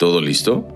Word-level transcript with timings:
¿Todo 0.00 0.22
listo? 0.22 0.66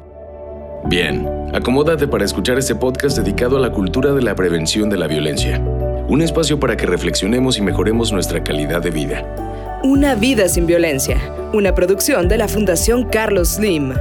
Bien, 0.85 1.27
acomódate 1.55 2.07
para 2.07 2.27
escuchar 2.27 2.59
este 2.59 2.75
podcast 2.75 3.17
dedicado 3.17 3.57
a 3.57 3.59
la 3.61 3.73
cultura 3.73 4.13
de 4.13 4.21
la 4.21 4.35
prevención 4.35 4.91
de 4.91 4.99
la 4.99 5.07
violencia. 5.07 5.59
Un 6.09 6.21
espacio 6.21 6.61
para 6.61 6.77
que 6.77 6.85
reflexionemos 6.85 7.57
y 7.57 7.63
mejoremos 7.63 8.13
nuestra 8.13 8.45
calidad 8.45 8.83
de 8.83 8.91
vida. 8.91 9.81
Una 9.83 10.15
vida 10.15 10.47
sin 10.51 10.67
violencia. 10.67 11.17
Una 11.55 11.75
producción 11.75 12.29
de 12.29 12.37
la 12.37 12.49
Fundación 12.49 13.05
Carlos 13.05 13.55
Slim. 13.55 13.95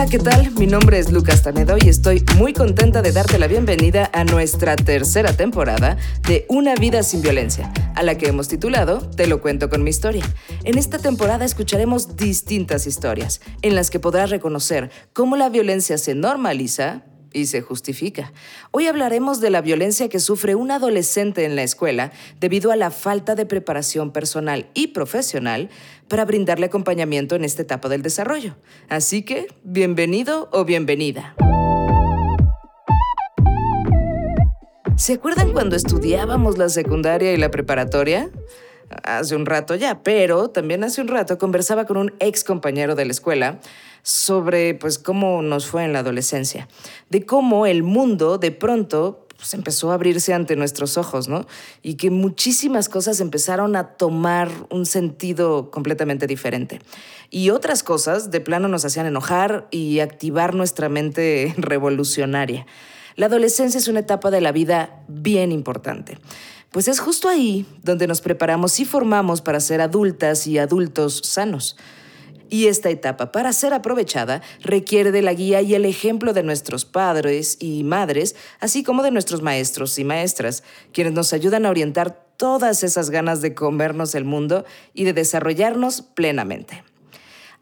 Hola, 0.00 0.08
¿qué 0.08 0.18
tal? 0.18 0.50
Mi 0.52 0.66
nombre 0.66 0.98
es 0.98 1.12
Lucas 1.12 1.42
Tanedo 1.42 1.76
y 1.78 1.86
estoy 1.86 2.24
muy 2.38 2.54
contenta 2.54 3.02
de 3.02 3.12
darte 3.12 3.38
la 3.38 3.48
bienvenida 3.48 4.08
a 4.14 4.24
nuestra 4.24 4.74
tercera 4.74 5.34
temporada 5.34 5.98
de 6.26 6.46
Una 6.48 6.74
vida 6.74 7.02
sin 7.02 7.20
violencia, 7.20 7.70
a 7.94 8.02
la 8.02 8.16
que 8.16 8.28
hemos 8.28 8.48
titulado 8.48 9.10
Te 9.10 9.26
lo 9.26 9.42
cuento 9.42 9.68
con 9.68 9.82
mi 9.82 9.90
historia. 9.90 10.24
En 10.64 10.78
esta 10.78 10.98
temporada 10.98 11.44
escucharemos 11.44 12.16
distintas 12.16 12.86
historias 12.86 13.42
en 13.60 13.74
las 13.74 13.90
que 13.90 14.00
podrás 14.00 14.30
reconocer 14.30 14.90
cómo 15.12 15.36
la 15.36 15.50
violencia 15.50 15.98
se 15.98 16.14
normaliza 16.14 17.02
y 17.32 17.46
se 17.46 17.60
justifica. 17.60 18.32
Hoy 18.70 18.86
hablaremos 18.86 19.40
de 19.40 19.50
la 19.50 19.60
violencia 19.60 20.08
que 20.08 20.20
sufre 20.20 20.54
un 20.54 20.70
adolescente 20.70 21.44
en 21.44 21.56
la 21.56 21.62
escuela 21.62 22.12
debido 22.40 22.72
a 22.72 22.76
la 22.76 22.90
falta 22.90 23.34
de 23.34 23.46
preparación 23.46 24.12
personal 24.12 24.66
y 24.74 24.88
profesional 24.88 25.70
para 26.08 26.24
brindarle 26.24 26.66
acompañamiento 26.66 27.36
en 27.36 27.44
esta 27.44 27.62
etapa 27.62 27.88
del 27.88 28.02
desarrollo. 28.02 28.56
Así 28.88 29.22
que, 29.22 29.46
bienvenido 29.62 30.48
o 30.52 30.64
bienvenida. 30.64 31.34
¿Se 34.96 35.14
acuerdan 35.14 35.52
cuando 35.52 35.76
estudiábamos 35.76 36.58
la 36.58 36.68
secundaria 36.68 37.32
y 37.32 37.38
la 37.38 37.50
preparatoria? 37.50 38.30
Hace 39.04 39.36
un 39.36 39.46
rato 39.46 39.76
ya, 39.76 40.02
pero 40.02 40.48
también 40.48 40.82
hace 40.82 41.00
un 41.00 41.08
rato 41.08 41.38
conversaba 41.38 41.84
con 41.86 41.96
un 41.96 42.12
ex 42.18 42.42
compañero 42.42 42.94
de 42.94 43.04
la 43.04 43.12
escuela 43.12 43.60
sobre 44.02 44.74
pues 44.74 44.98
cómo 44.98 45.42
nos 45.42 45.66
fue 45.66 45.84
en 45.84 45.92
la 45.92 46.00
adolescencia, 46.00 46.68
de 47.08 47.24
cómo 47.24 47.66
el 47.66 47.82
mundo 47.82 48.38
de 48.38 48.50
pronto 48.50 49.26
pues, 49.36 49.54
empezó 49.54 49.90
a 49.90 49.94
abrirse 49.94 50.34
ante 50.34 50.56
nuestros 50.56 50.98
ojos, 50.98 51.28
¿no? 51.28 51.46
Y 51.82 51.94
que 51.94 52.10
muchísimas 52.10 52.88
cosas 52.88 53.20
empezaron 53.20 53.74
a 53.74 53.94
tomar 53.94 54.50
un 54.70 54.84
sentido 54.86 55.70
completamente 55.70 56.26
diferente. 56.26 56.80
Y 57.30 57.50
otras 57.50 57.82
cosas 57.82 58.30
de 58.30 58.40
plano 58.40 58.68
nos 58.68 58.84
hacían 58.84 59.06
enojar 59.06 59.66
y 59.70 60.00
activar 60.00 60.54
nuestra 60.54 60.88
mente 60.88 61.54
revolucionaria. 61.56 62.66
La 63.16 63.26
adolescencia 63.26 63.78
es 63.78 63.88
una 63.88 64.00
etapa 64.00 64.30
de 64.30 64.40
la 64.40 64.52
vida 64.52 65.04
bien 65.08 65.52
importante. 65.52 66.18
Pues 66.70 66.86
es 66.86 67.00
justo 67.00 67.28
ahí 67.28 67.66
donde 67.82 68.06
nos 68.06 68.20
preparamos 68.20 68.78
y 68.78 68.84
formamos 68.84 69.40
para 69.40 69.58
ser 69.58 69.80
adultas 69.80 70.46
y 70.46 70.58
adultos 70.58 71.20
sanos. 71.24 71.76
Y 72.48 72.66
esta 72.66 72.90
etapa, 72.90 73.32
para 73.32 73.52
ser 73.52 73.72
aprovechada, 73.74 74.42
requiere 74.60 75.12
de 75.12 75.22
la 75.22 75.32
guía 75.32 75.62
y 75.62 75.74
el 75.74 75.84
ejemplo 75.84 76.32
de 76.32 76.42
nuestros 76.42 76.84
padres 76.84 77.56
y 77.60 77.84
madres, 77.84 78.36
así 78.60 78.82
como 78.82 79.02
de 79.02 79.10
nuestros 79.10 79.42
maestros 79.42 79.98
y 79.98 80.04
maestras, 80.04 80.62
quienes 80.92 81.12
nos 81.12 81.32
ayudan 81.32 81.66
a 81.66 81.70
orientar 81.70 82.26
todas 82.36 82.82
esas 82.82 83.10
ganas 83.10 83.40
de 83.40 83.54
comernos 83.54 84.14
el 84.14 84.24
mundo 84.24 84.64
y 84.94 85.04
de 85.04 85.12
desarrollarnos 85.12 86.02
plenamente. 86.02 86.82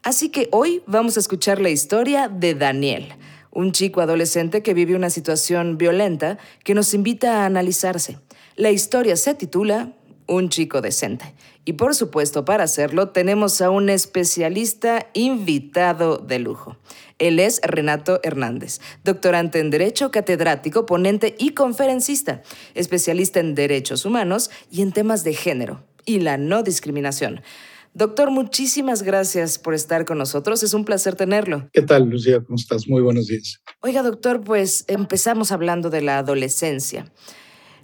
Así 0.03 0.29
que 0.29 0.49
hoy 0.53 0.83
vamos 0.87 1.17
a 1.17 1.21
escuchar 1.21 1.61
la 1.61 1.71
historia 1.71 2.29
de 2.29 2.55
Daniel, 2.55 3.15
un 3.51 3.73
chico 3.73 4.01
adolescente 4.01 4.63
que 4.63 4.75
vive 4.75 4.95
una 4.95 5.11
situación 5.11 5.77
violenta 5.77 6.39
que 6.65 6.75
nos 6.75 6.95
invita 6.95 7.43
a 7.43 7.47
analizarse. 7.47 8.19
La 8.59 8.73
historia 8.73 9.15
se 9.15 9.37
titula 9.37 9.93
Un 10.27 10.49
chico 10.49 10.81
decente 10.81 11.33
y 11.65 11.75
por 11.75 11.95
supuesto, 11.95 12.45
para 12.45 12.65
hacerlo, 12.65 13.11
tenemos 13.11 13.61
a 13.61 13.71
un 13.71 13.89
especialista 13.89 15.07
invitado 15.15 16.19
de 16.19 16.41
lujo. 16.41 16.77
Él 17.21 17.39
es 17.39 17.61
Renato 17.63 18.19
Hernández, 18.25 18.81
doctorante 19.05 19.61
en 19.61 19.71
Derecho, 19.71 20.11
catedrático, 20.11 20.87
ponente 20.87 21.37
y 21.39 21.51
conferencista, 21.51 22.43
especialista 22.75 23.39
en 23.39 23.55
derechos 23.55 24.05
humanos 24.05 24.51
y 24.73 24.83
en 24.83 24.91
temas 24.91 25.23
de 25.23 25.35
género 25.35 25.85
y 26.05 26.19
la 26.19 26.37
no 26.37 26.65
discriminación. 26.65 27.43
Doctor, 27.95 28.33
muchísimas 28.33 29.05
gracias 29.05 29.61
por 29.61 29.75
estar 29.75 30.05
con 30.05 30.19
nosotros. 30.19 30.65
Es 30.65 30.75
un 30.75 30.85
placer 30.85 31.15
tenerlo. 31.15 31.69
¿Qué 31.73 31.83
tal, 31.83 32.09
Lucía? 32.09 32.43
¿Cómo 32.43 32.57
estás? 32.57 32.89
Muy 32.89 33.03
buenos 33.03 33.29
días. 33.29 33.61
Oiga, 33.83 34.03
doctor, 34.03 34.43
pues 34.43 34.85
empezamos 34.89 35.53
hablando 35.53 35.91
de 35.91 36.03
la 36.03 36.19
adolescencia 36.19 37.13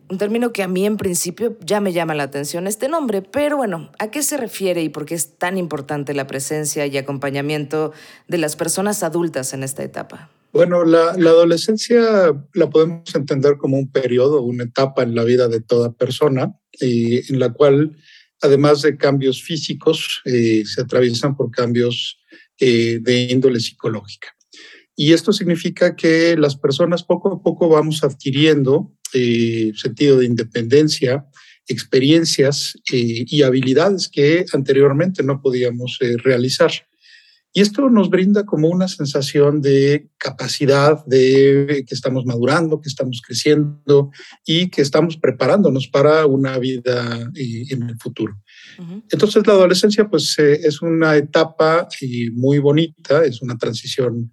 un 0.09 0.19
término 0.19 0.53
que 0.53 0.63
a 0.63 0.69
mí 0.69 0.85
en 0.85 0.97
principio 0.97 1.57
ya 1.65 1.81
me 1.81 1.93
llama 1.93 2.15
la 2.15 2.25
atención 2.25 2.67
este 2.67 2.89
nombre, 2.89 3.23
pero 3.23 3.57
bueno, 3.57 3.91
¿a 3.99 4.11
qué 4.11 4.23
se 4.23 4.37
refiere 4.37 4.83
y 4.83 4.89
por 4.89 5.07
qué 5.07 5.15
es 5.15 5.39
tan 5.39 5.57
importante 5.57 6.15
la 6.15 6.27
presencia 6.27 6.87
y 6.87 6.97
acompañamiento 6.99 7.93
de 8.29 8.39
las 8.39 8.57
personas 8.57 9.03
adultas 9.03 9.55
en 9.55 9.63
esta 9.63 9.83
etapa? 9.83 10.31
Bueno, 10.53 10.85
la, 10.85 11.11
adolescencia 11.11 12.33
la 12.53 12.71
podemos 12.71 13.13
entender 13.15 13.57
como 13.57 13.77
un 13.77 13.91
periodo, 13.91 14.43
una 14.43 14.65
etapa 14.65 15.03
en 15.03 15.15
la 15.15 15.25
vida 15.25 15.49
de 15.49 15.61
toda 15.61 15.93
persona, 15.93 16.55
y 16.81 17.33
en 17.33 17.41
la 17.41 17.53
cual, 17.53 17.97
además 18.41 18.83
de 18.83 18.97
cambios 18.97 19.43
físicos, 19.43 20.23
eh, 20.25 20.63
se 20.65 20.83
atraviesan 20.83 21.37
por 21.37 21.51
cambios 21.51 22.21
eh, 22.61 22.99
de 23.01 23.23
índole 23.23 23.59
psicológica. 23.59 24.29
Y 24.95 25.13
esto 25.13 25.33
significa 25.33 25.97
que 25.97 26.37
las 26.37 26.57
personas 26.57 27.03
poco 27.03 27.33
a 27.33 27.43
poco 27.43 27.69
vamos 27.69 28.05
adquiriendo 28.05 28.93
eh, 29.15 29.73
sentido 29.77 30.19
de 30.19 30.27
independencia, 30.27 31.25
experiencias 31.67 32.75
eh, 32.93 33.25
y 33.27 33.43
habilidades 33.43 34.09
que 34.09 34.45
anteriormente 34.53 35.23
no 35.23 35.41
podíamos 35.41 35.99
eh, 36.01 36.17
realizar. 36.19 36.73
Y 37.53 37.61
esto 37.61 37.89
nos 37.89 38.11
brinda 38.11 38.45
como 38.45 38.69
una 38.69 38.89
sensación 38.89 39.63
de 39.63 40.09
capacidad, 40.19 41.05
de 41.07 41.85
que 41.87 41.95
estamos 41.95 42.27
madurando, 42.27 42.81
que 42.81 42.89
estamos 42.89 43.23
creciendo 43.25 44.11
y 44.45 44.71
que 44.71 44.83
estamos 44.83 45.17
preparándonos 45.17 45.87
para 45.87 46.27
una 46.27 46.59
vida 46.59 47.31
en 47.37 47.83
el 47.85 47.97
futuro. 48.01 48.35
Entonces 49.09 49.47
la 49.47 49.53
adolescencia 49.53 50.09
pues 50.09 50.37
es 50.37 50.83
una 50.83 51.17
etapa 51.17 51.87
muy 52.33 52.59
bonita, 52.59 53.25
es 53.25 53.41
una 53.41 53.57
transición 53.57 54.33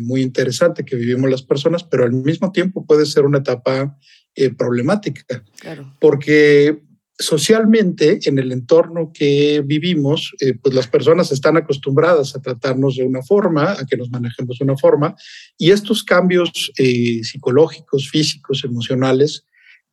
muy 0.00 0.22
interesante 0.22 0.84
que 0.84 0.96
vivimos 0.96 1.30
las 1.30 1.42
personas, 1.42 1.84
pero 1.84 2.04
al 2.04 2.12
mismo 2.12 2.52
tiempo 2.52 2.86
puede 2.86 3.04
ser 3.04 3.24
una 3.24 3.38
etapa 3.38 3.98
eh, 4.34 4.50
problemática. 4.50 5.44
Porque 6.00 6.82
socialmente, 7.18 8.18
en 8.24 8.38
el 8.38 8.52
entorno 8.52 9.12
que 9.12 9.62
vivimos, 9.64 10.32
eh, 10.40 10.54
pues 10.54 10.74
las 10.74 10.88
personas 10.88 11.30
están 11.32 11.56
acostumbradas 11.56 12.34
a 12.34 12.42
tratarnos 12.42 12.96
de 12.96 13.04
una 13.04 13.22
forma, 13.22 13.72
a 13.72 13.86
que 13.86 13.96
nos 13.96 14.10
manejemos 14.10 14.58
de 14.58 14.64
una 14.64 14.76
forma, 14.76 15.14
y 15.56 15.70
estos 15.70 16.02
cambios 16.02 16.72
eh, 16.78 17.20
psicológicos, 17.22 18.08
físicos, 18.08 18.64
emocionales, 18.64 19.46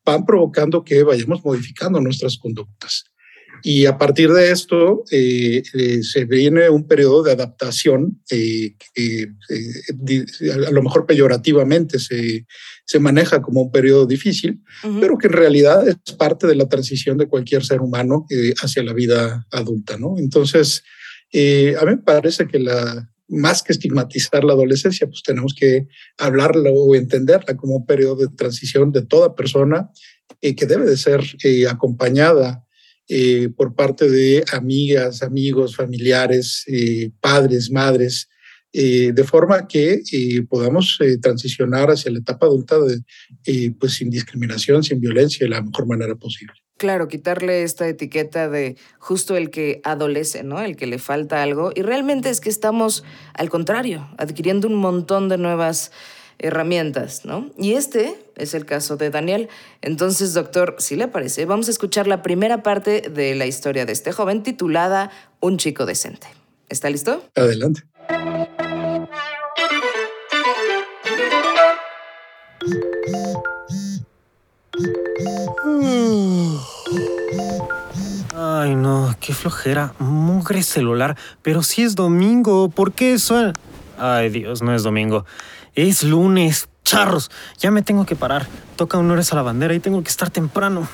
van 0.04 0.24
provocando 0.24 0.82
que 0.82 1.02
vayamos 1.02 1.44
modificando 1.44 2.00
nuestras 2.00 2.38
conductas. 2.38 3.04
Y 3.62 3.86
a 3.86 3.98
partir 3.98 4.32
de 4.32 4.50
esto 4.50 5.04
eh, 5.10 5.62
eh, 5.74 6.02
se 6.02 6.24
viene 6.24 6.68
un 6.70 6.86
periodo 6.86 7.22
de 7.22 7.32
adaptación 7.32 8.20
eh, 8.30 8.74
que 8.94 9.28
a 10.50 10.70
lo 10.70 10.82
mejor 10.82 11.06
peyorativamente 11.06 11.98
se, 11.98 12.46
se, 12.84 12.98
maneja 12.98 13.42
como 13.42 13.62
un 13.62 13.70
periodo 13.70 14.06
difícil, 14.06 14.62
pero 15.00 15.18
que 15.18 15.26
en 15.26 15.34
realidad 15.34 15.86
es 15.86 15.96
parte 16.14 16.46
de 16.46 16.54
la 16.54 16.68
transición 16.68 17.18
de 17.18 17.28
cualquier 17.28 17.64
ser 17.64 17.80
humano 17.80 18.26
hacia 18.62 18.82
la 18.82 18.92
vida 18.92 19.46
adulta. 19.50 19.96
¿no? 19.96 20.16
Entonces, 20.18 20.82
a 21.32 21.84
mí 21.84 21.90
me 21.90 21.98
parece 21.98 22.46
que 22.46 22.58
la, 22.58 23.08
más 23.28 23.62
que 23.62 23.72
estigmatizar 23.72 24.44
la 24.44 24.54
adolescencia, 24.54 25.06
pues 25.06 25.22
tenemos 25.22 25.54
que 25.54 25.86
hablarla 26.18 26.70
o 26.70 26.94
entenderla 26.94 27.56
como 27.56 27.76
un 27.76 27.86
periodo 27.86 28.16
de 28.16 28.28
transición 28.28 28.92
de 28.92 29.02
toda 29.02 29.34
persona 29.34 29.90
que 30.40 30.66
debe 30.66 30.86
de 30.86 30.96
ser 30.96 31.22
acompañada 31.68 32.64
eh, 33.12 33.48
por 33.48 33.74
parte 33.74 34.08
de 34.08 34.44
amigas, 34.52 35.24
amigos, 35.24 35.74
familiares, 35.74 36.62
eh, 36.68 37.10
padres, 37.20 37.68
madres, 37.68 38.28
eh, 38.72 39.10
de 39.12 39.24
forma 39.24 39.66
que 39.66 40.00
podamos 40.48 40.96
transicionar 41.20 41.90
hacia 41.90 42.12
la 42.12 42.20
etapa 42.20 42.46
adulta 42.46 42.76
de, 42.78 43.74
pues 43.80 43.94
sin 43.94 44.10
discriminación, 44.10 44.84
sin 44.84 45.00
violencia, 45.00 45.44
de 45.44 45.50
la 45.50 45.60
mejor 45.60 45.88
manera 45.88 46.14
posible. 46.14 46.54
Claro, 46.76 47.08
quitarle 47.08 47.64
esta 47.64 47.88
etiqueta 47.88 48.48
de 48.48 48.76
justo 49.00 49.36
el 49.36 49.50
que 49.50 49.80
adolece, 49.82 50.44
¿no? 50.44 50.62
El 50.62 50.76
que 50.76 50.86
le 50.86 51.00
falta 51.00 51.42
algo. 51.42 51.72
Y 51.74 51.82
realmente 51.82 52.30
es 52.30 52.40
que 52.40 52.48
estamos, 52.48 53.02
al 53.34 53.50
contrario, 53.50 54.08
adquiriendo 54.18 54.68
un 54.68 54.76
montón 54.76 55.28
de 55.28 55.36
nuevas 55.36 55.90
herramientas, 56.38 57.24
¿no? 57.24 57.50
Y 57.58 57.72
este 57.72 58.14
es 58.40 58.54
el 58.54 58.66
caso 58.66 58.96
de 58.96 59.10
Daniel. 59.10 59.48
Entonces, 59.82 60.34
doctor, 60.34 60.76
si 60.78 60.96
le 60.96 61.08
parece, 61.08 61.44
vamos 61.44 61.68
a 61.68 61.70
escuchar 61.70 62.06
la 62.06 62.22
primera 62.22 62.62
parte 62.62 63.02
de 63.02 63.34
la 63.34 63.46
historia 63.46 63.86
de 63.86 63.92
este 63.92 64.12
joven 64.12 64.42
titulada 64.42 65.10
Un 65.40 65.58
chico 65.58 65.86
decente. 65.86 66.26
¿Está 66.68 66.88
listo? 66.88 67.22
Adelante. 67.34 67.82
Ay, 78.34 78.74
no, 78.74 79.14
qué 79.20 79.34
flojera. 79.34 79.94
Mugre 79.98 80.62
celular. 80.62 81.16
Pero 81.42 81.62
si 81.62 81.82
es 81.82 81.94
domingo, 81.94 82.70
¿por 82.70 82.92
qué 82.92 83.18
suena? 83.18 83.52
Ay, 83.98 84.30
Dios, 84.30 84.62
no 84.62 84.74
es 84.74 84.82
domingo. 84.82 85.26
Es 85.74 86.02
lunes. 86.02 86.69
Charros, 86.90 87.30
ya 87.56 87.70
me 87.70 87.82
tengo 87.82 88.04
que 88.04 88.16
parar. 88.16 88.48
Toca 88.74 88.98
honores 88.98 89.32
a 89.32 89.36
la 89.36 89.42
bandera 89.42 89.72
y 89.72 89.78
tengo 89.78 90.02
que 90.02 90.08
estar 90.08 90.28
temprano. 90.28 90.88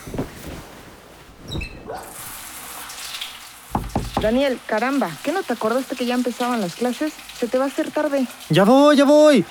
Daniel, 4.20 4.58
caramba, 4.66 5.08
¿qué 5.22 5.32
no 5.32 5.43
te 5.43 5.54
acordaste 5.54 5.96
que 5.96 6.04
ya 6.04 6.14
empezaban 6.14 6.60
las 6.60 6.75
clases? 6.75 7.14
Se 7.38 7.48
te 7.48 7.56
va 7.56 7.64
a 7.64 7.69
hacer 7.69 7.90
tarde. 7.93 8.26
Ya 8.50 8.64
voy, 8.64 8.94
ya 8.94 9.06
voy. 9.06 9.46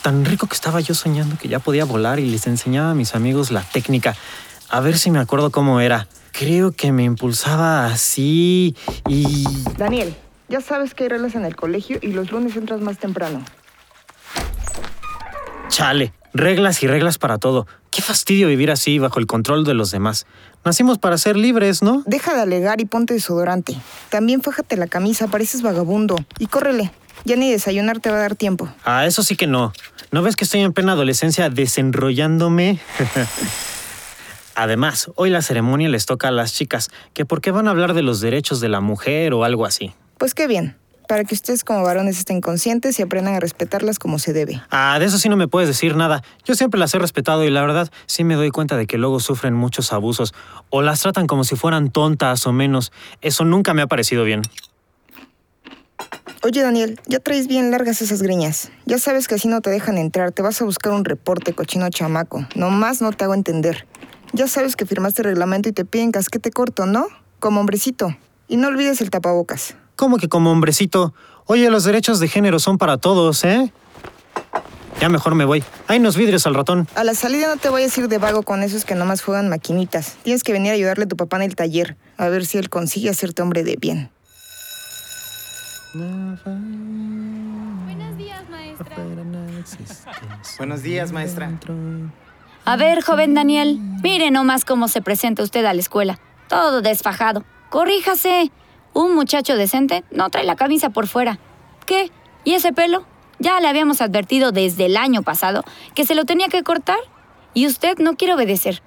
Tan 0.00 0.24
rico 0.24 0.46
que 0.46 0.54
estaba 0.54 0.78
yo 0.80 0.94
soñando 0.94 1.36
que 1.36 1.48
ya 1.48 1.58
podía 1.58 1.84
volar 1.84 2.20
y 2.20 2.30
les 2.30 2.46
enseñaba 2.46 2.92
a 2.92 2.94
mis 2.94 3.16
amigos 3.16 3.50
la 3.50 3.62
técnica. 3.62 4.14
A 4.68 4.78
ver 4.78 4.98
si 4.98 5.10
me 5.10 5.18
acuerdo 5.18 5.50
cómo 5.50 5.80
era. 5.80 6.06
Creo 6.30 6.70
que 6.70 6.92
me 6.92 7.02
impulsaba 7.02 7.86
así 7.86 8.76
y... 9.08 9.44
Daniel, 9.76 10.14
ya 10.48 10.60
sabes 10.60 10.94
que 10.94 11.02
hay 11.02 11.08
reglas 11.08 11.34
en 11.34 11.44
el 11.44 11.56
colegio 11.56 11.98
y 12.00 12.12
los 12.12 12.30
lunes 12.30 12.54
entras 12.54 12.80
más 12.80 12.98
temprano. 12.98 13.42
Chale, 15.68 16.12
reglas 16.32 16.82
y 16.82 16.86
reglas 16.86 17.18
para 17.18 17.38
todo. 17.38 17.66
Qué 17.90 18.02
fastidio 18.02 18.48
vivir 18.48 18.70
así 18.70 18.98
bajo 18.98 19.18
el 19.20 19.26
control 19.26 19.64
de 19.64 19.74
los 19.74 19.90
demás. 19.90 20.26
Nacimos 20.64 20.98
para 20.98 21.18
ser 21.18 21.36
libres, 21.36 21.82
¿no? 21.82 22.02
Deja 22.06 22.34
de 22.34 22.40
alegar 22.40 22.80
y 22.80 22.84
ponte 22.84 23.14
desodorante. 23.14 23.76
También 24.08 24.42
fájate 24.42 24.76
la 24.76 24.86
camisa, 24.86 25.28
pareces 25.28 25.62
vagabundo. 25.62 26.16
Y 26.38 26.46
córrele. 26.46 26.90
Ya 27.24 27.36
ni 27.36 27.50
desayunar 27.50 28.00
te 28.00 28.10
va 28.10 28.16
a 28.16 28.20
dar 28.20 28.34
tiempo. 28.34 28.68
Ah, 28.84 29.06
eso 29.06 29.22
sí 29.22 29.36
que 29.36 29.46
no. 29.46 29.72
¿No 30.10 30.22
ves 30.22 30.36
que 30.36 30.44
estoy 30.44 30.60
en 30.60 30.72
plena 30.72 30.92
adolescencia 30.92 31.50
desenrollándome? 31.50 32.78
Además, 34.54 35.10
hoy 35.16 35.30
la 35.30 35.42
ceremonia 35.42 35.88
les 35.88 36.06
toca 36.06 36.28
a 36.28 36.32
las 36.32 36.54
chicas, 36.54 36.90
que 37.12 37.24
por 37.24 37.40
qué 37.40 37.50
van 37.50 37.68
a 37.68 37.70
hablar 37.70 37.94
de 37.94 38.02
los 38.02 38.20
derechos 38.20 38.60
de 38.60 38.68
la 38.68 38.80
mujer 38.80 39.34
o 39.34 39.44
algo 39.44 39.66
así. 39.66 39.92
Pues 40.16 40.34
qué 40.34 40.46
bien 40.46 40.76
para 41.08 41.24
que 41.24 41.34
ustedes 41.34 41.64
como 41.64 41.82
varones 41.82 42.18
estén 42.18 42.40
conscientes 42.40 42.98
y 42.98 43.02
aprendan 43.02 43.34
a 43.34 43.40
respetarlas 43.40 43.98
como 43.98 44.18
se 44.20 44.32
debe. 44.32 44.62
Ah, 44.70 44.98
de 45.00 45.06
eso 45.06 45.18
sí 45.18 45.28
no 45.28 45.36
me 45.36 45.48
puedes 45.48 45.68
decir 45.68 45.96
nada. 45.96 46.22
Yo 46.44 46.54
siempre 46.54 46.78
las 46.78 46.94
he 46.94 46.98
respetado 46.98 47.44
y 47.44 47.50
la 47.50 47.62
verdad 47.62 47.90
sí 48.06 48.22
me 48.22 48.34
doy 48.34 48.50
cuenta 48.50 48.76
de 48.76 48.86
que 48.86 48.98
luego 48.98 49.18
sufren 49.18 49.54
muchos 49.54 49.92
abusos 49.92 50.34
o 50.70 50.82
las 50.82 51.00
tratan 51.00 51.26
como 51.26 51.42
si 51.44 51.56
fueran 51.56 51.90
tontas 51.90 52.46
o 52.46 52.52
menos. 52.52 52.92
Eso 53.22 53.44
nunca 53.44 53.74
me 53.74 53.82
ha 53.82 53.86
parecido 53.86 54.22
bien. 54.22 54.42
Oye, 56.42 56.62
Daniel, 56.62 57.00
ya 57.06 57.18
traes 57.18 57.48
bien 57.48 57.70
largas 57.70 58.00
esas 58.02 58.22
griñas. 58.22 58.70
Ya 58.84 58.98
sabes 58.98 59.26
que 59.26 59.34
así 59.34 59.48
no 59.48 59.60
te 59.62 59.70
dejan 59.70 59.98
entrar. 59.98 60.30
Te 60.30 60.42
vas 60.42 60.60
a 60.60 60.64
buscar 60.64 60.92
un 60.92 61.04
reporte, 61.04 61.54
cochino 61.54 61.88
chamaco. 61.88 62.46
Nomás 62.54 63.00
no 63.00 63.12
te 63.12 63.24
hago 63.24 63.34
entender. 63.34 63.86
Ya 64.34 64.46
sabes 64.46 64.76
que 64.76 64.84
firmaste 64.84 65.22
el 65.22 65.28
reglamento 65.28 65.70
y 65.70 65.72
te 65.72 65.86
piden 65.86 66.12
casquete 66.12 66.50
corto, 66.50 66.84
¿no? 66.86 67.06
Como 67.40 67.60
hombrecito. 67.60 68.14
Y 68.46 68.58
no 68.58 68.68
olvides 68.68 69.00
el 69.00 69.10
tapabocas. 69.10 69.74
¿Cómo 69.98 70.16
que 70.18 70.28
como 70.28 70.52
hombrecito? 70.52 71.12
Oye, 71.46 71.68
los 71.70 71.82
derechos 71.82 72.20
de 72.20 72.28
género 72.28 72.60
son 72.60 72.78
para 72.78 72.98
todos, 72.98 73.42
¿eh? 73.42 73.72
Ya 75.00 75.08
mejor 75.08 75.34
me 75.34 75.44
voy. 75.44 75.64
Hay 75.88 75.98
unos 75.98 76.16
vidrios 76.16 76.46
al 76.46 76.54
ratón. 76.54 76.86
A 76.94 77.02
la 77.02 77.14
salida 77.14 77.48
no 77.48 77.56
te 77.56 77.68
voy 77.68 77.82
a 77.82 77.86
ir 77.86 78.08
de 78.08 78.18
vago 78.18 78.44
con 78.44 78.62
esos 78.62 78.84
que 78.84 78.94
nomás 78.94 79.22
juegan 79.22 79.48
maquinitas. 79.48 80.16
Tienes 80.22 80.44
que 80.44 80.52
venir 80.52 80.70
a 80.70 80.74
ayudarle 80.74 81.06
a 81.06 81.08
tu 81.08 81.16
papá 81.16 81.38
en 81.38 81.42
el 81.42 81.56
taller, 81.56 81.96
a 82.16 82.28
ver 82.28 82.46
si 82.46 82.58
él 82.58 82.70
consigue 82.70 83.10
hacerte 83.10 83.42
hombre 83.42 83.64
de 83.64 83.74
bien. 83.74 84.08
Buenos 85.92 86.44
días, 88.16 88.48
maestra. 88.48 88.96
Buenos 90.58 90.82
días, 90.84 91.10
maestra. 91.10 91.50
A 92.64 92.76
ver, 92.76 93.02
joven 93.02 93.34
Daniel, 93.34 93.80
mire 94.00 94.30
nomás 94.30 94.64
cómo 94.64 94.86
se 94.86 95.02
presenta 95.02 95.42
usted 95.42 95.64
a 95.64 95.74
la 95.74 95.80
escuela. 95.80 96.20
Todo 96.48 96.82
desfajado. 96.82 97.42
Corríjase. 97.70 98.52
Un 98.92 99.14
muchacho 99.14 99.56
decente 99.56 100.04
no 100.10 100.30
trae 100.30 100.44
la 100.44 100.56
camisa 100.56 100.90
por 100.90 101.06
fuera. 101.06 101.38
¿Qué? 101.86 102.10
¿Y 102.44 102.54
ese 102.54 102.72
pelo? 102.72 103.04
Ya 103.38 103.60
le 103.60 103.68
habíamos 103.68 104.00
advertido 104.00 104.50
desde 104.52 104.86
el 104.86 104.96
año 104.96 105.22
pasado 105.22 105.64
que 105.94 106.04
se 106.04 106.14
lo 106.14 106.24
tenía 106.24 106.48
que 106.48 106.62
cortar. 106.62 106.98
Y 107.54 107.66
usted 107.66 107.98
no 107.98 108.16
quiere 108.16 108.34
obedecer. 108.34 108.82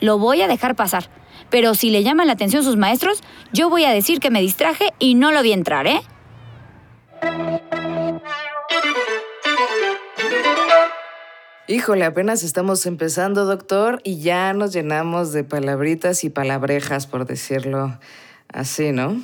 Lo 0.00 0.18
voy 0.18 0.42
a 0.42 0.48
dejar 0.48 0.76
pasar. 0.76 1.10
Pero 1.50 1.74
si 1.74 1.90
le 1.90 2.02
llaman 2.02 2.26
la 2.26 2.34
atención 2.34 2.64
sus 2.64 2.76
maestros, 2.76 3.22
yo 3.52 3.68
voy 3.68 3.84
a 3.84 3.90
decir 3.90 4.20
que 4.20 4.30
me 4.30 4.40
distraje 4.40 4.92
y 4.98 5.14
no 5.14 5.32
lo 5.32 5.42
vi 5.42 5.52
entrar, 5.52 5.86
¿eh? 5.86 6.00
Híjole, 11.66 12.04
apenas 12.04 12.42
estamos 12.42 12.84
empezando, 12.86 13.44
doctor, 13.44 14.00
y 14.02 14.20
ya 14.20 14.52
nos 14.54 14.72
llenamos 14.72 15.32
de 15.32 15.44
palabritas 15.44 16.24
y 16.24 16.30
palabrejas, 16.30 17.06
por 17.06 17.26
decirlo 17.26 17.98
Así, 18.52 18.90
¿no? 18.90 19.22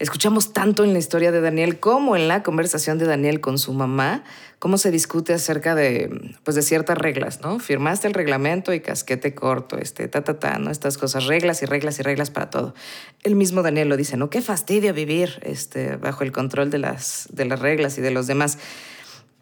Escuchamos 0.00 0.52
tanto 0.52 0.82
en 0.82 0.92
la 0.92 0.98
historia 0.98 1.30
de 1.30 1.40
Daniel 1.40 1.78
como 1.78 2.16
en 2.16 2.26
la 2.26 2.42
conversación 2.42 2.98
de 2.98 3.06
Daniel 3.06 3.40
con 3.40 3.58
su 3.58 3.72
mamá, 3.72 4.24
cómo 4.58 4.78
se 4.78 4.90
discute 4.90 5.32
acerca 5.32 5.76
de, 5.76 6.34
pues 6.42 6.56
de 6.56 6.62
ciertas 6.62 6.98
reglas, 6.98 7.40
¿no? 7.40 7.60
Firmaste 7.60 8.08
el 8.08 8.14
reglamento 8.14 8.72
y 8.72 8.80
casquete 8.80 9.34
corto, 9.34 9.78
este, 9.78 10.08
ta, 10.08 10.24
ta, 10.24 10.40
ta, 10.40 10.58
¿no? 10.58 10.72
Estas 10.72 10.98
cosas, 10.98 11.26
reglas 11.26 11.62
y 11.62 11.66
reglas 11.66 12.00
y 12.00 12.02
reglas 12.02 12.30
para 12.30 12.50
todo. 12.50 12.74
El 13.22 13.36
mismo 13.36 13.62
Daniel 13.62 13.88
lo 13.88 13.96
dice, 13.96 14.16
¿no? 14.16 14.30
Qué 14.30 14.42
fastidio 14.42 14.92
vivir 14.92 15.38
este, 15.42 15.94
bajo 15.96 16.24
el 16.24 16.32
control 16.32 16.70
de 16.70 16.78
las, 16.78 17.28
de 17.30 17.44
las 17.44 17.60
reglas 17.60 17.96
y 17.96 18.00
de 18.00 18.10
los 18.10 18.26
demás. 18.26 18.58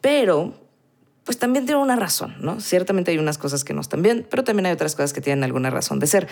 Pero, 0.01 0.53
pues 1.23 1.39
también 1.39 1.65
tiene 1.65 1.81
una 1.81 1.95
razón, 1.95 2.35
¿no? 2.39 2.59
Ciertamente 2.59 3.09
hay 3.09 3.17
unas 3.17 3.39
cosas 3.39 3.63
que 3.63 3.73
no 3.73 3.81
están 3.81 4.03
bien, 4.03 4.27
pero 4.29 4.43
también 4.43 4.67
hay 4.67 4.73
otras 4.73 4.95
cosas 4.95 5.13
que 5.13 5.21
tienen 5.21 5.43
alguna 5.43 5.71
razón 5.71 5.97
de 5.97 6.05
ser. 6.05 6.27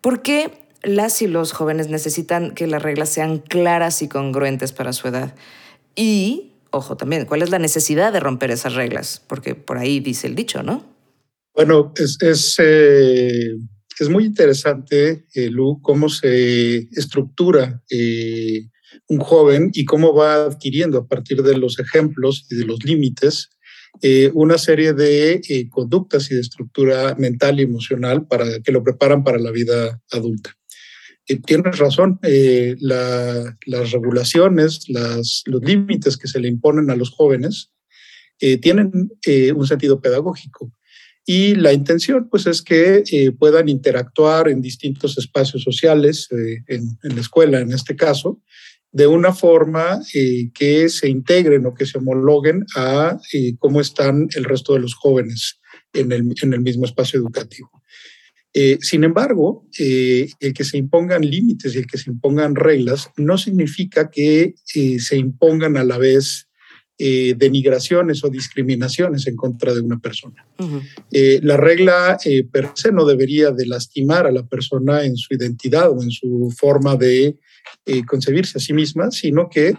¿Por 0.00 0.22
qué 0.22 0.64
las 0.84 1.22
y 1.22 1.26
los 1.26 1.52
jóvenes 1.52 1.88
necesitan 1.88 2.54
que 2.54 2.66
las 2.66 2.82
reglas 2.82 3.08
sean 3.08 3.38
claras 3.38 4.02
y 4.02 4.08
congruentes 4.08 4.72
para 4.72 4.92
su 4.92 5.08
edad. 5.08 5.34
Y, 5.96 6.52
ojo 6.70 6.96
también, 6.96 7.26
¿cuál 7.26 7.42
es 7.42 7.50
la 7.50 7.58
necesidad 7.58 8.12
de 8.12 8.20
romper 8.20 8.50
esas 8.50 8.74
reglas? 8.74 9.22
Porque 9.26 9.54
por 9.54 9.78
ahí 9.78 10.00
dice 10.00 10.26
el 10.26 10.34
dicho, 10.34 10.62
¿no? 10.62 10.84
Bueno, 11.54 11.92
es, 11.96 12.18
es, 12.20 12.56
eh, 12.58 13.54
es 13.98 14.08
muy 14.08 14.24
interesante, 14.24 15.24
eh, 15.34 15.50
Lu, 15.50 15.80
cómo 15.82 16.08
se 16.08 16.78
estructura 16.92 17.82
eh, 17.90 18.68
un 19.08 19.18
joven 19.20 19.70
y 19.72 19.84
cómo 19.84 20.14
va 20.14 20.46
adquiriendo 20.46 20.98
a 20.98 21.06
partir 21.06 21.42
de 21.42 21.56
los 21.56 21.78
ejemplos 21.78 22.46
y 22.50 22.56
de 22.56 22.64
los 22.64 22.84
límites 22.84 23.50
una 24.32 24.58
serie 24.58 24.92
de 24.92 25.40
conductas 25.70 26.28
y 26.28 26.34
de 26.34 26.40
estructura 26.40 27.14
mental 27.14 27.60
y 27.60 27.62
emocional 27.62 28.26
para 28.26 28.58
que 28.60 28.72
lo 28.72 28.82
preparan 28.82 29.22
para 29.22 29.38
la 29.38 29.52
vida 29.52 30.02
adulta 30.10 30.50
tienes 31.46 31.78
razón, 31.78 32.18
eh, 32.22 32.76
las 32.80 33.90
regulaciones, 33.92 34.84
los 34.88 35.62
límites 35.62 36.16
que 36.16 36.28
se 36.28 36.38
le 36.38 36.48
imponen 36.48 36.90
a 36.90 36.96
los 36.96 37.10
jóvenes 37.10 37.70
eh, 38.40 38.58
tienen 38.58 39.10
eh, 39.26 39.52
un 39.52 39.66
sentido 39.66 40.00
pedagógico. 40.00 40.72
Y 41.26 41.54
la 41.54 41.72
intención, 41.72 42.28
pues, 42.28 42.46
es 42.46 42.60
que 42.60 43.02
puedan 43.38 43.70
interactuar 43.70 44.48
en 44.48 44.60
distintos 44.60 45.16
espacios 45.16 45.62
sociales, 45.62 46.28
en, 46.66 46.98
la 47.02 47.20
escuela 47.20 47.60
en 47.60 47.72
este 47.72 47.96
caso, 47.96 48.42
de 48.92 49.06
una 49.06 49.32
forma 49.32 50.00
que 50.12 50.88
se 50.90 51.08
integren 51.08 51.64
o 51.64 51.72
que 51.72 51.86
se 51.86 51.96
homologuen 51.96 52.66
a 52.76 53.18
cómo 53.58 53.80
están 53.80 54.28
el 54.36 54.44
resto 54.44 54.74
de 54.74 54.80
los 54.80 54.94
jóvenes 54.94 55.60
en 55.94 56.12
el 56.12 56.60
mismo 56.60 56.84
espacio 56.84 57.18
educativo. 57.18 57.70
Eh, 58.56 58.78
sin 58.80 59.02
embargo, 59.02 59.66
eh, 59.76 60.30
el 60.38 60.54
que 60.54 60.62
se 60.62 60.78
impongan 60.78 61.28
límites 61.28 61.74
y 61.74 61.78
el 61.78 61.88
que 61.88 61.98
se 61.98 62.08
impongan 62.08 62.54
reglas 62.54 63.10
no 63.16 63.36
significa 63.36 64.08
que 64.08 64.54
eh, 64.76 65.00
se 65.00 65.16
impongan 65.16 65.76
a 65.76 65.84
la 65.84 65.98
vez 65.98 66.48
denigraciones 66.96 68.22
o 68.22 68.30
discriminaciones 68.30 69.26
en 69.26 69.34
contra 69.34 69.74
de 69.74 69.80
una 69.80 69.98
persona. 69.98 70.46
la 71.10 71.56
regla 71.56 72.16
per 72.52 72.70
se 72.74 72.92
no 72.92 73.04
debería 73.04 73.50
de 73.50 73.66
lastimar 73.66 74.28
a 74.28 74.30
la 74.30 74.46
persona 74.46 75.04
en 75.04 75.16
su 75.16 75.34
identidad 75.34 75.90
o 75.90 76.00
en 76.00 76.12
su 76.12 76.54
forma 76.56 76.94
de 76.94 77.36
concebirse 78.06 78.58
a 78.58 78.60
sí 78.60 78.72
misma, 78.72 79.10
sino 79.10 79.48
que 79.50 79.76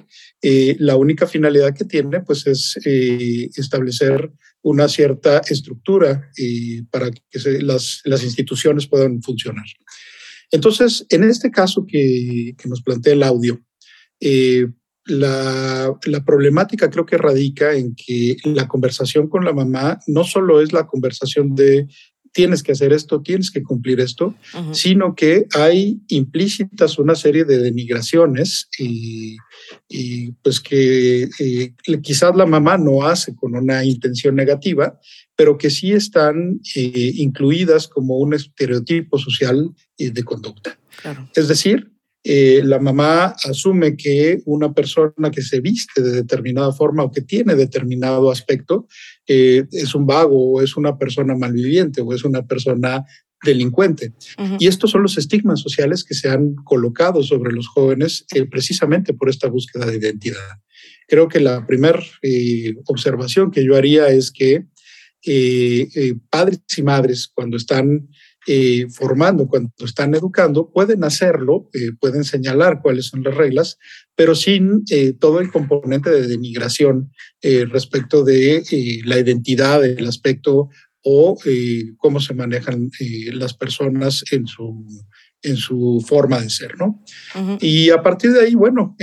la 0.78 0.98
única 0.98 1.26
finalidad 1.26 1.74
que 1.74 1.86
tiene 1.86 2.20
pues, 2.20 2.48
es 2.48 2.76
establecer 3.56 4.30
una 4.66 4.90
cierta 4.90 5.42
estructura 5.48 6.32
para 6.90 7.12
que 7.12 7.40
las, 7.62 8.02
instituciones 8.24 8.88
puedan 8.88 9.22
funcionar. 9.22 9.66
Entonces, 10.50 11.06
en 11.10 11.24
este 11.24 11.52
caso 11.52 11.86
que, 11.88 12.56
que 12.58 12.68
nos 12.68 12.82
plantea 12.82 13.14
el 13.14 13.22
audio, 13.22 13.62
eh, 14.20 14.68
la, 15.06 15.96
la, 16.06 16.26
problemática 16.26 16.90
creo 16.90 17.06
que 17.06 17.18
radica 17.18 17.76
en 17.76 17.94
que 17.94 18.38
la 18.44 18.68
conversación 18.68 19.30
con 19.30 19.46
la 19.46 19.54
mamá 19.54 20.00
no 20.08 20.24
solo 20.24 20.60
es 20.60 20.74
la 20.74 20.88
conversación 20.88 21.54
de 21.54 21.88
tienes 22.36 22.62
que 22.62 22.74
hacer 22.74 22.92
esto, 22.92 23.22
tienes 23.22 23.50
que 23.50 23.64
cumplir 23.64 24.02
esto, 24.02 24.36
sino 24.74 25.16
que 25.16 25.46
hay 25.54 26.02
implícitas 26.10 27.00
una 27.00 27.16
serie 27.16 27.46
de 27.46 27.60
denigraciones 27.60 28.68
y, 28.78 29.38
pues 30.44 30.60
que 30.60 31.30
eh, 31.40 31.74
quizás 32.04 32.36
la 32.36 32.46
mamá 32.46 32.78
no 32.78 33.04
hace 33.04 33.34
con 33.34 33.56
una 33.56 33.86
intención 33.86 34.36
negativa, 34.36 35.00
pero 35.38 35.58
que 35.58 35.70
sí 35.70 35.94
están 35.94 36.60
eh, 36.76 37.14
incluidas 37.16 37.88
como 37.88 38.18
un 38.18 38.34
estereotipo 38.34 39.18
social 39.18 39.74
de 39.98 40.24
conducta. 40.26 40.78
Es 41.36 41.48
decir, 41.48 41.95
eh, 42.28 42.64
la 42.64 42.80
mamá 42.80 43.36
asume 43.44 43.96
que 43.96 44.42
una 44.46 44.74
persona 44.74 45.30
que 45.30 45.44
se 45.44 45.62
viste 45.62 46.02
de 46.02 46.12
determinada 46.12 46.74
forma 46.74 47.04
o 47.04 47.12
que 47.12 47.22
tiene 47.22 47.54
determinado 47.54 48.32
aspecto 48.32 48.88
eh, 49.28 49.66
es 49.72 49.94
un 49.94 50.08
vago 50.08 50.54
o 50.54 50.62
es 50.64 50.76
una 50.76 50.98
persona 50.98 51.36
malviviente 51.36 52.02
o 52.02 52.14
es 52.14 52.24
una 52.24 52.42
persona 52.48 53.06
delincuente. 53.44 54.14
Y 54.58 54.66
estos 54.66 54.90
son 54.90 55.04
los 55.04 55.20
estigmas 55.20 55.60
sociales 55.60 56.04
que 56.04 56.16
se 56.16 56.28
han 56.28 56.56
colocado 56.56 57.22
sobre 57.22 57.54
los 57.54 57.68
jóvenes 57.68 58.26
eh, 58.34 58.46
precisamente 58.46 59.14
por 59.14 59.30
esta 59.30 59.48
búsqueda 59.48 59.86
de 59.86 59.98
identidad. 59.98 60.62
Creo 61.08 61.28
que 61.28 61.40
la 61.40 61.68
primera 61.68 62.02
observación 62.88 63.52
que 63.52 63.64
yo 63.64 63.76
haría 63.76 64.08
es 64.08 64.32
que 64.32 64.66
padres 66.32 66.62
y 66.76 66.82
madres 66.82 67.28
cuando 67.28 67.58
están 67.58 68.08
eh, 68.48 68.86
formando, 68.92 69.48
cuando 69.48 69.72
están 69.80 70.14
educando, 70.14 70.70
pueden 70.72 71.04
hacerlo, 71.04 71.68
eh, 71.74 71.94
pueden 72.00 72.24
señalar 72.24 72.80
cuáles 72.80 73.08
son 73.08 73.24
las 73.24 73.34
reglas, 73.34 73.80
pero 74.16 74.36
sin 74.36 74.84
eh, 74.92 75.14
todo 75.14 75.40
el 75.40 75.52
componente 75.52 76.12
de 76.12 76.28
denigración 76.28 77.12
respecto 77.42 78.24
de 78.24 78.64
la 79.06 79.20
identidad, 79.20 79.86
el 79.86 80.08
aspecto 80.08 80.70
o 81.04 81.38
cómo 81.98 82.20
se 82.20 82.34
manejan 82.34 82.90
las 83.34 83.54
personas 83.54 84.24
en 84.32 84.48
su, 84.48 84.84
en 85.44 85.56
su 85.56 86.04
forma 86.08 86.42
de 86.42 86.50
ser, 86.50 86.76
¿no? 86.80 87.04
Y 87.62 87.92
a 87.92 88.02
partir 88.02 88.32
de 88.32 88.42
ahí, 88.42 88.56
bueno, 88.56 88.96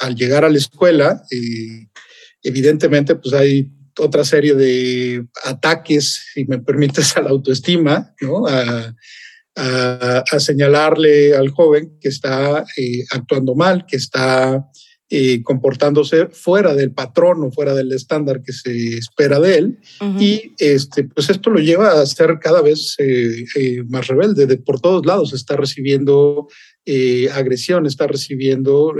al 0.00 0.14
llegar 0.14 0.46
a 0.46 0.48
la 0.48 0.56
escuela, 0.56 1.22
evidentemente, 2.42 3.14
pues 3.16 3.34
hay 3.34 3.70
otra 3.98 4.24
serie 4.24 4.54
de 4.54 5.26
ataques, 5.44 6.26
si 6.34 6.44
me 6.44 6.58
permites, 6.58 7.16
a 7.16 7.22
la 7.22 7.30
autoestima, 7.30 8.14
¿no? 8.20 8.44
a, 8.46 8.94
señalarle 10.38 11.34
al 11.34 11.48
joven 11.48 11.96
que 11.98 12.10
está 12.10 12.64
eh, 12.76 13.04
actuando 13.10 13.54
mal, 13.54 13.86
que 13.86 13.96
está 13.96 14.68
eh, 15.08 15.42
comportándose 15.42 16.26
fuera 16.26 16.74
del 16.74 16.92
patrón 16.92 17.42
o 17.42 17.50
fuera 17.50 17.72
del 17.72 17.90
estándar 17.92 18.42
que 18.42 18.52
se 18.52 18.98
espera 18.98 19.40
de 19.40 19.56
él. 19.56 19.78
Y 20.20 20.52
este, 20.58 21.04
pues 21.04 21.30
esto 21.30 21.48
lo 21.48 21.58
lleva 21.58 22.02
a 22.02 22.04
ser 22.04 22.38
cada 22.38 22.60
vez 22.60 22.96
eh, 22.98 23.82
más 23.88 24.08
rebelde. 24.08 24.46
De, 24.46 24.58
por 24.58 24.78
todos 24.78 25.06
lados 25.06 25.32
está 25.32 25.56
recibiendo 25.56 26.48
agresión, 27.34 27.86
está 27.86 28.06
recibiendo 28.06 28.94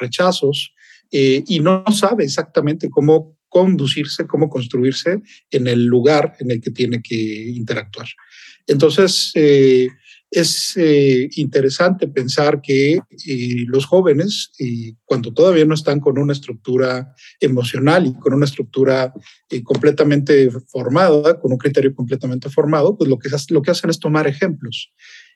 rechazos 0.00 0.72
y 1.10 1.60
no 1.60 1.84
sabe 1.92 2.24
exactamente 2.24 2.88
cómo 2.88 3.36
conducirse, 3.52 4.26
cómo 4.26 4.48
construirse 4.48 5.20
en 5.50 5.66
el 5.66 5.84
lugar 5.84 6.34
en 6.40 6.50
el 6.50 6.60
que 6.62 6.70
tiene 6.70 7.02
que 7.02 7.50
interactuar. 7.50 8.08
Entonces, 8.66 9.30
eh, 9.34 9.88
es 10.30 10.72
eh, 10.78 11.28
interesante 11.36 12.08
pensar 12.08 12.62
que 12.62 12.94
eh, 12.94 13.64
los 13.66 13.84
jóvenes, 13.84 14.52
cuando 15.04 15.34
todavía 15.34 15.66
no 15.66 15.74
están 15.74 16.00
con 16.00 16.18
una 16.18 16.32
estructura 16.32 17.14
emocional 17.38 18.06
y 18.06 18.14
con 18.14 18.32
una 18.32 18.46
estructura 18.46 19.12
completamente 19.64 20.50
formada, 20.68 21.38
con 21.38 21.52
un 21.52 21.58
criterio 21.58 21.94
completamente 21.94 22.48
formado, 22.48 22.96
pues 22.96 23.10
lo 23.10 23.18
que, 23.18 23.28
lo 23.50 23.60
que 23.60 23.70
hacen 23.70 23.90
es 23.90 24.00
tomar 24.00 24.26
ejemplos. 24.26 24.90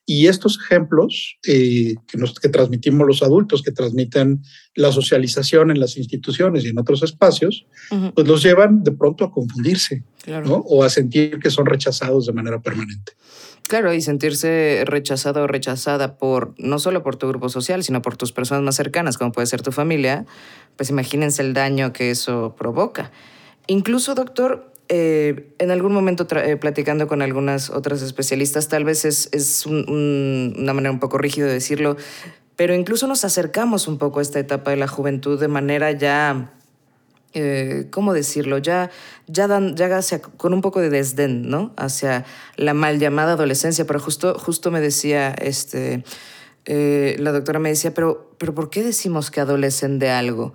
Y 0.08 0.28
estos 0.28 0.58
ejemplos 0.64 1.36
eh, 1.46 1.94
que, 2.06 2.16
nos, 2.16 2.38
que 2.38 2.48
transmitimos 2.48 3.06
los 3.06 3.22
adultos, 3.24 3.62
que 3.62 3.72
transmiten 3.72 4.42
la 4.76 4.92
socialización 4.92 5.72
en 5.72 5.80
las 5.80 5.96
instituciones 5.96 6.64
y 6.64 6.68
en 6.68 6.78
otros 6.78 7.02
espacios, 7.02 7.66
pues 8.14 8.26
los 8.26 8.42
llevan 8.42 8.84
de 8.84 8.92
pronto 8.92 9.24
a 9.24 9.32
confundirse 9.32 10.04
o 10.46 10.84
a 10.84 10.90
sentir 10.90 11.40
que 11.40 11.50
son 11.50 11.66
rechazados 11.66 12.26
de 12.26 12.32
manera 12.32 12.60
permanente. 12.60 13.12
Claro, 13.68 13.92
y 13.92 14.00
sentirse 14.00 14.84
rechazado 14.86 15.42
o 15.42 15.46
rechazada 15.48 16.18
por 16.18 16.54
no 16.56 16.78
solo 16.78 17.02
por 17.02 17.16
tu 17.16 17.26
grupo 17.26 17.48
social, 17.48 17.82
sino 17.82 18.00
por 18.00 18.16
tus 18.16 18.30
personas 18.30 18.62
más 18.62 18.76
cercanas, 18.76 19.18
como 19.18 19.32
puede 19.32 19.48
ser 19.48 19.62
tu 19.62 19.72
familia, 19.72 20.24
pues 20.76 20.90
imagínense 20.90 21.42
el 21.42 21.52
daño 21.52 21.92
que 21.92 22.12
eso 22.12 22.54
provoca. 22.56 23.10
Incluso, 23.66 24.14
doctor, 24.14 24.72
eh, 24.88 25.52
en 25.58 25.70
algún 25.72 25.92
momento 25.92 26.28
eh, 26.36 26.56
platicando 26.56 27.08
con 27.08 27.20
algunas 27.20 27.70
otras 27.70 28.02
especialistas, 28.02 28.68
tal 28.68 28.84
vez 28.84 29.04
es, 29.04 29.66
una 29.66 30.72
manera 30.72 30.92
un 30.92 31.00
poco 31.00 31.18
rígida 31.18 31.46
de 31.46 31.54
decirlo, 31.54 31.96
pero 32.54 32.72
incluso 32.74 33.06
nos 33.08 33.24
acercamos 33.24 33.88
un 33.88 33.98
poco 33.98 34.20
a 34.20 34.22
esta 34.22 34.38
etapa 34.38 34.70
de 34.70 34.76
la 34.76 34.86
juventud 34.86 35.40
de 35.40 35.48
manera 35.48 35.90
ya, 35.90 36.52
eh, 37.34 37.88
¿cómo 37.90 38.12
decirlo? 38.12 38.58
Ya, 38.58 38.90
ya, 39.26 39.48
ya 39.74 39.96
hacia, 39.96 40.22
con 40.22 40.54
un 40.54 40.60
poco 40.60 40.80
de 40.80 40.88
desdén, 40.88 41.48
¿no? 41.50 41.72
Hacia 41.76 42.24
la 42.56 42.72
mal 42.72 43.00
llamada 43.00 43.32
adolescencia, 43.32 43.86
pero 43.86 43.98
justo, 43.98 44.38
justo 44.38 44.70
me 44.70 44.80
decía, 44.80 45.30
este, 45.32 46.04
la 46.66 47.32
doctora 47.32 47.58
me 47.58 47.70
decía, 47.70 47.92
pero, 47.92 48.30
pero 48.38 48.54
¿por 48.54 48.70
qué 48.70 48.84
decimos 48.84 49.32
que 49.32 49.40
adolecen 49.40 49.98
de 49.98 50.10
algo? 50.10 50.54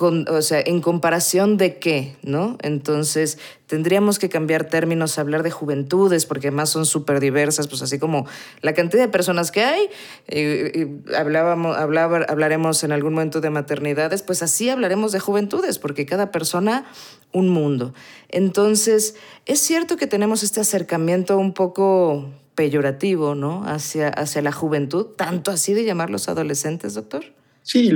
O 0.00 0.42
sea, 0.42 0.60
en 0.60 0.80
comparación 0.80 1.56
de 1.56 1.78
qué, 1.78 2.16
¿no? 2.22 2.58
Entonces, 2.62 3.38
tendríamos 3.66 4.18
que 4.18 4.28
cambiar 4.28 4.64
términos, 4.64 5.18
hablar 5.18 5.44
de 5.44 5.52
juventudes, 5.52 6.26
porque 6.26 6.48
además 6.48 6.70
son 6.70 6.84
súper 6.84 7.20
diversas, 7.20 7.68
pues 7.68 7.80
así 7.80 8.00
como 8.00 8.26
la 8.60 8.74
cantidad 8.74 9.02
de 9.02 9.08
personas 9.08 9.52
que 9.52 9.62
hay, 9.62 9.88
y, 10.28 11.14
hablábamos, 11.14 11.76
hablaremos 11.76 12.82
en 12.82 12.90
algún 12.90 13.14
momento 13.14 13.40
de 13.40 13.50
maternidades, 13.50 14.22
pues 14.22 14.42
así 14.42 14.68
hablaremos 14.68 15.12
de 15.12 15.20
juventudes, 15.20 15.78
porque 15.78 16.06
cada 16.06 16.32
persona 16.32 16.86
un 17.32 17.48
mundo. 17.48 17.94
Entonces, 18.28 19.14
es 19.46 19.60
cierto 19.60 19.96
que 19.96 20.08
tenemos 20.08 20.42
este 20.42 20.60
acercamiento 20.60 21.38
un 21.38 21.54
poco 21.54 22.30
peyorativo, 22.56 23.36
¿no? 23.36 23.62
Hacia, 23.64 24.08
hacia 24.08 24.42
la 24.42 24.52
juventud, 24.52 25.06
tanto 25.16 25.52
así 25.52 25.72
de 25.72 25.84
llamarlos 25.84 26.28
adolescentes, 26.28 26.94
doctor. 26.94 27.24
Sí, 27.64 27.90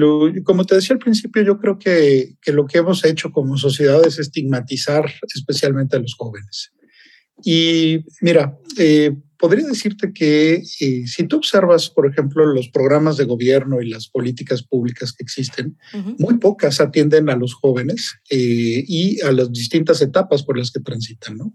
como 0.45 0.65
te 0.65 0.77
decía 0.77 0.95
al 0.95 0.99
principio, 0.99 1.43
yo 1.43 1.59
creo 1.59 1.79
que, 1.79 2.37
lo 2.47 2.67
que 2.67 2.79
hemos 2.79 3.05
hecho 3.05 3.31
como 3.31 3.59
sociedad 3.59 4.05
es 4.07 4.19
estigmatizar 4.19 5.05
especialmente 5.35 5.97
a 5.97 6.01
los 6.01 6.15
jóvenes. 6.15 6.73
Y 7.45 8.03
mira, 8.23 8.59
eh, 8.79 9.15
podría 9.39 9.67
decirte 9.67 10.11
que 10.15 10.55
eh, 10.81 11.07
si 11.07 11.27
tú 11.29 11.37
observas, 11.37 11.91
por 11.91 12.11
ejemplo, 12.11 12.47
los 12.47 12.71
programas 12.71 13.19
de 13.19 13.27
gobierno 13.27 13.83
y 13.83 13.91
las 13.91 14.09
políticas 14.09 14.63
públicas 14.63 15.13
que 15.13 15.23
existen, 15.23 15.77
muy 16.19 16.39
pocas 16.39 16.81
atienden 16.81 17.29
a 17.29 17.37
los 17.37 17.53
jóvenes 17.53 18.15
eh, 18.31 18.83
y 18.89 19.21
a 19.21 19.33
las 19.33 19.53
distintas 19.53 20.01
etapas 20.01 20.45
por 20.45 20.57
las 20.57 20.71
que 20.71 20.81
transitan, 20.81 21.37
¿no? 21.37 21.55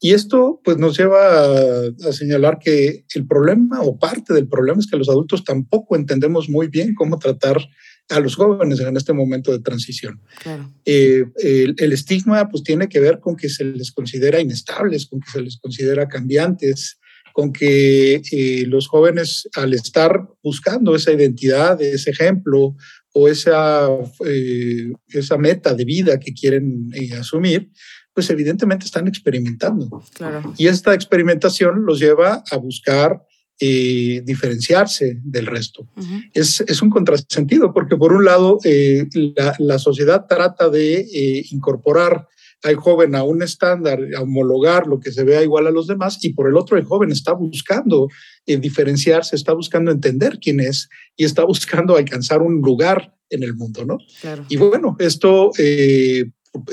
Y 0.00 0.12
esto 0.12 0.60
pues 0.64 0.76
nos 0.76 0.96
lleva 0.96 1.44
a, 1.44 2.12
señalar 2.12 2.58
que 2.58 3.04
el 3.14 3.26
problema 3.26 3.80
o 3.82 3.98
parte 3.98 4.32
del 4.32 4.48
problema 4.48 4.78
es 4.78 4.86
que 4.86 4.96
los 4.96 5.08
adultos 5.08 5.44
tampoco 5.44 5.96
entendemos 5.96 6.48
muy 6.48 6.68
bien 6.68 6.94
cómo 6.94 7.18
tratar 7.18 7.58
a 8.10 8.20
los 8.20 8.36
jóvenes 8.36 8.80
en 8.80 8.96
este 8.96 9.12
momento 9.12 9.52
de 9.52 9.58
transición. 9.58 10.20
Eh, 10.84 11.24
el, 11.36 11.92
estigma 11.92 12.48
pues 12.48 12.62
tiene 12.62 12.88
que 12.88 13.00
ver 13.00 13.20
con 13.20 13.36
que 13.36 13.48
se 13.48 13.64
les 13.64 13.92
considera 13.92 14.40
inestables, 14.40 15.06
con 15.06 15.20
que 15.20 15.30
se 15.30 15.42
les 15.42 15.58
considera 15.58 16.08
cambiantes, 16.08 16.98
con 17.32 17.52
que 17.52 18.22
eh, 18.32 18.64
los 18.66 18.88
jóvenes 18.88 19.48
al 19.54 19.74
estar 19.74 20.26
buscando 20.42 20.94
esa 20.96 21.12
identidad, 21.12 21.80
ese 21.82 22.10
ejemplo 22.10 22.74
o 23.12 23.28
esa, 23.28 23.88
eh, 24.26 24.92
esa 25.08 25.36
meta 25.38 25.74
de 25.74 25.84
vida 25.84 26.18
que 26.20 26.32
quieren 26.32 26.90
asumir, 27.18 27.70
pues 28.14 28.30
evidentemente 28.30 28.84
están 28.84 29.06
experimentando. 29.06 30.02
Y 30.56 30.66
esta 30.66 30.92
experimentación 30.92 31.84
los 31.84 32.00
lleva 32.00 32.42
a 32.50 32.56
buscar 32.56 33.22
eh, 33.60 34.22
diferenciarse 34.24 35.18
del 35.22 35.46
resto. 35.46 35.88
es, 36.32 36.60
es, 36.60 36.80
un 36.80 36.90
contrasentido 36.90 37.72
porque 37.74 37.96
por 37.96 38.12
un 38.12 38.24
lado 38.24 38.60
eh, 38.62 39.08
la, 39.58 39.80
sociedad 39.80 40.26
trata 40.28 40.68
de 40.68 41.00
eh, 41.00 41.44
incorporar 41.50 42.28
al 42.64 42.76
joven 42.76 43.14
a 43.14 43.22
un 43.22 43.42
estándar, 43.42 44.00
a 44.16 44.22
homologar 44.22 44.86
lo 44.86 44.98
que 44.98 45.12
se 45.12 45.24
vea 45.24 45.42
igual 45.42 45.66
a 45.66 45.70
los 45.70 45.86
demás, 45.86 46.18
y 46.22 46.32
por 46.32 46.48
el 46.48 46.56
otro 46.56 46.76
el 46.76 46.84
joven 46.84 47.12
está 47.12 47.32
buscando 47.32 48.08
diferenciarse, 48.46 49.36
está 49.36 49.52
buscando 49.52 49.90
entender 49.90 50.38
quién 50.40 50.60
es 50.60 50.88
y 51.16 51.24
está 51.24 51.44
buscando 51.44 51.96
alcanzar 51.96 52.42
un 52.42 52.60
lugar 52.60 53.14
en 53.30 53.42
el 53.42 53.54
mundo, 53.54 53.84
¿no? 53.84 53.98
Y 54.48 54.56
bueno, 54.56 54.96
esto 54.98 55.52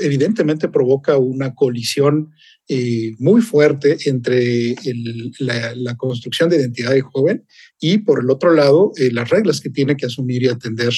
evidentemente 0.00 0.68
provoca 0.68 1.18
una 1.18 1.54
colisión 1.54 2.32
eh, 2.68 3.14
muy 3.20 3.42
fuerte 3.42 3.96
entre 4.06 4.74
la, 5.38 5.94
construcción 5.96 6.50
de 6.50 6.56
identidad 6.56 6.90
del 6.90 7.02
joven 7.02 7.46
y, 7.80 7.98
por 7.98 8.18
el 8.18 8.28
otro 8.28 8.52
lado, 8.54 8.90
eh, 8.96 9.10
las 9.12 9.30
reglas 9.30 9.60
que 9.60 9.70
tiene 9.70 9.96
que 9.96 10.06
asumir 10.06 10.42
y 10.42 10.48
atender 10.48 10.92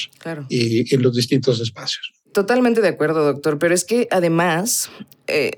eh, 0.49 0.85
en 0.89 1.03
los 1.03 1.15
distintos 1.15 1.61
espacios. 1.61 2.11
Totalmente 2.33 2.81
de 2.81 2.87
acuerdo, 2.87 3.23
doctor, 3.23 3.59
pero 3.59 3.75
es 3.75 3.85
que 3.85 4.07
además 4.09 4.89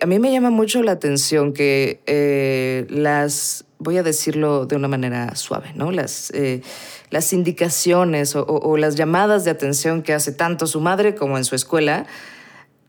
a 0.02 0.06
mí 0.06 0.20
me 0.20 0.34
llama 0.34 0.50
mucho 0.50 0.84
la 0.84 0.92
atención 0.92 1.54
que 1.54 2.86
las, 2.90 3.64
voy 3.80 3.98
a 3.98 4.04
decirlo 4.04 4.66
de 4.66 4.76
una 4.76 4.90
manera 4.90 5.34
suave, 5.36 5.72
¿no? 5.76 5.92
Las, 5.92 6.34
las 7.10 7.32
indicaciones 7.32 8.36
o 8.36 8.76
las 8.76 8.96
llamadas 8.96 9.46
de 9.46 9.52
atención 9.52 10.02
que 10.02 10.14
hace 10.14 10.34
tanto 10.34 10.68
su 10.68 10.82
madre 10.82 11.16
como 11.16 11.38
en 11.38 11.46
su 11.46 11.56
escuela, 11.56 12.06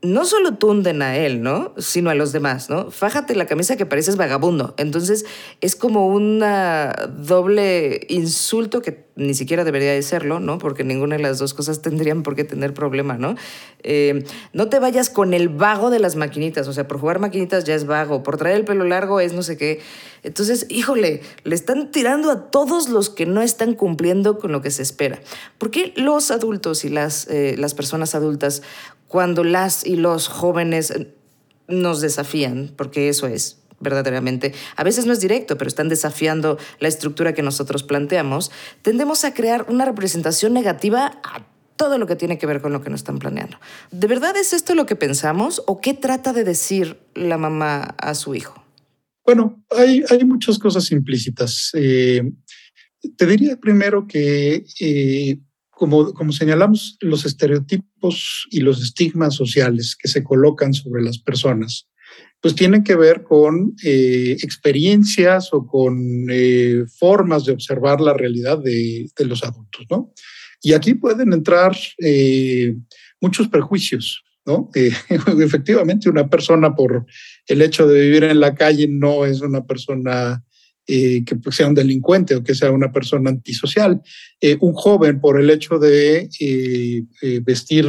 no 0.03 0.25
solo 0.25 0.55
tunden 0.55 1.01
a 1.01 1.17
él, 1.17 1.43
¿no? 1.43 1.75
Sino 1.79 2.11
a 2.11 2.15
los 2.17 2.33
demás, 2.33 2.69
¿no? 2.69 2.91
Fájate 2.91 3.37
la 3.37 3.47
camisa 3.47 3.77
que 3.77 3.87
pareces 3.87 4.17
vagabundo. 4.17 4.75
Entonces 4.77 5.25
es 5.61 5.77
como 5.77 6.09
una 6.09 7.09
doble 7.17 8.05
insulto 8.09 8.83
que 8.83 9.07
ni 9.15 9.35
siquiera 9.35 9.63
debería 9.63 9.93
de 9.93 10.03
serlo, 10.03 10.41
¿no? 10.41 10.59
Porque 10.59 10.83
ninguna 10.83 11.17
de 11.17 11.23
las 11.23 11.39
dos 11.39 11.55
cosas 11.55 11.83
tendrían 11.83 12.25
por 12.25 12.35
qué 12.35 12.43
tener 12.43 12.75
problema, 12.75 13.17
¿no? 13.17 13.37
Eh, 13.85 14.25
no 14.53 14.69
te 14.69 14.81
vayas 14.81 15.09
con 15.09 15.35
el 15.35 15.49
vago 15.49 15.91
de 15.91 16.01
las 16.01 16.17
maquinitas, 16.17 16.67
o 16.67 16.73
sea, 16.73 16.89
por 16.89 16.99
jugar 16.99 17.21
maquinitas 17.21 17.63
ya 17.63 17.75
es 17.77 17.87
vago, 17.87 18.25
por 18.25 18.39
traer 18.39 18.57
el 18.57 18.65
pelo 18.65 18.85
largo 18.85 19.21
es 19.21 19.35
no 19.35 19.45
sé 19.45 19.57
qué. 19.57 19.81
Entonces, 20.25 20.67
híjole, 20.69 21.21
le 21.45 21.55
están 21.55 21.93
tirando 21.93 22.31
a 22.31 22.51
todos 22.51 22.89
los 22.89 23.09
que 23.09 23.27
no 23.27 23.41
están 23.43 23.75
cumpliendo 23.75 24.39
con 24.39 24.51
lo 24.51 24.63
que 24.63 24.71
se 24.71 24.83
espera. 24.83 25.21
¿Por 25.59 25.71
qué 25.71 25.93
los 25.95 26.33
adultos 26.33 26.85
y 26.85 26.89
las, 26.89 27.29
eh, 27.29 27.55
las 27.59 27.75
personas 27.75 28.15
adultas 28.15 28.63
cuando 29.13 29.45
las 29.45 29.85
y 29.85 29.97
los 29.97 30.27
jóvenes 30.27 30.95
nos 31.69 32.01
desafían, 32.01 32.73
porque 32.79 33.11
eso 33.11 33.27
es 33.27 33.59
verdaderamente, 33.79 34.55
a 34.75 34.85
veces 34.85 35.05
no 35.05 35.13
es 35.13 35.21
directo, 35.21 35.59
pero 35.59 35.69
están 35.69 35.91
desafiando 35.91 36.57
la 36.81 36.89
estructura 36.89 37.35
que 37.35 37.43
nosotros 37.43 37.83
planteamos, 37.83 38.51
tendemos 38.81 39.27
a 39.27 39.35
crear 39.35 39.67
una 39.69 39.85
representación 39.85 40.55
negativa 40.55 41.21
a 41.23 41.47
todo 41.77 41.99
lo 41.99 42.07
que 42.07 42.17
tiene 42.17 42.39
que 42.39 42.47
ver 42.47 42.63
con 42.63 42.73
lo 42.73 42.81
que 42.81 42.89
nos 42.89 43.01
están 43.01 43.19
planeando. 43.19 43.59
¿De 43.91 44.07
verdad 44.07 44.35
es 44.39 44.55
esto 44.55 44.75
lo 44.75 44.87
que 44.87 44.97
pensamos 44.97 45.63
o 45.67 45.83
qué 45.83 45.93
trata 45.93 46.33
de 46.33 46.45
decir 46.45 46.97
la 47.15 47.37
mamá 47.37 47.95
a 47.99 48.15
su 48.15 48.35
hijo? 48.35 48.65
Bueno, 49.27 49.63
hay, 49.69 50.05
hay 50.09 50.25
muchas 50.25 50.59
cosas 50.59 50.91
implícitas. 50.91 51.71
Eh, 51.75 52.33
te 53.19 53.27
diría 53.27 53.59
primero 53.61 54.07
que 54.07 54.65
eh, 54.81 55.39
como, 55.89 56.33
señalamos, 56.33 56.97
los 57.01 57.25
estereotipos 57.25 58.47
y 58.53 58.61
los 58.61 58.81
estigmas 58.81 59.35
sociales 59.35 59.97
que 60.01 60.07
se 60.07 60.23
colocan 60.23 60.75
sobre 60.75 61.03
las 61.03 61.19
personas, 61.19 61.89
pues 62.41 62.55
tienen 62.55 62.85
que 62.85 62.95
ver 62.95 63.25
con 63.25 63.75
eh, 63.83 64.37
experiencias 64.43 65.49
o 65.53 65.67
con 65.67 66.27
eh, 66.31 66.85
formas 66.99 67.45
de 67.47 67.53
observar 67.53 68.01
la 68.01 68.15
realidad 68.15 68.59
de, 68.63 69.11
los 69.25 69.43
adultos, 69.43 69.87
¿no? 69.91 70.13
Y 70.63 70.75
aquí 70.75 70.95
pueden 70.95 71.33
entrar 71.33 71.77
eh, 71.99 72.77
muchos 73.21 73.49
prejuicios, 73.49 74.23
¿no? 74.47 74.71
efectivamente, 74.75 76.09
una 76.09 76.31
persona 76.31 76.77
por 76.77 77.07
el 77.49 77.61
hecho 77.61 77.89
de 77.89 78.03
vivir 78.03 78.23
en 78.23 78.39
la 78.39 78.55
calle 78.55 78.87
no 78.87 79.25
es 79.25 79.41
una 79.41 79.65
persona 79.67 80.45
eh, 80.89 81.25
que 81.25 81.37
pues, 81.37 81.55
sea 81.55 81.69
un 81.69 81.75
delincuente 81.75 82.35
o 82.35 82.43
que 82.43 82.57
sea 82.57 82.73
una 82.73 82.91
persona 82.91 83.31
antisocial. 83.31 84.03
Eh, 84.41 84.57
un 84.61 84.73
joven 84.73 85.21
por 85.21 85.41
el 85.41 85.49
hecho 85.49 85.79
de 85.79 86.29
eh, 86.41 87.05
vestir 87.45 87.87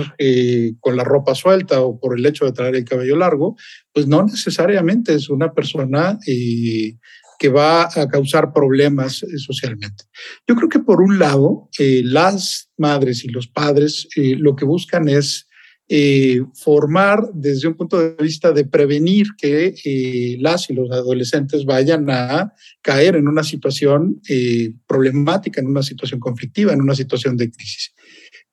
con 0.80 0.96
la 0.96 1.04
ropa 1.04 1.34
suelta 1.34 1.82
o 1.82 2.00
por 2.00 2.18
el 2.18 2.26
hecho 2.26 2.46
de 2.46 2.52
traer 2.52 2.76
el 2.76 2.86
cabello 2.86 3.16
largo, 3.16 3.56
pues 3.92 4.06
no 4.08 4.24
necesariamente 4.24 5.16
es 5.16 5.30
una 5.30 5.54
persona 5.54 6.20
que 6.24 7.50
va 7.50 7.84
a 7.84 8.08
causar 8.08 8.54
problemas 8.54 9.26
socialmente. 9.38 10.04
Yo 10.48 10.56
creo 10.56 10.70
que 10.70 10.80
por 10.80 11.02
un 11.02 11.18
lado, 11.18 11.70
las 11.80 12.70
madres 12.78 13.26
y 13.26 13.30
los 13.30 13.48
padres 13.48 14.08
lo 14.16 14.56
que 14.56 14.66
buscan 14.66 15.10
es 15.10 15.48
eh, 15.96 16.42
formar 16.56 17.30
desde 17.36 17.68
un 17.68 17.76
punto 17.76 18.00
de 18.00 18.16
vista 18.16 18.52
de 18.52 18.66
prevenir 18.66 19.28
que 19.38 19.76
eh, 19.86 20.38
las 20.40 20.68
y 20.72 20.74
los 20.74 20.90
adolescentes 20.90 21.66
vayan 21.66 22.10
a 22.10 22.52
caer 22.82 23.16
en 23.16 23.28
una 23.28 23.44
situación 23.44 24.20
eh, 24.28 24.74
problemática, 24.88 25.62
en 25.62 25.68
una 25.68 25.84
situación 25.84 26.20
conflictiva, 26.20 26.74
en 26.74 26.82
una 26.82 26.96
situación 26.96 27.38
de 27.38 27.52
crisis. 27.52 27.94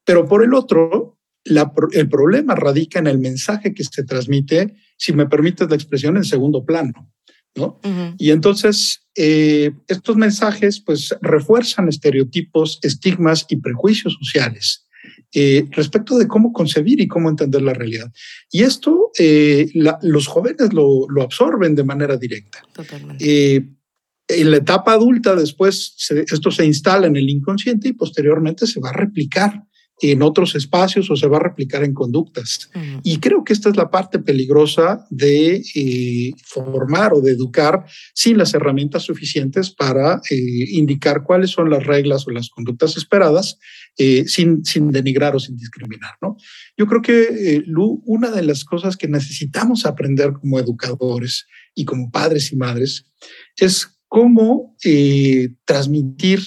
Pero 0.04 0.28
por 0.28 0.44
el 0.44 0.52
otro, 0.52 1.18
el 1.44 2.08
problema 2.10 2.56
radica 2.56 2.98
en 2.98 3.06
el 3.06 3.18
mensaje 3.18 3.72
que 3.72 3.84
se 3.84 4.04
transmite, 4.04 4.74
si 4.98 5.14
me 5.14 5.26
permites 5.26 5.66
la 5.70 5.76
expresión, 5.76 6.18
en 6.18 6.24
segundo 6.24 6.66
plano. 6.66 7.10
¿no? 7.56 7.80
Y 8.18 8.32
entonces 8.32 9.08
estos 9.14 10.14
mensajes 10.14 10.78
pues 10.84 11.16
refuerzan 11.22 11.88
estereotipos, 11.88 12.80
estigmas 12.82 13.46
y 13.48 13.56
prejuicios 13.56 14.18
sociales 14.20 14.89
eh, 15.32 15.66
respecto 15.70 16.18
de 16.18 16.26
cómo 16.26 16.52
concebir 16.52 17.00
y 17.00 17.06
cómo 17.06 17.28
entender 17.28 17.62
la 17.62 17.72
realidad. 17.72 18.12
Y 18.50 18.62
esto 18.62 19.12
eh, 19.16 19.70
los 20.02 20.26
jóvenes 20.26 20.72
lo, 20.72 21.06
absorben 21.22 21.76
de 21.76 21.84
manera 21.84 22.16
directa. 22.16 22.62
Eh, 23.20 23.64
en 24.26 24.50
la 24.50 24.56
etapa 24.56 24.92
adulta, 24.92 25.36
después 25.36 25.94
esto 26.10 26.50
se 26.50 26.66
instala 26.66 27.06
en 27.06 27.16
el 27.16 27.28
inconsciente 27.28 27.88
y 27.88 27.92
posteriormente 27.92 28.66
se 28.66 28.80
va 28.80 28.90
a 28.90 28.94
replicar 28.94 29.64
en 30.02 30.22
otros 30.22 30.54
espacios 30.54 31.10
o 31.10 31.16
se 31.16 31.26
va 31.26 31.36
a 31.36 31.42
replicar 31.42 31.84
en 31.84 31.92
conductas. 31.92 32.70
Y 33.02 33.18
creo 33.18 33.44
que 33.44 33.52
esta 33.52 33.68
es 33.68 33.76
la 33.76 33.90
parte 33.90 34.18
peligrosa 34.18 35.06
de 35.10 35.62
eh, 35.74 36.32
formar 36.42 37.12
o 37.12 37.20
de 37.20 37.32
educar 37.32 37.84
sin 38.14 38.38
las 38.38 38.54
herramientas 38.54 39.02
suficientes 39.02 39.70
para 39.70 40.20
eh, 40.30 40.36
indicar 40.70 41.22
cuáles 41.22 41.50
son 41.50 41.68
las 41.68 41.84
reglas 41.86 42.26
o 42.26 42.30
las 42.30 42.48
conductas 42.48 42.96
esperadas 42.96 43.58
eh, 43.98 44.24
sin, 44.26 44.64
sin 44.64 44.90
denigrar 44.90 45.36
o 45.36 45.38
sin 45.38 45.56
discriminar. 45.56 46.12
¿no? 46.22 46.36
Yo 46.78 46.86
creo 46.86 47.02
que, 47.02 47.62
Lu, 47.66 48.02
una 48.06 48.30
de 48.30 48.42
las 48.42 48.64
cosas 48.64 48.96
que 48.96 49.08
necesitamos 49.08 49.84
aprender 49.84 50.32
como 50.32 50.58
educadores 50.58 51.46
y 51.74 51.84
como 51.84 52.10
padres 52.10 52.52
y 52.52 52.56
madres 52.56 53.04
es 53.56 53.86
cómo 54.08 54.76
transmitir 55.64 56.40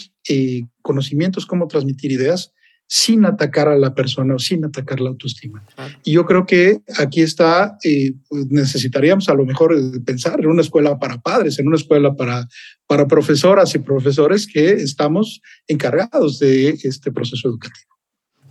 conocimientos, 0.82 1.46
cómo 1.46 1.68
transmitir 1.68 2.12
ideas 2.12 2.54
sin 2.96 3.26
atacar 3.26 3.68
a 3.68 3.76
la 3.76 3.96
persona 3.96 4.36
o 4.36 4.40
sin 4.40 4.64
atacar 4.66 5.00
la 5.00 5.10
autoestima. 5.10 5.66
Y 6.04 6.12
yo 6.12 6.28
creo 6.28 6.46
que 6.46 6.82
aquí 7.00 7.22
está, 7.22 7.76
eh, 7.84 8.14
pues, 8.30 8.46
necesitaríamos 8.52 9.28
a 9.30 9.34
lo 9.34 9.48
mejor 9.48 9.74
eh, 9.74 10.00
pensar 10.06 10.40
en 10.40 10.46
una 10.46 10.62
escuela 10.62 11.00
para 11.00 11.20
padres, 11.20 11.58
en 11.58 11.66
una 11.66 11.78
escuela 11.78 12.14
para, 12.16 12.48
para 12.86 13.08
profesoras 13.08 13.74
y 13.74 13.80
profesores 13.80 14.46
que 14.46 14.74
estamos 14.74 15.42
encargados 15.68 16.38
de 16.38 16.70
este 16.84 17.12
proceso 17.12 17.48
educativo. 17.48 17.90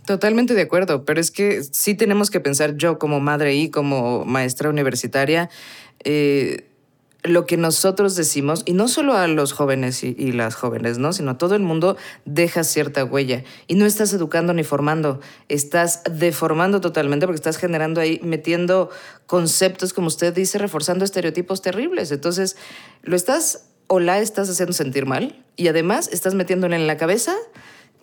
Totalmente 0.05 0.53
de 0.55 0.63
acuerdo, 0.63 1.05
pero 1.05 1.21
es 1.21 1.31
que 1.31 1.63
sí 1.63 1.95
tenemos 1.95 2.29
que 2.29 2.41
pensar 2.41 2.75
yo 2.75 2.99
como 2.99 3.21
madre 3.21 3.55
y 3.55 3.69
como 3.69 4.25
maestra 4.25 4.69
universitaria. 4.69 5.49
Eh, 6.03 6.65
lo 7.23 7.45
que 7.45 7.55
nosotros 7.55 8.15
decimos, 8.15 8.63
y 8.65 8.73
no 8.73 8.87
solo 8.87 9.15
a 9.15 9.27
los 9.27 9.53
jóvenes 9.53 10.03
y, 10.03 10.31
las 10.33 10.55
jóvenes, 10.55 10.97
¿no? 10.97 11.13
sino 11.13 11.31
a 11.31 11.37
todo 11.37 11.55
el 11.55 11.61
mundo, 11.61 11.95
deja 12.25 12.63
cierta 12.63 13.05
huella. 13.05 13.43
Y 13.67 13.75
no 13.75 13.85
estás 13.85 14.13
educando 14.13 14.53
ni 14.53 14.63
formando, 14.63 15.21
estás 15.47 16.01
deformando 16.09 16.81
totalmente 16.81 17.25
porque 17.25 17.37
estás 17.37 17.57
generando 17.57 18.01
ahí, 18.01 18.19
metiendo 18.23 18.89
conceptos, 19.25 19.93
como 19.93 20.07
usted 20.07 20.33
dice, 20.33 20.57
reforzando 20.57 21.05
estereotipos 21.05 21.61
terribles. 21.61 22.11
Entonces, 22.11 22.57
lo 23.03 23.15
estás 23.15 23.69
o 23.87 23.99
la 23.99 24.19
estás 24.19 24.49
haciendo 24.49 24.73
sentir 24.73 25.05
mal 25.05 25.43
y 25.55 25.67
además 25.67 26.09
estás 26.11 26.33
metiéndole 26.33 26.75
en 26.75 26.87
la 26.87 26.97
cabeza 26.97 27.35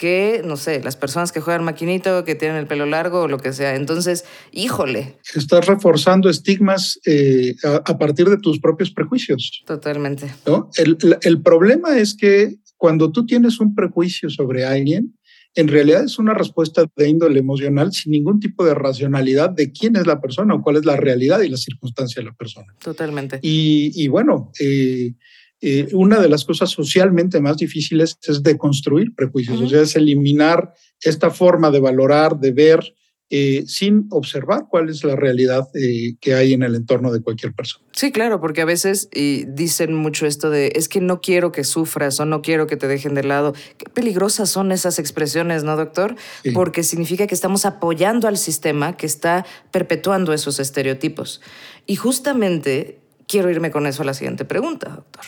que, 0.01 0.41
no 0.47 0.57
sé, 0.57 0.83
las 0.83 0.97
personas 0.97 1.31
que 1.31 1.43
juegan 1.43 1.63
maquinito, 1.63 2.25
que 2.25 2.35
tienen 2.35 2.57
el 2.57 2.67
pelo 2.67 2.87
largo 2.87 3.21
o 3.21 3.29
lo 3.29 3.37
que 3.39 3.53
sea. 3.53 3.77
Entonces, 3.77 4.25
híjole. 4.51 5.19
Estás 5.35 5.67
reforzando 5.67 6.31
estigmas 6.31 6.99
eh, 7.05 7.55
a, 7.63 7.99
partir 7.99 8.31
de 8.31 8.39
tus 8.39 8.59
propios 8.61 8.91
prejuicios. 8.91 9.63
Totalmente. 9.67 10.33
¿no? 10.47 10.71
El, 10.79 10.97
el 11.21 11.43
problema 11.43 11.99
es 11.99 12.17
que 12.17 12.57
cuando 12.79 13.13
tú 13.13 13.27
tienes 13.27 13.61
un 13.61 13.75
prejuicio 13.75 14.31
sobre 14.31 14.65
alguien, 14.65 15.19
en 15.55 15.69
realidad 15.69 16.05
es 16.05 16.19
una 16.19 16.33
respuesta 16.33 16.87
de 16.97 17.09
índole 17.09 17.39
emocional 17.39 17.93
sin 17.93 18.13
ningún 18.13 18.41
tipo 18.41 18.65
de 18.65 18.73
racionalidad 18.73 19.51
de 19.51 19.71
quién 19.71 19.97
es 19.97 20.07
la 20.07 20.19
persona 20.19 20.55
o 20.55 20.63
cuál 20.63 20.77
es 20.77 20.87
la 20.87 20.97
realidad 20.97 21.43
y 21.43 21.51
la 21.51 21.59
circunstancia 21.59 22.23
de 22.23 22.31
la 22.31 22.35
persona. 22.35 22.75
Totalmente. 22.83 23.39
Y, 23.43 23.93
y 24.03 24.09
bueno, 24.09 24.51
eh, 24.61 25.13
eh, 25.61 25.89
una 25.93 26.21
de 26.21 26.29
las 26.29 26.45
cosas 26.45 26.71
socialmente 26.71 27.41
más 27.41 27.59
difíciles 27.59 28.19
es 28.27 28.43
deconstruir 28.43 29.15
prejuicios, 29.15 29.61
o 29.61 29.69
sea, 29.69 29.83
es 29.83 29.95
eliminar 29.95 30.73
esta 31.03 31.31
forma 31.31 31.71
de 31.71 31.81
valorar, 31.81 32.39
de 32.39 32.53
ver, 32.53 32.95
eh, 33.33 33.63
sin 33.69 34.07
observar 34.11 34.67
cuál 34.69 34.89
es 34.89 35.05
la 35.05 35.15
realidad 35.15 35.69
eh, 35.75 36.15
que 36.21 36.35
hay 36.35 36.53
en 36.53 36.65
el 36.65 36.75
entorno 36.75 37.13
de 37.13 37.21
cualquier 37.21 37.53
persona. 37.53 37.85
Sí, 37.93 38.11
claro, 38.11 38.41
porque 38.41 38.63
a 38.63 38.65
veces 38.65 39.09
y 39.15 39.45
dicen 39.45 39.95
mucho 39.95 40.27
esto 40.27 40.51
de 40.51 40.73
es 40.75 40.89
que 40.89 41.01
no 41.01 41.21
quiero 41.21 41.53
que 41.53 41.63
sufras 41.63 42.19
o 42.19 42.25
no 42.25 42.43
quiero 42.43 42.67
que 42.67 42.77
te 42.77 42.89
dejen 42.89 43.15
de 43.15 43.23
lado. 43.23 43.53
Qué 43.79 43.85
peligrosas 43.89 44.49
son 44.49 44.73
esas 44.73 44.99
expresiones, 44.99 45.63
¿no, 45.63 45.77
doctor? 45.77 46.17
Porque 46.55 46.83
significa 46.83 47.29
que 47.29 47.35
estamos 47.37 47.67
apoyando 47.67 48.27
al 48.27 48.37
sistema 48.37 48.97
que 48.97 49.07
está 49.07 49.47
perpetuando 49.71 50.33
esos 50.33 50.59
estereotipos. 50.59 51.41
Y 51.87 51.95
justamente 51.95 52.99
quiero 53.31 53.49
irme 53.49 53.71
con 53.71 53.87
eso 53.87 54.03
a 54.03 54.05
la 54.05 54.15
siguiente 54.15 54.45
pregunta, 54.45 54.89
doctor. 54.89 55.25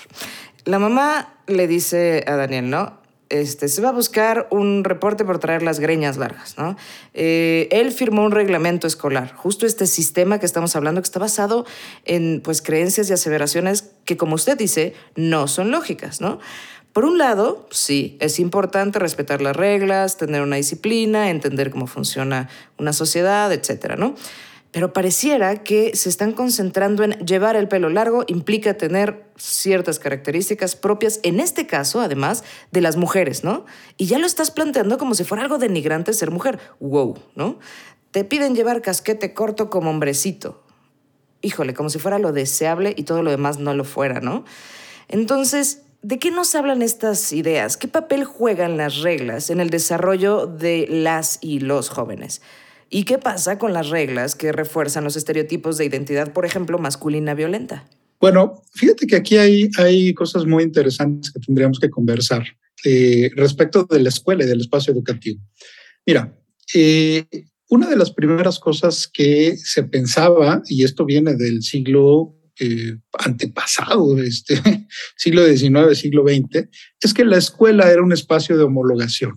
La 0.65 0.81
mamá 0.81 1.35
le 1.47 1.69
dice 1.69 2.25
a 2.27 2.35
Daniel, 2.35 2.69
¿no? 2.69 3.01
Este, 3.29 3.69
se 3.69 3.81
va 3.81 3.91
a 3.91 3.93
buscar 3.93 4.49
un 4.51 4.85
reporte 4.85 5.25
por 5.25 5.38
traer 5.38 5.62
las 5.62 5.79
greñas 5.81 6.17
largas, 6.17 6.59
¿no? 6.59 6.77
Eh, 7.15 7.69
él 7.71 7.93
firmó 7.93 8.25
un 8.25 8.33
reglamento 8.33 8.87
escolar, 8.87 9.33
justo 9.35 9.67
este 9.67 9.87
sistema 9.87 10.38
que 10.38 10.47
estamos 10.47 10.75
hablando, 10.77 11.01
que 11.01 11.07
está 11.07 11.21
basado 11.21 11.65
en 12.05 12.43
pues, 12.43 12.61
creencias 12.61 13.09
y 13.09 13.12
aseveraciones 13.12 13.93
que, 14.05 14.17
como 14.17 14.35
usted 14.35 14.59
dice, 14.59 14.95
no 15.15 15.47
son 15.47 15.71
lógicas, 15.71 16.21
¿no? 16.21 16.41
Por 16.93 17.07
un 17.07 17.17
lado, 17.17 17.69
sí, 17.71 18.19
es 18.21 18.38
importante 18.38 18.99
respetar 18.99 19.41
las 19.41 19.57
reglas, 19.57 20.19
tener 20.19 20.43
una 20.43 20.57
disciplina, 20.57 21.31
entender 21.31 21.71
cómo 21.71 21.87
funciona 21.87 22.51
una 22.79 22.93
sociedad, 22.93 23.51
etcétera, 23.51 23.97
¿no? 23.97 24.15
Pero 24.72 24.94
pareciera 24.94 25.62
que 25.62 25.94
se 25.94 26.08
están 26.08 26.32
concentrando 26.32 27.04
en 27.04 27.12
llevar 27.24 27.56
el 27.56 27.68
pelo 27.68 27.90
largo 27.90 28.24
implica 28.26 28.78
tener 28.78 29.26
ciertas 29.37 29.98
características 29.98 30.76
propias, 30.76 31.20
en 31.22 31.40
este 31.40 31.66
caso, 31.66 32.00
además, 32.00 32.42
de 32.70 32.80
las 32.80 32.96
mujeres, 32.96 33.44
¿no? 33.44 33.66
Y 33.98 34.06
ya 34.06 34.18
lo 34.18 34.26
estás 34.26 34.50
planteando 34.50 34.96
como 34.96 35.14
si 35.14 35.24
fuera 35.24 35.42
algo 35.42 35.58
denigrante 35.58 36.14
ser 36.14 36.30
mujer. 36.30 36.58
Wow, 36.80 37.18
¿no? 37.37 37.58
Te 38.12 38.24
piden 38.24 38.54
llevar 38.54 38.80
casquete 38.80 39.35
corto 39.35 39.68
como 39.68 39.90
hombrecito. 39.90 40.62
Híjole, 41.42 41.74
como 41.74 41.90
si 41.90 41.98
fuera 41.98 42.18
lo 42.18 42.32
deseable 42.32 42.94
y 42.96 43.02
todo 43.02 43.22
lo 43.22 43.30
demás 43.30 43.58
no 43.58 43.74
lo 43.74 43.85
fuera, 43.85 44.20
¿no? 44.20 44.46
Entonces, 45.08 45.82
¿de 46.00 46.18
qué 46.18 46.30
nos 46.30 46.54
hablan 46.54 46.80
estas 46.80 47.35
ideas? 47.35 47.76
¿Qué 47.76 47.88
papel 47.88 48.24
juegan 48.24 48.78
las 48.78 49.02
reglas 49.02 49.50
en 49.50 49.61
el 49.61 49.68
desarrollo 49.68 50.46
de 50.46 50.87
las 50.88 51.38
y 51.42 51.61
los 51.61 51.90
jóvenes? 51.90 52.40
¿Y 52.94 53.05
qué 53.05 53.16
pasa 53.16 53.59
con 53.59 53.72
las 53.72 53.88
reglas 53.88 54.35
que 54.35 54.52
refuerzan 54.52 55.02
los 55.02 55.16
estereotipos 55.16 55.78
de 55.78 55.87
identidad, 55.87 56.35
por 56.35 56.44
ejemplo, 56.44 56.78
masculina 56.78 57.33
violenta? 57.33 57.88
Bueno, 58.20 58.62
fíjate 58.74 59.07
que 59.07 59.16
aquí 59.16 59.38
hay, 59.38 59.70
hay 59.78 60.12
cosas 60.12 60.44
muy 60.44 60.62
interesantes 60.62 61.33
que 61.33 61.40
tendríamos 61.40 61.81
que 61.81 61.88
conversar 61.88 62.44
eh, 62.85 63.31
respecto 63.35 63.85
de 63.85 64.02
la 64.02 64.11
escuela 64.11 64.44
y 64.44 64.46
del 64.46 64.61
espacio 64.61 64.92
educativo. 64.92 65.40
Mira, 66.05 66.38
eh, 66.74 67.24
una 67.70 67.88
de 67.88 67.96
las 67.96 68.12
primeras 68.12 68.59
cosas 68.59 69.09
que 69.11 69.57
se 69.57 69.85
pensaba, 69.85 70.61
y 70.68 70.85
esto 70.85 71.07
viene 71.07 71.35
del 71.35 71.62
siglo 71.62 72.37
eh, 72.61 72.98
antepasado, 73.18 74.18
este 74.18 74.61
siglo 75.16 75.46
XIX, 75.46 75.98
siglo 75.98 76.24
XX, 76.24 76.68
es 77.00 77.14
que 77.14 77.24
la 77.24 77.38
escuela 77.38 77.90
era 77.90 78.02
un 78.02 78.12
espacio 78.12 78.59
de 78.59 78.64
homologación. 78.64 79.33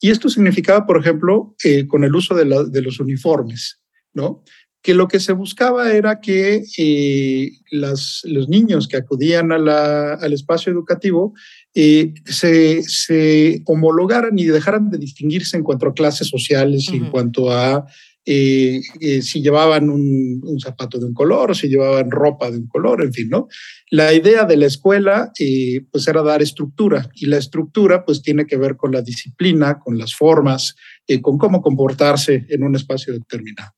Y 0.00 0.10
esto 0.10 0.28
significaba, 0.28 0.86
por 0.86 1.00
ejemplo, 1.00 1.54
eh, 1.64 1.86
con 1.86 2.04
el 2.04 2.14
uso 2.14 2.34
de, 2.34 2.44
los 2.44 3.00
uniformes, 3.00 3.80
¿no? 4.12 4.42
Que 4.82 4.94
lo 4.94 5.08
que 5.08 5.18
se 5.18 5.32
buscaba 5.32 5.92
era 5.92 6.20
que 6.20 6.62
eh, 6.78 7.50
los 7.70 8.48
niños 8.48 8.86
que 8.86 8.98
acudían 8.98 9.50
al 9.50 10.32
espacio 10.32 10.72
educativo 10.72 11.34
eh, 11.74 12.14
se, 12.24 13.62
homologaran 13.64 14.38
y 14.38 14.44
dejaran 14.44 14.90
de 14.90 14.98
distinguirse 14.98 15.56
en 15.56 15.64
cuanto 15.64 15.86
a 15.88 15.94
clases 15.94 16.28
sociales 16.28 16.88
y 16.92 16.96
en 16.96 17.10
cuanto 17.10 17.50
a 17.50 17.86
eh, 18.28 18.80
eh, 18.98 19.22
si 19.22 19.40
llevaban 19.40 19.88
un, 19.88 20.58
zapato 20.60 20.98
de 20.98 21.06
un 21.06 21.14
color 21.14 21.54
si 21.54 21.68
llevaban 21.68 22.10
ropa 22.10 22.50
de 22.50 22.58
un 22.58 22.66
color, 22.66 23.04
en 23.04 23.12
fin, 23.12 23.28
¿no? 23.28 23.46
La 23.88 24.12
idea 24.12 24.44
de 24.44 24.56
la 24.56 24.66
escuela, 24.66 25.30
eh, 25.38 25.82
pues 25.92 26.08
era 26.08 26.22
dar 26.22 26.42
estructura 26.42 27.08
y 27.14 27.26
la 27.26 27.36
estructura, 27.36 28.04
pues 28.04 28.22
tiene 28.22 28.44
que 28.44 28.56
ver 28.56 28.76
con 28.76 28.90
la 28.90 29.00
disciplina, 29.00 29.78
con 29.78 29.96
las 29.96 30.16
formas, 30.16 30.74
con 31.22 31.38
cómo 31.38 31.62
comportarse 31.62 32.46
en 32.48 32.64
un 32.64 32.74
espacio 32.74 33.12
determinado. 33.12 33.70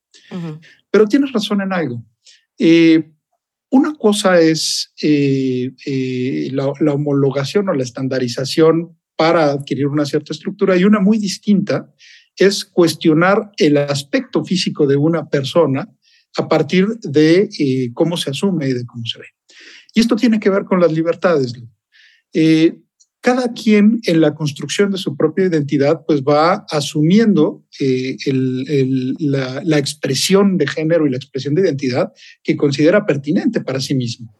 Pero 0.90 1.06
tienes 1.06 1.30
razón 1.30 1.60
en 1.60 1.74
algo. 1.74 2.02
una 3.70 3.94
cosa 3.96 4.40
es 4.40 4.94
la, 6.52 6.72
la 6.80 6.92
homologación 6.94 7.68
o 7.68 7.74
la 7.74 7.82
estandarización 7.82 8.96
para 9.14 9.50
adquirir 9.50 9.88
una 9.88 10.06
cierta 10.06 10.32
estructura 10.32 10.74
y 10.74 10.84
una 10.84 11.00
muy 11.00 11.18
distinta 11.18 11.92
es 12.38 12.64
cuestionar 12.64 13.50
el 13.56 13.76
aspecto 13.76 14.44
físico 14.44 14.86
de 14.86 14.96
una 14.96 15.28
persona 15.28 15.88
a 16.36 16.48
partir 16.48 16.86
de 17.00 17.48
eh, 17.58 17.90
cómo 17.94 18.16
se 18.16 18.30
asume 18.30 18.68
y 18.68 18.72
de 18.72 18.86
cómo 18.86 19.04
se 19.04 19.18
ve. 19.18 19.26
Y 19.94 20.00
esto 20.00 20.16
tiene 20.16 20.38
que 20.38 20.50
ver 20.50 20.64
con 20.64 20.80
las 20.80 20.92
libertades. 20.92 21.52
Eh, 22.32 22.78
cada 23.28 23.52
quien 23.52 24.00
en 24.04 24.22
la 24.22 24.34
construcción 24.34 24.90
de 24.90 24.96
su 24.96 25.14
propia 25.14 25.44
identidad 25.44 26.00
pues 26.06 26.22
va 26.22 26.64
asumiendo 26.70 27.62
eh, 27.78 28.16
la, 29.18 29.60
la, 29.62 29.76
expresión 29.76 30.56
de 30.56 30.66
género 30.66 31.06
y 31.06 31.10
la 31.10 31.18
expresión 31.18 31.54
de 31.54 31.60
identidad 31.60 32.10
que 32.42 32.56
considera 32.56 33.04
pertinente 33.04 33.60
para 33.60 33.80
sí 33.80 33.94
mismo. 33.94 34.34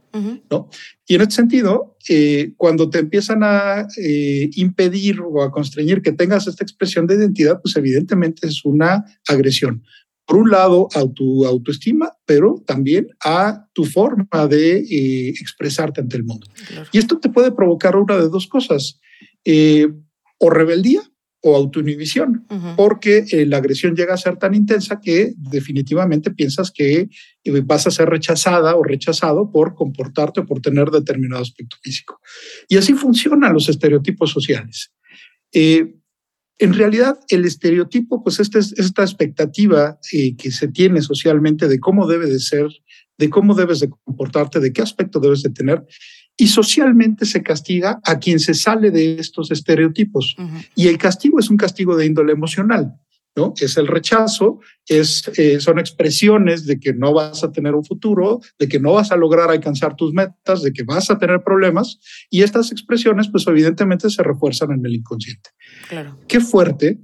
¿no? 0.51 0.71
Y 1.07 1.17
en 1.17 1.21
este 1.21 1.35
sentido, 1.35 1.99
eh, 2.09 2.55
cuando 2.57 2.89
te 2.89 3.01
empiezan 3.01 3.43
a 3.43 3.87
eh, 4.03 4.49
impedir 4.55 5.21
o 5.21 5.43
a 5.43 5.53
constreñir 5.53 6.01
que 6.01 6.13
tengas 6.13 6.47
esta 6.47 6.65
expresión 6.65 7.07
de 7.07 7.17
identidad, 7.17 7.61
pues 7.61 7.77
evidentemente 7.77 8.47
es 8.47 8.65
una 8.65 9.05
agresión. 9.29 9.83
Por 10.29 10.37
un 10.37 10.51
lado, 10.51 10.89
a 10.95 11.05
tu 11.09 11.45
autoestima, 11.45 12.13
pero 12.27 12.63
también 12.67 13.09
a 13.25 13.67
tu 13.73 13.85
forma 13.85 14.47
de 14.47 14.77
eh, 14.77 15.31
expresarte 15.31 16.03
ante 16.03 16.17
el 16.19 16.25
mundo. 16.25 16.47
Y 16.93 16.99
esto 16.99 17.19
te 17.19 17.31
puede 17.31 17.51
provocar 17.51 17.97
una 17.97 18.17
de 18.17 18.29
dos 18.29 18.47
cosas, 18.47 19.01
o 20.39 20.51
rebeldía 20.51 21.03
o 21.41 21.55
autoinhibición, 21.55 22.47
porque 22.77 23.25
eh, 23.31 23.47
la 23.47 23.59
agresión 23.59 23.95
llega 23.95 24.15
a 24.15 24.17
ser 24.17 24.37
tan 24.37 24.55
intensa 24.55 25.01
que 25.01 25.35
definitivamente 25.37 26.33
piensas 26.33 26.73
que 26.73 27.09
eh, 27.45 27.61
vas 27.65 27.87
a 27.87 27.93
ser 27.93 28.09
rechazada 28.09 28.75
o 28.75 28.83
rechazado 28.83 29.51
por 29.53 29.75
comportarte 29.75 30.41
o 30.41 30.47
por 30.47 30.61
tener 30.61 30.91
determinado 30.91 31.43
aspecto 31.43 31.77
físico. 31.81 32.21
Y 32.69 32.77
así 32.77 32.93
funcionan 32.95 33.55
los 33.55 33.69
estereotipos 33.69 34.31
sociales. 34.31 34.93
Eh, 35.53 35.95
en 36.59 36.75
realidad, 36.75 37.19
el 37.29 37.45
estereotipo, 37.45 38.23
pues 38.23 38.41
esta, 38.41 38.59
esta 38.59 39.03
expectativa 39.03 39.99
que 40.11 40.51
se 40.51 40.69
tiene 40.69 41.03
socialmente 41.03 41.69
de 41.69 41.79
cómo 41.79 42.07
debe 42.07 42.27
de 42.27 42.41
ser, 42.41 42.69
de 43.17 43.31
cómo 43.31 43.55
debes 43.55 43.81
de 43.81 43.91
comportarte, 43.91 44.59
de 44.59 44.73
qué 44.73 44.83
aspecto 44.83 45.21
debes 45.21 45.43
de 45.43 45.51
tener, 45.51 45.85
y 46.37 46.49
socialmente 46.49 47.27
se 47.27 47.43
castiga 47.43 48.01
a 48.05 48.19
quien 48.19 48.39
se 48.39 48.55
sale 48.55 48.91
de 48.91 49.19
estos 49.19 49.51
estereotipos. 49.51 50.37
Y 50.75 50.89
el 50.89 50.99
castigo 50.99 51.39
es 51.39 51.51
un 51.51 51.57
castigo 51.57 51.97
de 51.97 52.07
índole 52.07 52.33
emocional, 52.33 52.95
¿no? 53.39 53.55
Es 53.57 53.77
el 53.77 53.87
rechazo, 53.87 54.59
es, 54.87 55.31
eh, 55.37 55.61
son 55.61 55.79
expresiones 55.79 56.67
de 56.67 56.81
que 56.81 56.93
no 56.93 57.13
vas 57.13 57.45
a 57.45 57.53
tener 57.53 57.75
un 57.77 57.85
futuro, 57.85 58.41
de 58.59 58.69
que 58.69 58.81
no 58.81 58.95
vas 58.95 59.13
a 59.13 59.17
lograr 59.17 59.49
alcanzar 59.49 59.95
tus 59.95 60.13
metas, 60.13 60.63
de 60.63 60.73
que 60.73 60.83
vas 60.83 61.09
a 61.11 61.19
tener 61.19 61.43
problemas. 61.45 62.01
Y 62.31 62.43
estas 62.43 62.73
expresiones, 62.73 63.29
pues 63.29 63.47
evidentemente 63.47 64.11
se 64.11 64.25
refuerzan 64.25 64.73
en 64.73 64.85
el 64.85 64.97
inconsciente. 64.97 65.51
Claro. 65.89 66.19
Qué 66.27 66.41
fuerte 66.41 66.99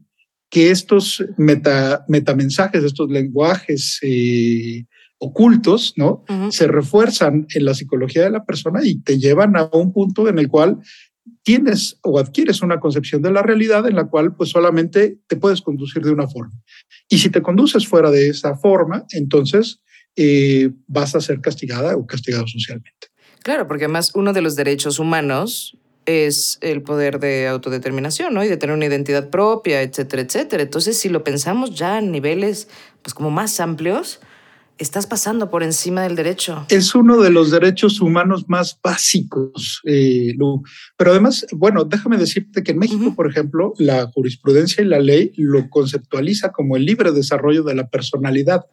que 0.51 0.70
estos 0.70 1.25
meta, 1.37 2.05
metamensajes, 2.09 2.83
estos 2.83 3.09
lenguajes 3.11 4.01
eh, 4.03 4.85
ocultos, 5.18 5.94
¿no? 5.97 6.25
Se 6.51 6.66
refuerzan 6.66 7.47
en 7.55 7.64
la 7.64 7.75
psicología 7.75 8.25
de 8.25 8.31
la 8.31 8.44
persona 8.44 8.81
y 8.85 9.01
te 9.01 9.18
llevan 9.18 9.57
a 9.57 9.70
un 9.73 9.92
punto 9.92 10.29
en 10.29 10.38
el 10.38 10.49
cual 10.49 10.79
tienes 11.43 11.99
o 12.03 12.19
adquieres 12.19 12.63
una 12.63 12.81
concepción 12.81 13.23
de 13.23 13.31
la 13.31 13.43
realidad 13.43 13.87
en 13.87 13.97
la 13.97 14.07
cual 14.07 14.35
pues 14.35 14.51
solamente 14.51 15.19
te 15.27 15.37
puedes 15.37 15.63
conducir 15.63 16.03
de 16.03 16.11
una 16.11 16.29
forma. 16.29 16.55
Y 17.09 17.19
si 17.19 17.31
te 17.31 17.43
conduces 17.43 17.87
fuera 17.87 18.11
de 18.11 18.29
esa 18.29 18.57
forma, 18.57 19.05
entonces 19.11 19.81
eh, 20.17 20.71
vas 20.87 21.15
a 21.15 21.21
ser 21.21 21.41
castigada 21.41 21.97
o 21.97 22.07
castigado 22.07 22.47
socialmente. 22.47 23.09
Claro, 23.43 23.67
porque 23.69 23.85
además 23.85 24.13
uno 24.15 24.33
de 24.33 24.41
los 24.41 24.57
derechos 24.57 24.99
humanos 24.99 25.79
es 26.07 26.59
el 26.61 26.83
poder 26.83 27.19
de 27.19 27.49
autodeterminación, 27.49 28.35
¿no? 28.35 28.45
Y 28.45 28.49
de 28.49 28.57
tener 28.57 28.77
una 28.77 28.87
identidad 28.87 29.31
propia, 29.31 29.83
etcétera, 29.83 30.23
etcétera. 30.23 30.63
Entonces, 30.63 30.99
si 30.99 31.09
lo 31.09 31.25
pensamos 31.25 31.75
ya 31.75 31.97
a 31.97 32.01
niveles, 32.01 32.69
pues 33.03 33.15
como 33.15 33.31
más 33.31 33.59
amplios, 33.61 34.21
estás 34.79 35.07
pasando 35.07 35.51
por 35.51 35.63
encima 35.63 36.03
del 36.03 36.17
derecho. 36.17 36.67
Es 36.69 36.95
uno 36.95 37.21
de 37.21 37.31
los 37.31 37.51
derechos 37.51 38.01
humanos 38.01 38.47
más 38.49 38.79
básicos, 38.83 39.81
eh, 39.85 40.33
Lu. 40.37 40.63
Pero 40.97 41.13
además, 41.13 41.47
bueno, 41.53 41.85
déjame 41.85 42.17
decirte 42.17 42.63
que 42.63 42.73
en 42.73 42.79
México, 42.79 43.15
por 43.15 43.29
ejemplo, 43.29 43.73
la 43.79 44.07
jurisprudencia 44.13 44.83
y 44.83 44.87
la 44.87 44.99
ley 44.99 45.33
lo 45.37 45.69
conceptualiza 45.71 46.53
como 46.53 46.77
el 46.77 46.85
libre 46.85 47.13
desarrollo 47.13 47.63
de 47.63 47.75
la 47.75 47.89
personalidad, 47.89 48.65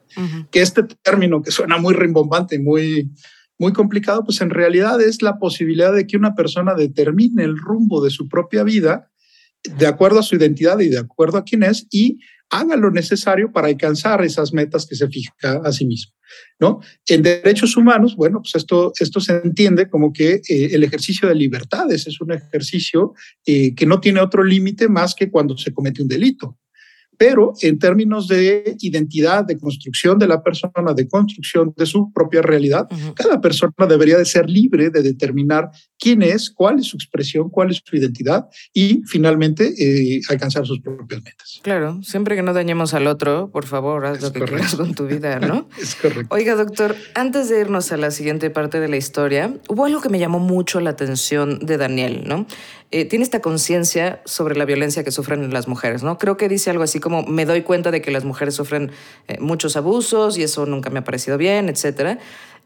que 0.49 0.61
este 0.61 0.83
término 0.83 1.41
que 1.41 1.51
suena 1.51 1.77
muy 1.77 1.93
rimbombante 1.93 2.55
y 2.55 2.59
muy, 2.59 3.11
muy 3.57 3.73
complicado, 3.73 4.23
pues 4.23 4.41
en 4.41 4.49
realidad 4.49 4.99
es 5.01 5.21
la 5.21 5.37
posibilidad 5.37 5.93
de 5.93 6.07
que 6.07 6.17
una 6.17 6.35
persona 6.35 6.73
determine 6.73 7.43
el 7.43 7.57
rumbo 7.57 8.03
de 8.03 8.09
su 8.09 8.27
propia 8.27 8.63
vida 8.63 9.11
de 9.63 9.87
acuerdo 9.87 10.19
a 10.19 10.23
su 10.23 10.35
identidad 10.35 10.79
y 10.79 10.89
de 10.89 10.99
acuerdo 10.99 11.37
a 11.37 11.43
quién 11.43 11.63
es 11.63 11.87
y 11.91 12.19
haga 12.51 12.75
lo 12.75 12.91
necesario 12.91 13.51
para 13.51 13.67
alcanzar 13.67 14.23
esas 14.23 14.53
metas 14.53 14.85
que 14.85 14.95
se 14.95 15.07
fija 15.07 15.61
a 15.63 15.71
sí 15.71 15.85
mismo. 15.85 16.13
¿no? 16.59 16.79
En 17.07 17.23
derechos 17.23 17.75
humanos, 17.75 18.15
bueno, 18.15 18.41
pues 18.41 18.55
esto, 18.55 18.93
esto 18.99 19.19
se 19.19 19.37
entiende 19.37 19.89
como 19.89 20.13
que 20.13 20.41
eh, 20.47 20.69
el 20.71 20.83
ejercicio 20.83 21.27
de 21.27 21.35
libertades 21.35 22.07
es 22.07 22.21
un 22.21 22.31
ejercicio 22.31 23.13
eh, 23.45 23.73
que 23.73 23.85
no 23.85 23.99
tiene 23.99 24.21
otro 24.21 24.43
límite 24.43 24.87
más 24.87 25.15
que 25.15 25.29
cuando 25.29 25.57
se 25.57 25.73
comete 25.73 26.01
un 26.01 26.07
delito 26.07 26.57
pero 27.21 27.53
en 27.61 27.77
términos 27.77 28.27
de 28.27 28.75
identidad, 28.79 29.45
de 29.45 29.55
construcción 29.55 30.17
de 30.17 30.25
la 30.25 30.41
persona, 30.41 30.91
de 30.95 31.07
construcción 31.07 31.71
de 31.77 31.85
su 31.85 32.11
propia 32.11 32.41
realidad, 32.41 32.87
cada 33.13 33.39
persona 33.39 33.71
debería 33.87 34.17
de 34.17 34.25
ser 34.25 34.49
libre 34.49 34.89
de 34.89 35.03
determinar 35.03 35.69
quién 35.99 36.23
es, 36.23 36.49
cuál 36.49 36.79
es 36.79 36.87
su 36.87 36.97
expresión, 36.97 37.51
cuál 37.51 37.69
es 37.69 37.83
su 37.85 37.95
identidad 37.95 38.47
y 38.73 39.03
finalmente 39.05 39.71
eh, 39.77 40.19
alcanzar 40.29 40.65
sus 40.65 40.81
propias 40.81 41.21
metas. 41.21 41.59
Claro, 41.61 42.01
siempre 42.01 42.35
que 42.35 42.41
no 42.41 42.53
dañemos 42.53 42.95
al 42.95 43.05
otro, 43.05 43.51
por 43.51 43.67
favor, 43.67 44.03
haz 44.07 44.19
lo 44.23 44.33
que 44.33 44.41
quieras 44.41 44.73
con 44.73 44.95
tu 44.95 45.05
vida, 45.05 45.39
¿no? 45.39 45.69
es 45.79 45.93
correcto. 45.93 46.33
Oiga, 46.33 46.55
doctor, 46.55 46.95
antes 47.13 47.49
de 47.49 47.59
irnos 47.59 47.91
a 47.91 47.97
la 47.97 48.09
siguiente 48.09 48.49
parte 48.49 48.79
de 48.79 48.87
la 48.87 48.97
historia, 48.97 49.53
hubo 49.69 49.85
algo 49.85 50.01
que 50.01 50.09
me 50.09 50.17
llamó 50.17 50.39
mucho 50.39 50.79
la 50.79 50.89
atención 50.89 51.59
de 51.59 51.77
Daniel, 51.77 52.23
¿no? 52.25 52.47
eh, 52.91 53.05
tiene 53.05 53.23
esta 53.23 53.39
conciencia 53.39 54.21
sobre 54.25 54.57
la 54.57 54.65
violencia 54.65 55.03
que 55.03 55.11
sufren 55.11 55.51
las 55.53 55.67
mujeres, 55.67 56.03
¿no? 56.03 56.17
Creo 56.17 56.35
que 56.35 56.49
dice 56.49 56.69
algo 56.69 56.83
así 56.83 56.99
como, 56.99 57.10
me 57.27 57.45
doy 57.45 57.61
cuenta 57.61 57.91
de 57.91 58.01
que 58.01 58.11
las 58.11 58.25
mujeres 58.25 58.55
sufren 58.55 58.91
eh, 59.27 59.37
muchos 59.39 59.75
abusos 59.75 60.37
y 60.37 60.43
eso 60.43 60.65
nunca 60.65 60.89
me 60.89 60.99
ha 60.99 61.03
parecido 61.03 61.37
bien, 61.37 61.69
etc. 61.69 62.19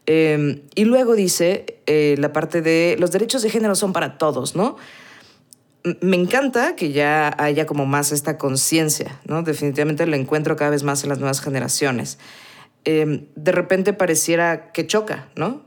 Em, 0.06 0.62
y 0.74 0.84
luego 0.84 1.14
dice 1.14 1.80
eh, 1.86 2.14
la 2.18 2.32
parte 2.32 2.62
de 2.62 2.96
los 2.98 3.10
derechos 3.10 3.42
de 3.42 3.50
género 3.50 3.74
son 3.74 3.92
para 3.92 4.18
todos, 4.18 4.56
¿no? 4.56 4.76
me 6.00 6.16
encanta 6.16 6.74
que 6.74 6.90
ya 6.90 7.34
haya 7.38 7.66
como 7.66 7.86
más 7.86 8.10
esta 8.10 8.38
conciencia, 8.38 9.20
¿no? 9.24 9.42
Definitivamente 9.42 10.04
lo 10.06 10.16
encuentro 10.16 10.56
cada 10.56 10.70
vez 10.70 10.82
más 10.82 11.04
en 11.04 11.10
las 11.10 11.18
nuevas 11.18 11.40
generaciones. 11.40 12.18
Em, 12.84 13.26
de 13.36 13.52
repente 13.52 13.92
pareciera 13.92 14.72
que 14.72 14.86
choca, 14.86 15.28
¿no? 15.36 15.62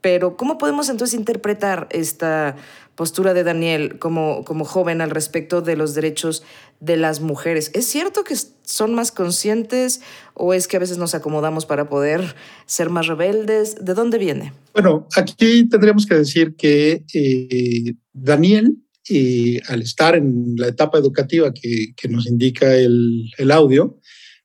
Pero 0.00 0.36
¿cómo 0.36 0.58
podemos 0.58 0.88
entonces 0.88 1.18
interpretar 1.18 1.86
esta 1.90 2.56
postura 2.98 3.32
de 3.32 3.44
Daniel 3.44 4.00
como, 4.00 4.44
como 4.44 4.64
joven 4.64 5.00
al 5.00 5.10
respecto 5.10 5.62
de 5.62 5.76
los 5.76 5.94
derechos 5.94 6.42
de 6.80 6.96
las 6.96 7.20
mujeres? 7.20 7.70
¿Es 7.72 7.86
cierto 7.86 8.24
que 8.24 8.34
son 8.64 8.92
más 8.92 9.12
conscientes 9.12 10.00
o 10.34 10.52
es 10.52 10.66
que 10.66 10.78
a 10.78 10.80
veces 10.80 10.98
nos 10.98 11.14
acomodamos 11.14 11.64
para 11.64 11.88
poder 11.88 12.34
ser 12.66 12.90
más 12.90 13.06
rebeldes? 13.06 13.76
¿De 13.84 13.94
dónde 13.94 14.18
viene? 14.18 14.52
Bueno, 14.72 15.06
aquí 15.14 15.68
tendríamos 15.68 16.06
que 16.06 16.16
decir 16.16 16.56
que 16.56 17.04
eh, 17.14 17.94
Daniel, 18.12 18.76
eh, 19.08 19.60
al 19.68 19.82
estar 19.82 20.16
en 20.16 20.56
la 20.56 20.66
etapa 20.66 20.98
educativa 20.98 21.54
que, 21.54 21.94
que 21.96 22.08
nos 22.08 22.26
indica 22.26 22.74
el, 22.74 23.30
el 23.38 23.52
audio, 23.52 24.00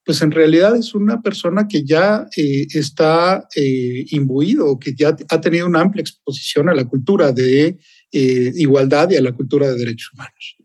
pues 0.05 0.21
en 0.21 0.31
realidad 0.31 0.75
es 0.75 0.93
una 0.93 1.21
persona 1.21 1.67
que 1.67 1.83
ya 1.83 2.27
eh, 2.35 2.67
está 2.71 3.47
eh, 3.55 4.05
imbuido, 4.09 4.77
que 4.77 4.93
ya 4.93 5.15
ha 5.29 5.41
tenido 5.41 5.65
una 5.65 5.81
amplia 5.81 6.01
exposición 6.01 6.69
a 6.69 6.75
la 6.75 6.85
cultura 6.85 7.31
de 7.31 7.79
eh, 8.13 8.51
igualdad 8.55 9.09
y 9.09 9.15
a 9.15 9.21
la 9.21 9.33
cultura 9.33 9.67
de 9.67 9.77
derechos 9.77 10.11
humanos. 10.13 10.55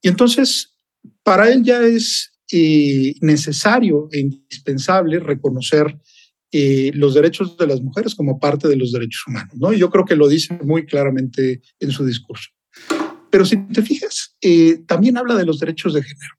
Y 0.00 0.08
entonces, 0.08 0.76
para 1.22 1.50
él 1.50 1.62
ya 1.64 1.82
es 1.82 2.32
necesario 3.20 4.08
e 4.12 4.20
indispensable 4.20 5.18
reconocer 5.18 5.98
los 6.50 7.12
derechos 7.12 7.58
de 7.58 7.66
las 7.66 7.82
mujeres 7.82 8.14
como 8.14 8.38
parte 8.38 8.68
de 8.68 8.76
los 8.76 8.92
derechos 8.92 9.24
humanos. 9.26 9.54
¿no? 9.56 9.72
Y 9.72 9.78
yo 9.78 9.90
creo 9.90 10.06
que 10.06 10.16
lo 10.16 10.28
dice 10.28 10.58
muy 10.62 10.86
claramente 10.86 11.60
en 11.78 11.90
su 11.90 12.06
discurso. 12.06 12.48
Pero 13.30 13.44
si 13.44 13.58
te 13.68 13.82
fijas, 13.82 14.36
también 14.86 15.18
habla 15.18 15.34
de 15.34 15.44
los 15.44 15.58
derechos 15.58 15.92
de 15.92 16.02
género. 16.02 16.38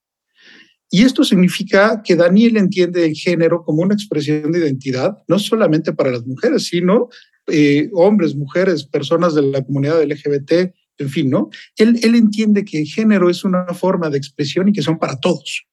Y 0.91 1.03
esto 1.03 1.23
significa 1.23 2.01
que 2.03 2.15
Daniel 2.15 2.58
entiende 2.58 3.05
el 3.05 3.13
género 3.13 3.63
como 3.63 3.84
una 3.84 3.93
expresión 3.93 4.51
de 4.51 4.60
identidad, 4.60 5.19
no 5.27 5.38
solamente 5.38 5.93
para 5.93 6.12
las 6.12 6.25
mujeres, 6.25 6.65
sino 6.65 7.10
eh, 7.51 7.89
hombres, 7.93 8.35
mujeres, 8.35 8.83
personas 8.83 9.35
de 9.35 9.43
la 9.43 9.63
comunidad 9.63 10.03
LGBT, 10.03 10.73
en 10.97 11.09
fin, 11.09 11.29
¿no? 11.29 11.49
Él, 11.77 11.99
él 12.03 12.15
entiende 12.15 12.65
que 12.65 12.79
el 12.81 12.88
género 12.88 13.29
es 13.29 13.43
una 13.43 13.65
forma 13.73 14.09
de 14.09 14.17
expresión 14.17 14.67
y 14.67 14.73
que 14.73 14.81
son 14.81 14.99
para 14.99 15.19
todos. 15.19 15.65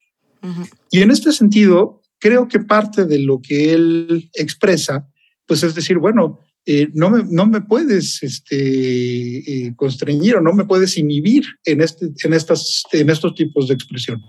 Y 0.92 1.00
en 1.00 1.10
este 1.10 1.32
sentido, 1.32 2.02
creo 2.20 2.46
que 2.46 2.60
parte 2.60 3.04
de 3.04 3.18
lo 3.18 3.40
que 3.40 3.72
él 3.72 4.30
expresa, 4.34 5.08
pues 5.44 5.64
es 5.64 5.74
decir, 5.74 5.98
bueno, 5.98 6.40
eh, 6.68 6.88
no, 6.94 7.11
me, 7.11 7.22
no 7.31 7.46
me 7.46 7.61
puedes 7.61 8.20
este, 8.24 8.57
eh, 8.57 9.72
constreñir 9.76 10.35
o 10.35 10.40
no 10.40 10.52
me 10.52 10.64
puedes 10.64 10.98
inhibir 10.98 11.44
en, 11.64 11.81
este, 11.81 12.07
en, 12.24 12.35
estas, 12.35 12.83
en 12.90 13.09
estos 13.09 13.37
tipos 13.37 13.68
de 13.68 13.74
expresión. 13.74 14.20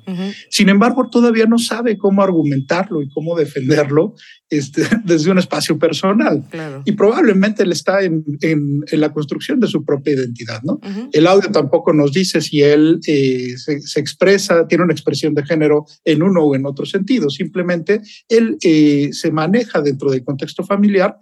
Sin 0.52 0.70
embargo, 0.70 1.10
todavía 1.10 1.48
no 1.48 1.58
sabe 1.58 1.98
cómo 1.98 2.22
argumentarlo 2.22 3.02
y 3.02 3.10
cómo 3.10 3.36
defenderlo 3.36 4.14
este, 4.52 4.84
desde 5.04 5.32
un 5.32 5.40
espacio 5.40 5.80
personal. 5.80 6.48
Y 6.86 6.92
probablemente 6.92 7.64
él 7.64 7.72
está 7.72 8.04
en, 8.04 8.24
en, 8.42 8.84
la 8.92 9.12
construcción 9.12 9.60
de 9.60 9.68
su 9.68 9.84
propia 9.84 10.14
identidad. 10.14 10.62
¿no? 10.62 10.80
El 11.12 11.26
audio 11.26 11.50
tampoco 11.50 11.92
nos 11.92 12.14
dice 12.14 12.40
si 12.42 12.62
él 12.62 13.00
eh, 13.08 13.56
se, 13.58 13.82
se, 13.82 14.00
expresa, 14.00 14.68
tiene 14.68 14.84
una 14.84 14.94
expresión 14.94 15.34
de 15.34 15.44
género 15.44 15.86
en 16.06 16.22
uno 16.22 16.44
o 16.44 16.56
en 16.56 16.68
otro 16.68 16.86
sentido. 16.86 17.32
Simplemente 17.32 18.00
él 18.30 18.58
se 18.60 19.32
maneja 19.32 19.82
dentro 19.82 20.12
del 20.12 20.24
contexto 20.24 20.64
familiar 20.64 21.18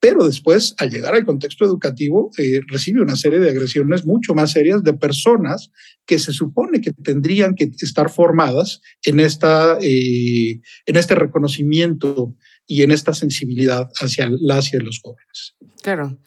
pero 0.00 0.24
después, 0.26 0.74
al 0.78 0.90
llegar 0.90 1.14
al 1.14 1.26
contexto 1.26 1.66
educativo, 1.66 2.30
eh, 2.38 2.62
recibe 2.66 3.02
una 3.02 3.16
serie 3.16 3.38
de 3.38 3.50
agresiones 3.50 4.06
mucho 4.06 4.34
más 4.34 4.52
serias 4.52 4.82
de 4.82 4.94
personas 4.94 5.70
que 6.06 6.18
se 6.18 6.32
supone 6.32 6.80
que 6.80 6.92
tendrían 6.92 7.54
que 7.54 7.70
estar 7.80 8.10
formadas 8.10 8.80
en, 9.04 9.20
esta, 9.20 9.76
eh, 9.82 10.60
en 10.86 10.96
este 10.96 11.14
reconocimiento 11.14 12.34
y 12.66 12.82
en 12.82 12.92
esta 12.92 13.12
sensibilidad 13.12 13.90
hacia 14.00 14.30
las 14.40 14.72
y 14.72 14.78
los 14.78 15.00
jóvenes. 15.02 15.54
Claro. 15.82 16.18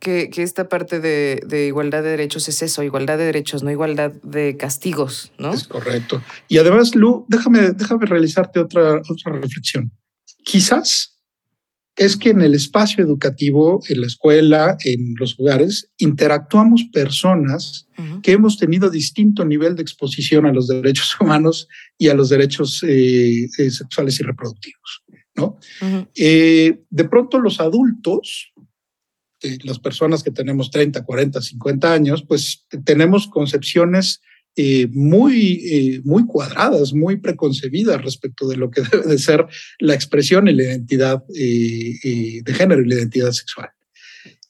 Que, 0.00 0.30
que, 0.30 0.42
esta 0.42 0.68
parte 0.68 0.98
de, 0.98 1.42
de, 1.46 1.66
igualdad 1.66 2.02
de 2.02 2.08
derechos 2.08 2.48
es 2.48 2.62
eso, 2.62 2.82
igualdad 2.82 3.18
de 3.18 3.26
derechos, 3.26 3.62
no 3.62 3.70
igualdad 3.70 4.12
de 4.22 4.56
castigos, 4.56 5.30
¿no? 5.38 5.52
Es 5.52 5.68
correcto. 5.68 6.22
Y 6.48 6.56
además, 6.56 6.94
Lu, 6.94 7.26
déjame, 7.28 7.72
déjame 7.72 8.06
realizarte 8.06 8.60
otra, 8.60 8.94
otra 8.96 9.32
reflexión. 9.34 9.92
Quizás 10.42 11.09
es 11.96 12.16
que 12.16 12.30
en 12.30 12.40
el 12.40 12.54
espacio 12.54 13.04
educativo, 13.04 13.82
en 13.88 14.00
la 14.00 14.06
escuela, 14.06 14.76
en 14.84 15.14
los 15.18 15.38
hogares, 15.38 15.90
interactuamos 15.98 16.84
personas 16.92 17.86
que 18.22 18.32
hemos 18.32 18.56
tenido 18.56 18.88
distinto 18.88 19.44
nivel 19.44 19.76
de 19.76 19.82
exposición 19.82 20.46
a 20.46 20.52
los 20.52 20.68
derechos 20.68 21.14
humanos 21.20 21.68
y 21.98 22.08
a 22.08 22.14
los 22.14 22.30
derechos 22.30 22.82
eh, 22.82 23.44
eh, 23.58 23.70
sexuales 23.70 24.18
y 24.20 24.22
reproductivos. 24.22 25.04
¿no? 25.36 25.58
Eh, 26.14 26.80
de 26.88 27.04
pronto 27.04 27.38
los 27.38 27.60
adultos, 27.60 28.52
las 29.64 29.78
personas 29.78 30.22
que 30.22 30.30
tenemos 30.30 30.70
30, 30.70 31.04
40, 31.04 31.40
50 31.40 31.92
años, 31.92 32.24
pues 32.26 32.66
tenemos 32.84 33.26
concepciones 33.26 34.20
eh, 34.56 34.88
muy, 34.92 35.62
eh, 35.64 36.00
muy 36.04 36.26
cuadradas, 36.26 36.92
muy 36.92 37.18
preconcebidas 37.18 38.02
respecto 38.02 38.48
de 38.48 38.56
lo 38.56 38.70
que 38.70 38.82
debe 38.92 39.06
de 39.06 39.18
ser 39.18 39.46
la 39.78 39.94
expresión 39.94 40.48
y 40.48 40.52
la 40.52 40.64
identidad 40.64 41.22
eh, 41.34 42.42
de 42.42 42.54
género 42.54 42.82
y 42.82 42.88
la 42.88 42.96
identidad 42.96 43.30
sexual. 43.32 43.70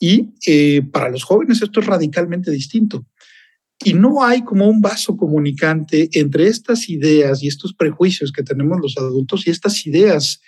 Y 0.03 0.81
para 0.93 1.11
los 1.11 1.25
jóvenes 1.25 1.61
esto 1.61 1.81
es 1.81 1.87
radicalmente 1.87 2.51
distinto. 2.51 3.07
Y 3.85 3.93
no 3.93 4.25
hay 4.25 4.43
como 4.43 4.67
un 4.67 4.81
vaso 4.81 5.15
comunicante 5.17 6.09
entre 6.15 6.47
estas 6.47 6.89
ideas 6.89 7.43
y 7.43 7.49
estos 7.49 7.75
prejuicios 7.75 8.33
que 8.33 8.43
tenemos 8.43 8.79
los 8.81 8.97
adultos 8.97 9.47
y 9.47 9.51
estas 9.51 9.87
ideas 9.87 10.41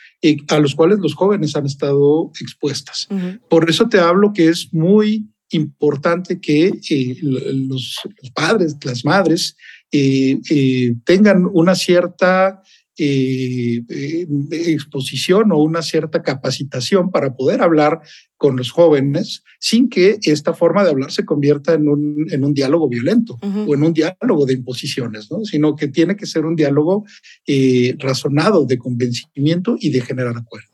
a 0.48 0.58
los 0.58 0.74
cuales 0.74 1.00
los 1.00 1.14
jóvenes 1.14 1.54
han 1.54 1.66
estado 1.66 2.32
expuestas. 2.40 3.08
Por 3.50 3.68
eso 3.68 3.88
te 3.88 3.98
hablo 3.98 4.32
que 4.32 4.48
es 4.48 4.72
muy 4.72 5.31
importante 5.52 6.40
que 6.40 6.72
eh, 6.90 7.16
los, 7.22 8.00
padres, 8.34 8.76
las 8.84 9.04
madres, 9.04 9.56
eh, 9.90 10.38
eh, 10.50 10.94
tengan 11.04 11.48
una 11.52 11.74
cierta 11.74 12.62
exposición 14.54 15.50
o 15.50 15.56
una 15.56 15.80
cierta 15.82 16.22
capacitación 16.22 17.10
para 17.10 17.34
poder 17.34 17.62
hablar 17.62 18.00
con 18.36 18.56
los 18.56 18.70
jóvenes 18.70 19.42
sin 19.58 19.88
que 19.88 20.18
esta 20.22 20.52
forma 20.52 20.84
de 20.84 20.90
hablar 20.90 21.10
se 21.10 21.24
convierta 21.24 21.72
en 21.72 21.88
un, 21.88 22.26
en 22.30 22.44
un 22.44 22.52
diálogo 22.52 22.88
violento 22.88 23.38
o 23.42 23.74
en 23.74 23.82
un 23.82 23.94
diálogo 23.94 24.44
de 24.46 24.52
imposiciones, 24.52 25.32
¿no? 25.32 25.42
sino 25.44 25.74
que 25.74 25.88
tiene 25.88 26.16
que 26.16 26.26
ser 26.26 26.44
un 26.44 26.54
diálogo 26.54 27.04
razonado 27.98 28.66
de 28.66 28.76
convencimiento 28.78 29.76
y 29.80 29.90
de 29.90 30.02
generar 30.02 30.36
acuerdos. 30.36 30.71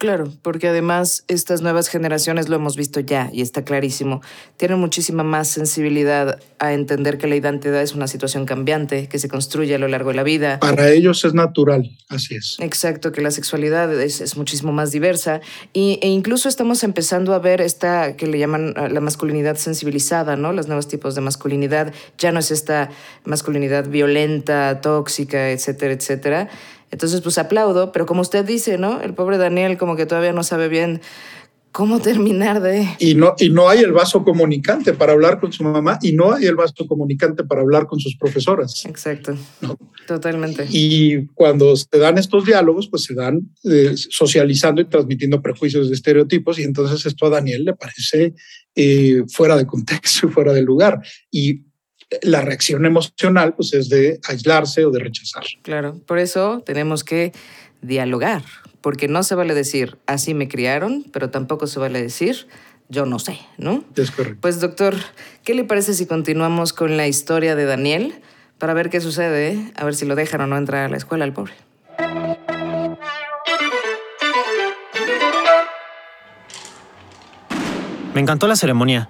Claro, 0.00 0.32
porque 0.40 0.66
además 0.66 1.24
estas 1.28 1.60
nuevas 1.60 1.88
generaciones 1.88 2.48
lo 2.48 2.56
hemos 2.56 2.74
visto 2.74 3.00
ya 3.00 3.28
y 3.34 3.42
está 3.42 3.64
clarísimo, 3.64 4.22
tienen 4.56 4.78
muchísima 4.78 5.24
más 5.24 5.48
sensibilidad 5.48 6.40
a 6.58 6.72
entender 6.72 7.18
que 7.18 7.26
la 7.26 7.36
identidad 7.36 7.82
es 7.82 7.94
una 7.94 8.06
situación 8.06 8.46
cambiante 8.46 9.08
que 9.08 9.18
se 9.18 9.28
construye 9.28 9.74
a 9.74 9.78
lo 9.78 9.88
largo 9.88 10.08
de 10.08 10.16
la 10.16 10.22
vida. 10.22 10.58
Para 10.58 10.88
ellos 10.90 11.22
es 11.26 11.34
natural, 11.34 11.98
así 12.08 12.34
es. 12.34 12.56
Exacto, 12.60 13.12
que 13.12 13.20
la 13.20 13.30
sexualidad 13.30 13.92
es, 14.00 14.38
muchísimo 14.38 14.72
más 14.72 14.90
diversa 14.90 15.42
y, 15.74 15.98
e 16.00 16.08
incluso 16.08 16.48
estamos 16.48 16.82
empezando 16.82 17.34
a 17.34 17.38
ver 17.38 17.60
esta 17.60 18.16
que 18.16 18.26
le 18.26 18.38
llaman 18.38 18.72
ah, 18.76 18.88
la 18.88 19.00
masculinidad 19.02 19.56
sensibilizada, 19.56 20.34
¿no? 20.34 20.54
Los 20.54 20.66
nuevos 20.66 20.88
tipos 20.88 21.14
de 21.14 21.20
masculinidad, 21.20 21.92
ya 22.16 22.32
no 22.32 22.38
es 22.38 22.50
esta 22.50 22.88
masculinidad 23.26 23.86
violenta, 23.86 24.80
tóxica, 24.80 25.50
etcétera, 25.50 25.92
etcétera 25.92 26.48
entonces, 26.90 27.20
pues 27.20 27.38
aplaudo, 27.38 27.92
pero 27.92 28.06
como 28.06 28.20
usted 28.20 28.44
dice, 28.44 28.78
¿no? 28.78 29.00
El 29.00 29.14
pobre 29.14 29.38
Daniel 29.38 29.78
como 29.78 29.96
que 29.96 30.06
todavía 30.06 30.32
no 30.32 30.42
sabe 30.42 30.68
bien 30.68 31.00
cómo 31.72 32.00
terminar 32.00 32.60
de... 32.60 32.88
Y 32.98 33.14
no, 33.14 33.34
y 33.38 33.48
no 33.48 33.68
hay 33.68 33.80
el 33.80 33.92
vaso 33.92 34.24
comunicante 34.24 34.92
para 34.92 35.12
hablar 35.12 35.38
con 35.38 35.52
su 35.52 35.62
mamá 35.62 35.98
y 36.02 36.12
no 36.12 36.32
hay 36.32 36.46
el 36.46 36.56
vaso 36.56 36.86
comunicante 36.86 37.44
para 37.44 37.60
hablar 37.60 37.86
con 37.86 38.00
sus 38.00 38.16
profesoras. 38.16 38.84
Exacto. 38.86 39.36
Totalmente. 40.06 40.66
Y 40.68 41.26
cuando 41.28 41.76
se 41.76 41.98
dan 41.98 42.18
estos 42.18 42.44
diálogos, 42.44 42.88
pues 42.88 43.04
se 43.04 43.14
dan 43.14 43.48
eh, 43.64 43.92
socializando 43.94 44.80
y 44.80 44.86
transmitiendo 44.86 45.40
prejuicios 45.40 45.88
de 45.88 45.94
estereotipos 45.94 46.58
y 46.58 46.64
entonces 46.64 47.06
esto 47.06 47.26
a 47.26 47.30
Daniel 47.30 47.64
le 47.64 47.74
parece 47.74 48.34
eh, 48.74 49.22
fuera 49.28 49.56
de 49.56 49.66
contexto 49.66 50.26
y 50.26 50.30
fuera 50.30 50.52
de 50.52 50.62
lugar. 50.62 51.00
Y 51.30 51.69
la 52.22 52.40
reacción 52.40 52.84
emocional 52.86 53.54
pues 53.54 53.72
es 53.72 53.88
de 53.88 54.20
aislarse 54.28 54.84
o 54.84 54.90
de 54.90 55.00
rechazar. 55.00 55.44
Claro, 55.62 56.00
por 56.06 56.18
eso 56.18 56.62
tenemos 56.64 57.04
que 57.04 57.32
dialogar, 57.82 58.42
porque 58.80 59.08
no 59.08 59.22
se 59.22 59.34
vale 59.34 59.54
decir 59.54 59.98
así 60.06 60.34
me 60.34 60.48
criaron, 60.48 61.04
pero 61.12 61.30
tampoco 61.30 61.66
se 61.66 61.78
vale 61.78 62.02
decir 62.02 62.46
yo 62.88 63.06
no 63.06 63.20
sé, 63.20 63.38
¿no? 63.56 63.84
Es 63.96 64.10
correcto. 64.10 64.38
Pues 64.40 64.60
doctor, 64.60 64.96
¿qué 65.44 65.54
le 65.54 65.62
parece 65.62 65.94
si 65.94 66.06
continuamos 66.06 66.72
con 66.72 66.96
la 66.96 67.06
historia 67.06 67.54
de 67.54 67.64
Daniel 67.64 68.14
para 68.58 68.74
ver 68.74 68.90
qué 68.90 69.00
sucede? 69.00 69.72
A 69.76 69.84
ver 69.84 69.94
si 69.94 70.04
lo 70.06 70.16
dejan 70.16 70.40
o 70.40 70.46
no 70.48 70.56
entrar 70.56 70.86
a 70.86 70.88
la 70.88 70.96
escuela 70.96 71.24
al 71.24 71.32
pobre. 71.32 71.52
Me 78.12 78.20
encantó 78.20 78.48
la 78.48 78.56
ceremonia. 78.56 79.08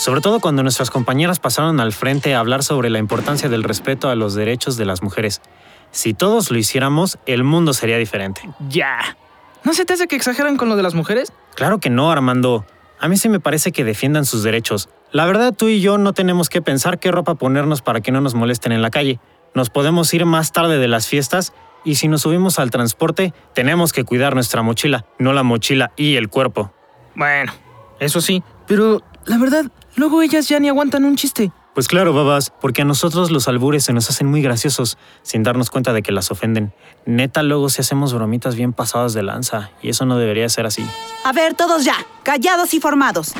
Sobre 0.00 0.22
todo 0.22 0.40
cuando 0.40 0.62
nuestras 0.62 0.88
compañeras 0.88 1.40
pasaron 1.40 1.78
al 1.78 1.92
frente 1.92 2.34
a 2.34 2.38
hablar 2.38 2.62
sobre 2.62 2.88
la 2.88 2.98
importancia 2.98 3.50
del 3.50 3.62
respeto 3.62 4.08
a 4.08 4.14
los 4.14 4.34
derechos 4.34 4.78
de 4.78 4.86
las 4.86 5.02
mujeres. 5.02 5.42
Si 5.90 6.14
todos 6.14 6.50
lo 6.50 6.56
hiciéramos, 6.56 7.18
el 7.26 7.44
mundo 7.44 7.74
sería 7.74 7.98
diferente. 7.98 8.48
Ya. 8.70 9.18
¿No 9.62 9.74
se 9.74 9.84
te 9.84 9.92
hace 9.92 10.08
que 10.08 10.16
exageran 10.16 10.56
con 10.56 10.70
lo 10.70 10.76
de 10.76 10.82
las 10.82 10.94
mujeres? 10.94 11.34
Claro 11.54 11.80
que 11.80 11.90
no, 11.90 12.10
Armando. 12.10 12.64
A 12.98 13.08
mí 13.08 13.18
sí 13.18 13.28
me 13.28 13.40
parece 13.40 13.72
que 13.72 13.84
defiendan 13.84 14.24
sus 14.24 14.42
derechos. 14.42 14.88
La 15.12 15.26
verdad, 15.26 15.52
tú 15.54 15.68
y 15.68 15.82
yo 15.82 15.98
no 15.98 16.14
tenemos 16.14 16.48
que 16.48 16.62
pensar 16.62 16.98
qué 16.98 17.10
ropa 17.10 17.34
ponernos 17.34 17.82
para 17.82 18.00
que 18.00 18.10
no 18.10 18.22
nos 18.22 18.32
molesten 18.32 18.72
en 18.72 18.80
la 18.80 18.88
calle. 18.88 19.20
Nos 19.52 19.68
podemos 19.68 20.14
ir 20.14 20.24
más 20.24 20.52
tarde 20.52 20.78
de 20.78 20.88
las 20.88 21.08
fiestas 21.08 21.52
y 21.84 21.96
si 21.96 22.08
nos 22.08 22.22
subimos 22.22 22.58
al 22.58 22.70
transporte, 22.70 23.34
tenemos 23.54 23.92
que 23.92 24.04
cuidar 24.04 24.32
nuestra 24.32 24.62
mochila, 24.62 25.04
no 25.18 25.34
la 25.34 25.42
mochila 25.42 25.92
y 25.94 26.16
el 26.16 26.30
cuerpo. 26.30 26.72
Bueno, 27.14 27.52
eso 27.98 28.22
sí, 28.22 28.42
pero 28.66 29.02
la 29.26 29.36
verdad, 29.36 29.70
luego 29.96 30.22
ellas 30.22 30.48
ya 30.48 30.60
ni 30.60 30.68
aguantan 30.68 31.04
un 31.04 31.16
chiste. 31.16 31.52
Pues 31.74 31.86
claro, 31.86 32.12
babas, 32.12 32.50
porque 32.60 32.82
a 32.82 32.84
nosotros 32.84 33.30
los 33.30 33.46
albures 33.46 33.84
se 33.84 33.92
nos 33.92 34.10
hacen 34.10 34.26
muy 34.26 34.42
graciosos, 34.42 34.98
sin 35.22 35.44
darnos 35.44 35.70
cuenta 35.70 35.92
de 35.92 36.02
que 36.02 36.10
las 36.10 36.30
ofenden. 36.30 36.72
Neta, 37.06 37.42
luego 37.42 37.68
si 37.68 37.80
hacemos 37.80 38.12
bromitas 38.12 38.56
bien 38.56 38.72
pasadas 38.72 39.14
de 39.14 39.22
lanza, 39.22 39.70
y 39.80 39.88
eso 39.90 40.04
no 40.04 40.18
debería 40.18 40.48
ser 40.48 40.66
así. 40.66 40.84
A 41.24 41.32
ver, 41.32 41.54
todos 41.54 41.84
ya, 41.84 41.94
callados 42.24 42.74
y 42.74 42.80
formados. 42.80 43.34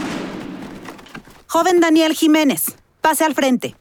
Joven 1.49 1.81
Daniel 1.81 2.15
Jiménez, 2.15 2.77
pase 3.01 3.25
al 3.25 3.35
frente. 3.35 3.75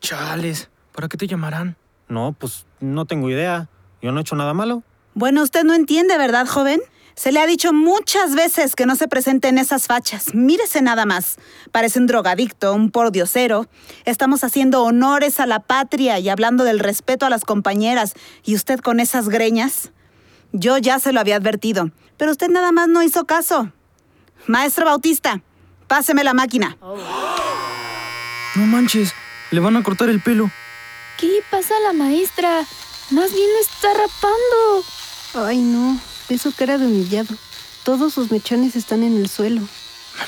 Chales, 0.00 0.68
¿para 0.92 1.08
qué 1.08 1.16
te 1.16 1.28
llamarán? 1.28 1.76
No, 2.08 2.34
pues 2.36 2.66
no 2.80 3.04
tengo 3.04 3.30
idea. 3.30 3.68
Yo 4.02 4.10
no 4.12 4.18
he 4.18 4.22
hecho 4.22 4.34
nada 4.34 4.52
malo. 4.52 4.82
Bueno, 5.14 5.42
usted 5.42 5.62
no 5.62 5.74
entiende, 5.74 6.18
¿verdad, 6.18 6.46
joven? 6.48 6.80
Se 7.14 7.30
le 7.30 7.40
ha 7.40 7.46
dicho 7.46 7.72
muchas 7.72 8.34
veces 8.34 8.74
que 8.74 8.86
no 8.86 8.96
se 8.96 9.06
presente 9.06 9.48
en 9.48 9.58
esas 9.58 9.86
fachas. 9.86 10.34
Mírese 10.34 10.82
nada 10.82 11.06
más. 11.06 11.36
Parece 11.70 12.00
un 12.00 12.06
drogadicto, 12.06 12.74
un 12.74 12.90
pordiosero. 12.90 13.68
Estamos 14.04 14.42
haciendo 14.42 14.82
honores 14.82 15.38
a 15.38 15.46
la 15.46 15.60
patria 15.60 16.18
y 16.18 16.28
hablando 16.28 16.64
del 16.64 16.80
respeto 16.80 17.24
a 17.24 17.30
las 17.30 17.44
compañeras. 17.44 18.14
¿Y 18.44 18.56
usted 18.56 18.80
con 18.80 18.98
esas 18.98 19.28
greñas? 19.28 19.92
Yo 20.52 20.78
ya 20.78 20.98
se 20.98 21.12
lo 21.12 21.20
había 21.20 21.36
advertido, 21.36 21.90
pero 22.16 22.32
usted 22.32 22.48
nada 22.48 22.72
más 22.72 22.88
no 22.88 23.02
hizo 23.02 23.24
caso. 23.26 23.72
Maestro 24.46 24.84
Bautista, 24.84 25.40
páseme 25.86 26.24
la 26.24 26.34
máquina. 26.34 26.76
No 28.56 28.66
manches, 28.66 29.12
le 29.50 29.60
van 29.60 29.76
a 29.76 29.82
cortar 29.82 30.08
el 30.08 30.20
pelo. 30.20 30.50
¿Qué 31.18 31.26
le 31.26 31.42
pasa 31.50 31.74
a 31.76 31.80
la 31.80 31.92
maestra? 31.92 32.64
Más 33.10 33.32
bien 33.32 33.48
lo 33.52 33.60
está 33.60 33.88
rapando. 33.94 35.48
Ay, 35.48 35.58
no. 35.58 36.00
Eso 36.34 36.50
cara 36.50 36.78
de 36.78 36.86
humillado. 36.86 37.32
Todos 37.84 38.12
sus 38.14 38.32
mechones 38.32 38.74
están 38.74 39.04
en 39.04 39.16
el 39.16 39.28
suelo. 39.28 39.60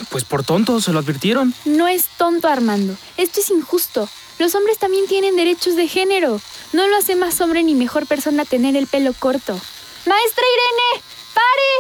Pues 0.09 0.23
por 0.23 0.45
tonto, 0.45 0.81
se 0.81 0.93
lo 0.93 1.01
advirtieron. 1.01 1.53
No 1.65 1.89
es 1.89 2.07
tonto, 2.17 2.47
Armando. 2.47 2.95
Esto 3.17 3.41
es 3.41 3.51
injusto. 3.51 4.09
Los 4.39 4.55
hombres 4.55 4.79
también 4.79 5.09
tienen 5.09 5.35
derechos 5.35 5.75
de 5.75 5.89
género. 5.89 6.41
No 6.73 6.87
lo 6.87 6.97
hace 6.97 7.17
más 7.17 7.41
hombre 7.41 7.65
ni 7.65 7.75
mejor 7.75 8.07
persona 8.07 8.45
tener 8.45 8.77
el 8.77 8.87
pelo 8.87 9.15
corto. 9.19 9.59
Maestra 10.07 10.45
Irene, 10.55 11.03
pare, 11.35 11.73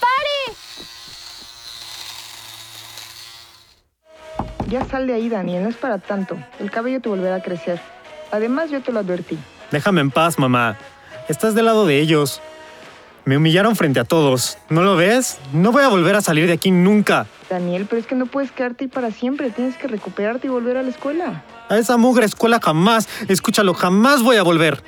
pare. 0.00 0.56
Ya 4.70 4.88
sal 4.88 5.06
de 5.06 5.12
ahí, 5.12 5.28
Daniel, 5.28 5.64
no 5.64 5.68
es 5.68 5.76
para 5.76 5.98
tanto. 5.98 6.38
El 6.58 6.70
cabello 6.70 7.02
te 7.02 7.10
volverá 7.10 7.34
a 7.36 7.42
crecer. 7.42 7.82
Además, 8.32 8.70
yo 8.70 8.80
te 8.80 8.92
lo 8.92 9.00
advertí. 9.00 9.36
Déjame 9.70 10.00
en 10.00 10.10
paz, 10.10 10.38
mamá. 10.38 10.78
Estás 11.28 11.54
del 11.54 11.66
lado 11.66 11.84
de 11.84 12.00
ellos. 12.00 12.40
Me 13.24 13.38
humillaron 13.38 13.74
frente 13.74 14.00
a 14.00 14.04
todos. 14.04 14.58
¿No 14.68 14.82
lo 14.82 14.96
ves? 14.96 15.38
No 15.52 15.72
voy 15.72 15.82
a 15.82 15.88
volver 15.88 16.14
a 16.14 16.20
salir 16.20 16.46
de 16.46 16.52
aquí 16.52 16.70
nunca. 16.70 17.26
Daniel, 17.48 17.86
pero 17.88 18.00
es 18.00 18.06
que 18.06 18.14
no 18.14 18.26
puedes 18.26 18.52
quedarte 18.52 18.84
ahí 18.84 18.88
para 18.88 19.10
siempre. 19.10 19.50
Tienes 19.50 19.76
que 19.76 19.88
recuperarte 19.88 20.46
y 20.46 20.50
volver 20.50 20.76
a 20.76 20.82
la 20.82 20.90
escuela. 20.90 21.42
A 21.70 21.78
esa 21.78 21.96
mugre 21.96 22.26
escuela 22.26 22.60
jamás. 22.62 23.08
Escúchalo, 23.28 23.72
jamás 23.72 24.22
voy 24.22 24.36
a 24.36 24.42
volver. 24.42 24.82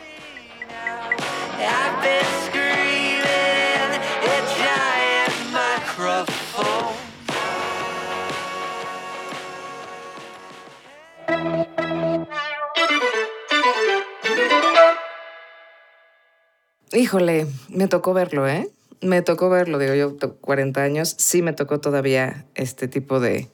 Híjole, 16.97 17.47
me 17.69 17.89
tocó 17.89 18.15
verlo, 18.15 18.49
¿eh? 18.49 18.71
Me 19.03 19.21
tocó 19.21 19.51
verlo, 19.51 19.79
digo 19.79 19.93
yo, 19.93 20.17
40 20.41 20.83
años, 20.83 21.15
sí 21.19 21.43
me 21.43 21.53
tocó 21.53 21.79
todavía 21.79 22.47
este 22.55 22.89
tipo 22.89 23.21
de, 23.21 23.51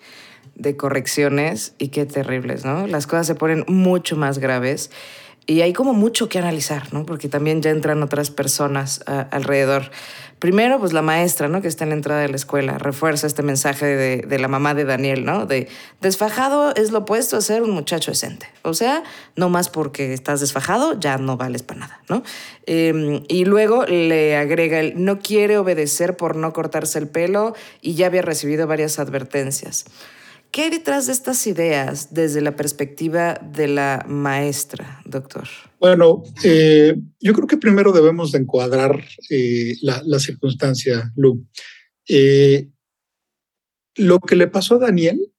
de 0.54 0.76
correcciones 0.76 1.74
y 1.76 1.88
qué 1.88 2.06
terribles, 2.06 2.64
¿no? 2.64 2.86
Las 2.86 3.08
cosas 3.08 3.26
se 3.26 3.34
ponen 3.34 3.64
mucho 3.66 4.16
más 4.16 4.38
graves 4.38 4.92
y 5.46 5.60
hay 5.62 5.72
como 5.72 5.92
mucho 5.92 6.28
que 6.28 6.38
analizar, 6.38 6.92
¿no? 6.92 7.04
Porque 7.04 7.28
también 7.28 7.62
ya 7.62 7.70
entran 7.70 8.02
otras 8.02 8.30
personas 8.30 9.02
a, 9.06 9.22
alrededor. 9.22 9.90
Primero, 10.38 10.78
pues 10.80 10.92
la 10.92 11.02
maestra, 11.02 11.48
¿no? 11.48 11.62
Que 11.62 11.68
está 11.68 11.84
en 11.84 11.90
la 11.90 11.96
entrada 11.96 12.20
de 12.20 12.28
la 12.28 12.36
escuela, 12.36 12.78
refuerza 12.78 13.26
este 13.26 13.42
mensaje 13.42 13.86
de, 13.86 14.38
la 14.38 14.48
mamá 14.48 14.74
de 14.74 14.84
Daniel, 14.84 15.24
¿no? 15.24 15.46
De 15.46 15.68
desfajado 16.00 16.74
es 16.74 16.90
lo 16.90 17.00
opuesto 17.00 17.36
a 17.36 17.40
ser 17.40 17.62
un 17.62 17.70
muchacho 17.70 18.10
decente. 18.10 18.46
O 18.62 18.74
sea, 18.74 19.02
no 19.36 19.48
más 19.48 19.68
porque 19.68 20.12
estás 20.12 20.40
desfajado, 20.40 20.98
ya 20.98 21.18
no 21.18 21.36
vales 21.36 21.62
para 21.62 21.80
nada, 21.80 22.00
¿no? 22.08 22.22
Eh, 22.66 23.22
y 23.28 23.44
luego 23.44 23.84
le 23.86 24.36
agrega 24.36 24.80
el 24.80 25.04
no 25.04 25.18
quiere 25.18 25.58
obedecer 25.58 26.16
por 26.16 26.36
no 26.36 26.52
cortarse 26.52 26.98
el 26.98 27.08
pelo 27.08 27.54
y 27.80 27.94
ya 27.94 28.06
había 28.06 28.22
recibido 28.22 28.66
varias 28.66 28.98
advertencias. 28.98 29.84
¿Qué 30.52 30.64
hay 30.64 30.70
detrás 30.70 31.06
de 31.06 31.14
estas 31.14 31.46
ideas 31.46 32.12
desde 32.12 32.42
la 32.42 32.54
perspectiva 32.54 33.40
de 33.42 33.68
la 33.68 34.04
maestra, 34.06 35.00
doctor? 35.06 35.48
Bueno, 35.80 36.24
eh, 36.44 36.94
yo 37.20 37.32
creo 37.32 37.46
que 37.46 37.56
primero 37.56 37.90
debemos 37.90 38.32
de 38.32 38.40
encuadrar 38.40 39.02
eh, 39.30 39.74
la, 39.80 40.02
la, 40.04 40.18
circunstancia, 40.18 41.10
Lu. 41.16 41.46
Eh, 42.06 42.68
lo 43.96 44.20
que 44.20 44.36
le 44.36 44.46
pasó 44.46 44.74
a 44.74 44.80
Daniel 44.80 45.32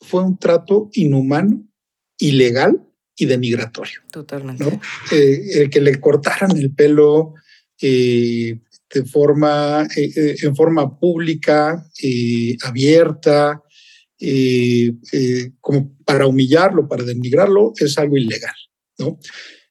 fue 0.00 0.24
un 0.24 0.38
trato 0.38 0.88
inhumano, 0.94 1.68
ilegal 2.16 2.82
y 3.16 3.26
denigratorio. 3.26 4.00
Totalmente. 4.10 4.64
¿no? 4.64 4.80
el 5.12 5.68
que 5.68 5.80
le 5.82 6.00
cortaran 6.00 6.56
el 6.56 6.74
pelo 6.74 7.34
de 7.78 9.04
forma, 9.12 9.86
en 9.94 10.56
forma 10.56 10.98
pública, 10.98 11.86
abierta, 12.62 13.63
eh, 14.26 14.94
eh, 15.12 15.52
como 15.60 15.98
para 16.06 16.26
humillarlo, 16.26 16.88
para 16.88 17.04
denigrarlo, 17.04 17.74
es 17.76 17.98
algo 17.98 18.16
ilegal. 18.16 18.54
¿no? 18.98 19.18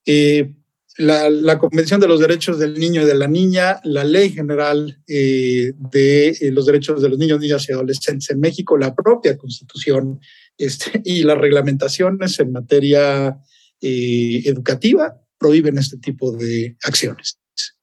Eh, 0.06 0.54
la, 0.98 1.28
la, 1.28 1.58
Convención 1.58 2.00
de 2.00 2.08
los 2.08 2.20
Derechos 2.20 2.60
del 2.60 2.76
Niño 2.76 3.02
y 3.02 3.06
de 3.06 3.16
la 3.16 3.28
Niña, 3.28 3.80
la 3.84 4.04
Ley 4.04 4.30
General 4.30 4.96
de 5.08 6.52
los 6.52 6.68
Derechos 6.68 7.02
de 7.02 7.10
los 7.10 7.18
Niños, 7.18 7.40
Niñas 7.40 7.68
y 7.68 7.74
Adolescentes 7.74 8.30
en 8.30 8.40
México, 8.40 8.78
la 8.78 8.94
propia 8.94 9.36
Constitución 9.38 10.20
este, 10.56 11.02
y 11.04 11.24
las 11.24 11.40
reglamentaciones 11.40 12.40
en 12.40 12.52
materia 12.52 13.36
educativa 13.82 15.20
prohíben 15.40 15.80
este 15.80 15.98
tipo 15.98 16.32
de 16.32 16.78
acciones. 16.84 17.40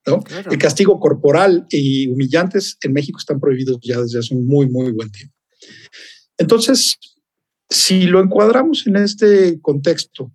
¿no? 0.07 0.23
Claro. 0.23 0.53
El 0.53 0.59
castigo 0.59 1.01
corporal 1.01 1.67
y 1.69 2.07
humillantes 2.07 2.79
en 2.83 2.93
México 2.93 3.19
están 3.19 3.41
prohibidos 3.41 3.79
ya 3.83 4.01
desde 4.01 4.21
hace 4.21 4.37
un 4.37 4.47
muy, 4.47 4.69
muy 4.69 4.93
buen 4.93 5.11
tiempo. 5.11 5.35
Entonces, 6.41 6.97
si 7.69 8.07
lo 8.07 8.21
encuadramos 8.21 8.87
en 8.87 8.97
este 8.97 9.61
contexto, 9.61 10.33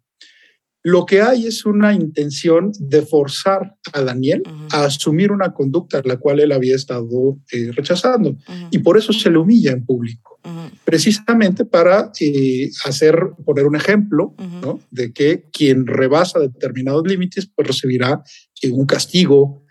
lo 0.84 1.04
que 1.04 1.24
hay 1.24 1.48
es 1.48 1.66
una 1.66 1.94
intención 1.94 2.72
de 2.78 3.02
forzar 3.02 3.76
a 3.92 4.02
Daniel 4.02 4.44
uh 4.46 4.50
-huh. 4.50 4.68
a 4.72 4.86
asumir 4.86 5.32
una 5.32 5.52
conducta 5.52 6.00
la 6.06 6.18
cual 6.18 6.40
él 6.40 6.52
había 6.52 6.76
estado 6.76 7.40
eh, 7.52 7.72
rechazando 7.72 8.30
uh 8.30 8.36
-huh. 8.36 8.68
y 8.70 8.78
por 8.78 8.96
eso 8.96 9.12
se 9.12 9.32
le 9.32 9.40
humilla 9.40 9.72
en 9.72 9.84
público, 9.84 10.40
uh 10.44 10.50
-huh. 10.50 10.70
precisamente 10.86 11.66
para 11.66 12.12
eh, 12.20 12.70
hacer, 12.86 13.16
poner 13.44 13.66
un 13.66 13.76
ejemplo 13.76 14.36
¿no? 14.62 14.80
de 14.92 15.12
que 15.12 15.46
quien 15.52 15.88
rebasa 15.88 16.38
determinados 16.40 17.04
límites 17.08 17.50
pues 17.54 17.68
recibirá 17.68 18.22
eh, 18.62 18.70
un 18.70 18.86
castigo 18.86 19.64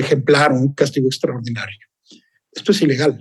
ejemplar, 0.00 0.52
un 0.52 0.72
castigo 0.72 1.08
extraordinario. 1.08 1.84
Esto 2.52 2.70
es 2.70 2.80
ilegal. 2.80 3.14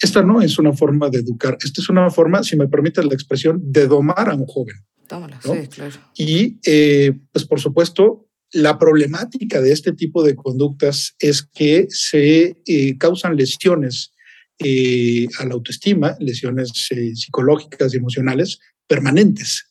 Esta 0.00 0.22
no 0.22 0.40
es 0.40 0.58
una 0.58 0.72
forma 0.72 1.10
de 1.10 1.18
educar, 1.18 1.58
esta 1.62 1.80
es 1.80 1.88
una 1.88 2.10
forma, 2.10 2.42
si 2.42 2.56
me 2.56 2.68
permite 2.68 3.02
la 3.04 3.14
expresión, 3.14 3.60
de 3.62 3.86
domar 3.86 4.30
a 4.30 4.34
un 4.34 4.46
joven. 4.46 4.76
Tómala, 5.06 5.40
¿no? 5.44 5.54
sí, 5.54 5.68
claro. 5.68 5.96
Y, 6.16 6.58
eh, 6.64 7.12
pues 7.32 7.44
por 7.44 7.60
supuesto, 7.60 8.28
la 8.52 8.78
problemática 8.78 9.60
de 9.60 9.72
este 9.72 9.92
tipo 9.92 10.22
de 10.22 10.34
conductas 10.34 11.14
es 11.18 11.42
que 11.42 11.86
se 11.90 12.56
eh, 12.66 12.98
causan 12.98 13.36
lesiones 13.36 14.12
eh, 14.58 15.26
a 15.38 15.44
la 15.44 15.54
autoestima, 15.54 16.16
lesiones 16.18 16.72
psicológicas 17.14 17.92
y 17.92 17.98
emocionales 17.98 18.58
permanentes. 18.86 19.66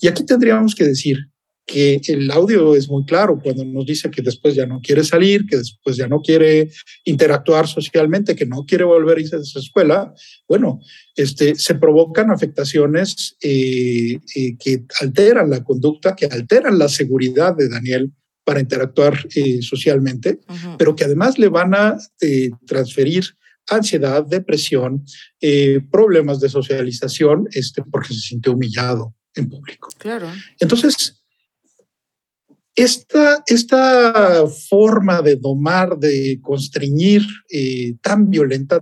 Y 0.00 0.08
aquí 0.08 0.24
tendríamos 0.24 0.74
que 0.74 0.84
decir 0.84 1.30
que 1.66 2.00
el 2.08 2.30
audio 2.30 2.74
es 2.74 2.88
muy 2.88 3.04
claro 3.04 3.38
cuando 3.42 3.64
nos 3.64 3.86
dice 3.86 4.10
que 4.10 4.20
después 4.20 4.54
ya 4.54 4.66
no 4.66 4.80
quiere 4.80 5.02
salir, 5.02 5.46
que 5.46 5.56
después 5.56 5.96
ya 5.96 6.06
no 6.06 6.20
quiere 6.20 6.70
interactuar 7.04 7.66
socialmente, 7.66 8.36
que 8.36 8.44
no 8.44 8.64
quiere 8.66 8.84
volver 8.84 9.16
a 9.16 9.20
irse 9.20 9.36
a 9.36 9.40
esa 9.40 9.60
escuela. 9.60 10.12
Bueno, 10.46 10.80
este, 11.16 11.54
se 11.54 11.74
provocan 11.76 12.30
afectaciones 12.30 13.36
eh, 13.40 14.18
eh, 14.34 14.56
que 14.58 14.84
alteran 15.00 15.48
la 15.48 15.64
conducta, 15.64 16.14
que 16.14 16.26
alteran 16.26 16.78
la 16.78 16.88
seguridad 16.88 17.56
de 17.56 17.68
Daniel 17.68 18.12
para 18.44 18.60
interactuar 18.60 19.26
eh, 19.34 19.62
socialmente, 19.62 20.40
pero 20.76 20.94
que 20.94 21.04
además 21.04 21.38
le 21.38 21.48
van 21.48 21.74
a 21.74 21.96
transferir 22.66 23.24
ansiedad, 23.70 24.22
depresión, 24.26 25.02
problemas 25.90 26.40
de 26.40 26.50
socialización, 26.50 27.48
este, 27.52 27.82
porque 27.90 28.12
se 28.12 28.20
sintió 28.20 28.52
humillado 28.52 29.14
en 29.34 29.48
público. 29.48 29.88
Claro. 29.96 30.28
Entonces, 30.60 31.23
esta, 32.74 33.42
esta 33.46 34.46
forma 34.68 35.22
de 35.22 35.36
domar, 35.36 35.96
de 35.98 36.40
constreñir 36.42 37.22
eh, 37.50 37.94
tan 38.00 38.30
violenta, 38.30 38.80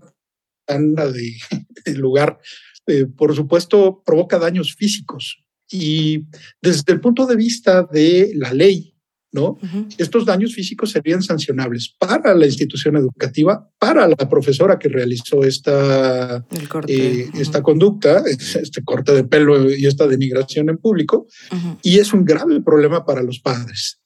tan 0.65 0.95
de, 0.95 1.35
lugar, 1.97 2.39
eh, 2.87 3.07
por 3.07 3.35
supuesto, 3.35 4.03
provoca 4.05 4.39
daños 4.39 4.75
físicos. 4.75 5.39
Y 5.71 6.27
desde 6.61 6.93
el 6.93 7.01
punto 7.01 7.27
de 7.27 7.37
vista 7.37 7.83
de 7.83 8.33
la 8.35 8.53
ley, 8.53 8.92
¿no? 9.33 9.59
Estos 9.97 10.27
daños 10.27 10.55
físicos 10.55 10.91
serían 10.91 11.23
sancionables 11.23 11.95
para 11.99 12.35
la 12.35 12.47
institución 12.47 12.97
educativa, 12.97 13.69
para 13.79 14.07
la 14.07 14.29
profesora 14.29 14.79
que 14.79 14.89
realizó 14.89 15.43
esta, 15.43 16.45
eh, 16.87 17.31
esta 17.35 17.63
conducta, 17.63 18.23
este 18.27 18.85
corte 18.85 19.13
de 19.13 19.25
pelo 19.25 19.71
y 19.71 19.87
esta 19.87 20.07
denigración 20.07 20.69
en 20.69 20.77
público, 20.77 21.27
y 21.83 21.99
es 21.99 22.13
un 22.13 22.25
grave 22.25 22.61
problema 22.61 23.05
para 23.07 23.23
los 23.23 23.41
padres, 23.41 24.01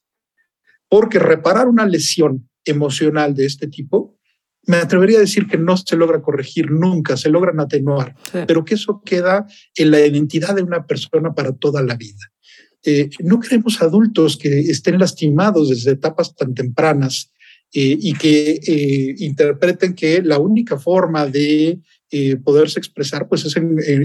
porque 0.89 1.19
reparar 1.19 1.67
una 1.67 1.85
lesión 1.85 2.49
emocional 2.63 3.35
de 3.35 3.45
este 3.45 3.67
tipo, 3.67 4.17
me 4.65 4.77
atrevería 4.77 5.17
a 5.17 5.21
decir 5.21 5.47
que 5.47 5.57
no 5.57 5.77
se 5.77 5.95
logra 5.95 6.21
corregir 6.21 6.71
nunca, 6.71 7.15
se 7.15 7.29
logran 7.29 7.59
atenuar, 7.59 8.15
pero 8.47 8.65
que 8.65 8.75
eso 8.75 9.01
queda 9.03 9.45
en 9.75 9.91
la 9.91 10.05
identidad 10.05 10.55
de 10.55 10.61
una 10.61 10.85
persona 10.85 11.33
para 11.33 11.53
toda 11.53 11.81
la 11.81 11.95
vida. 11.95 12.31
Eh, 12.83 13.09
no 13.19 13.39
queremos 13.39 13.81
adultos 13.81 14.37
que 14.37 14.59
estén 14.59 14.99
lastimados 14.99 15.69
desde 15.69 15.91
etapas 15.91 16.35
tan 16.35 16.53
tempranas 16.53 17.31
eh, 17.73 17.97
y 17.99 18.13
que 18.13 18.59
eh, 18.65 19.15
interpreten 19.19 19.93
que 19.93 20.21
la 20.21 20.37
única 20.37 20.77
forma 20.77 21.25
de 21.25 21.79
poderse 22.45 22.79
expresar 22.79 23.27
pues 23.27 23.43
es 23.43 23.57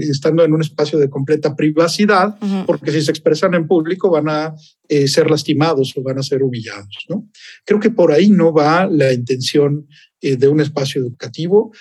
estando 0.09 0.43
en 0.43 0.51
un 0.51 0.59
espacio 0.59 0.99
de 0.99 1.09
completa 1.09 1.55
privacidad, 1.55 2.37
porque 2.65 2.91
si 2.91 3.01
se 3.01 3.11
expresan 3.11 3.53
en 3.53 3.65
público 3.65 4.09
van 4.09 4.27
a 4.27 4.53
ser 5.07 5.31
lastimados 5.31 5.93
o 5.95 6.03
van 6.03 6.19
a 6.19 6.23
ser 6.23 6.43
humillados. 6.43 7.05
¿no? 7.07 7.29
Creo 7.63 7.79
que 7.79 7.91
por 7.91 8.11
ahí 8.11 8.29
no 8.29 8.51
va 8.51 8.87
la 8.87 9.13
intención 9.13 9.87
de 10.19 10.47
un 10.49 10.59
espacio 10.59 10.99
educativo. 10.99 11.71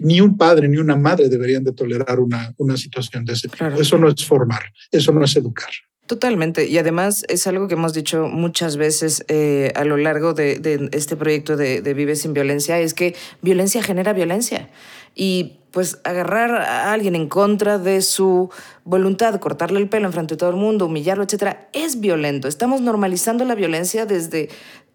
ni 0.00 0.22
un 0.22 0.38
padre 0.38 0.66
ni 0.66 0.78
una 0.78 0.96
madre 0.96 1.28
deberían 1.28 1.62
de 1.62 1.72
tolerar 1.72 2.20
una, 2.20 2.54
una 2.56 2.78
situación 2.78 3.26
de 3.26 3.34
ese 3.34 3.48
tipo. 3.48 3.66
Eso 3.66 3.98
no 3.98 4.08
es 4.08 4.24
formar, 4.24 4.62
eso 4.90 5.12
no 5.12 5.22
es 5.26 5.36
educar. 5.36 5.68
Totalmente. 6.06 6.68
Y 6.68 6.78
además 6.78 7.24
es 7.28 7.48
algo 7.48 7.66
que 7.66 7.74
hemos 7.74 7.92
dicho 7.92 8.28
muchas 8.28 8.76
veces 8.76 9.24
eh, 9.26 9.72
a 9.74 9.84
lo 9.84 9.96
largo 9.96 10.34
de, 10.34 10.88
este 10.92 11.16
proyecto 11.16 11.56
de, 11.56 11.80
Vive 11.94 12.14
sin 12.14 12.32
Violencia, 12.32 12.78
es 12.78 12.94
que 12.94 13.16
violencia 13.42 13.82
genera 13.82 14.12
violencia. 14.12 14.70
Y 15.16 15.58
pues 15.72 15.98
agarrar 16.04 16.52
a 16.54 16.92
alguien 16.92 17.16
en 17.16 17.28
contra 17.28 17.78
de 17.78 18.02
su 18.02 18.50
voluntad, 18.84 19.38
cortarle 19.40 19.80
el 19.80 19.88
pelo 19.88 20.06
enfrente 20.06 20.34
de 20.34 20.38
todo 20.38 20.50
el 20.50 20.56
mundo, 20.56 20.86
humillarlo, 20.86 21.24
etcétera, 21.24 21.68
es 21.72 21.98
violento. 21.98 22.46
Estamos 22.46 22.80
normalizando 22.80 23.44
la 23.44 23.56
violencia 23.56 24.06
desde, 24.06 24.48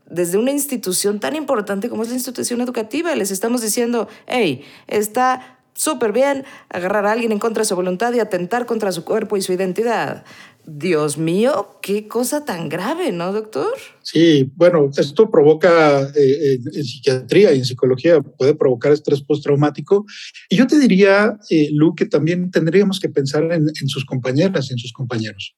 desde 0.10 0.38
una 0.38 0.52
institución 0.52 1.20
tan 1.20 1.36
importante 1.36 1.90
como 1.90 2.04
es 2.04 2.10
la 2.10 2.16
institución 2.16 2.62
educativa. 2.62 3.14
Les 3.16 3.32
estamos 3.32 3.62
diciendo, 3.62 4.08
hey, 4.28 4.64
está 4.88 5.60
súper 5.74 6.12
bien 6.12 6.46
agarrar 6.70 7.06
a 7.06 7.12
alguien 7.12 7.32
en 7.32 7.40
contra 7.40 7.62
de 7.62 7.66
su 7.66 7.76
voluntad 7.76 8.14
y 8.14 8.20
atentar 8.20 8.66
contra 8.66 8.92
su 8.92 9.04
cuerpo 9.04 9.38
y 9.38 9.42
su 9.42 9.54
identidad. 9.54 10.24
Dios 10.66 11.18
mío, 11.18 11.80
qué 11.82 12.08
cosa 12.08 12.46
tan 12.46 12.70
grave, 12.70 13.12
¿no, 13.12 13.34
doctor? 13.34 13.74
Sí, 14.04 14.52
bueno, 14.56 14.90
esto 14.96 15.30
provoca 15.30 16.02
eh, 16.16 16.60
en 16.74 16.84
psiquiatría 16.84 17.54
y 17.54 17.60
en 17.60 17.66
psicología, 17.66 18.22
puede 18.22 18.56
provocar 18.56 18.92
estrés 18.92 19.22
postraumático. 19.22 20.06
Y 20.50 20.58
yo 20.58 20.68
te 20.68 20.80
diría, 20.80 21.38
eh, 21.50 21.70
Lu, 21.72 21.96
que 21.96 22.06
también 22.06 22.52
tendríamos 22.52 23.00
que 23.00 23.10
pensar 23.10 23.52
en, 23.52 23.74
sus 23.88 24.06
compañeras 24.06 24.70
y 24.70 24.74
en 24.74 24.80
sus 24.80 24.94
compañeros. 24.94 25.56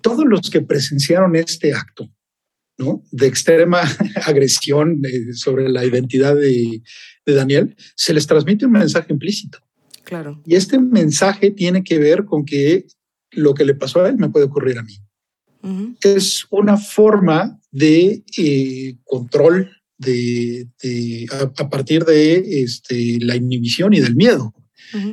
Todos 0.00 0.24
los 0.24 0.48
que 0.48 0.62
presenciaron 0.62 1.36
este 1.36 1.74
acto, 1.74 2.08
¿no? 2.78 3.04
De 3.12 3.26
extrema 3.26 3.82
agresión 4.24 5.02
eh, 5.04 5.34
sobre 5.34 5.68
la 5.68 5.84
identidad 5.84 6.34
de, 6.34 6.82
de 7.26 7.34
Daniel, 7.34 7.76
se 7.94 8.14
les 8.14 8.26
transmite 8.26 8.64
un 8.64 8.72
mensaje 8.72 9.12
implícito. 9.12 9.58
Claro. 10.04 10.42
Y 10.46 10.56
este 10.56 10.78
mensaje 10.78 11.50
tiene 11.50 11.84
que 11.84 11.98
ver 11.98 12.24
con 12.24 12.44
que 12.44 12.86
lo 13.32 13.54
que 13.54 13.64
le 13.64 13.74
pasó 13.74 14.02
a 14.02 14.08
él 14.08 14.16
me 14.16 14.28
puede 14.28 14.46
ocurrir 14.46 14.78
a 14.78 14.82
mí. 14.82 14.96
Es 16.02 16.46
una 16.50 16.78
forma 16.78 17.60
de 17.70 18.24
eh, 18.38 18.96
control 19.04 19.70
de, 19.98 20.68
a, 21.56 21.68
partir 21.68 22.04
de 22.04 22.62
este, 22.62 23.18
la 23.20 23.36
inhibición 23.36 23.92
y 23.92 24.00
del 24.00 24.16
miedo. 24.16 24.54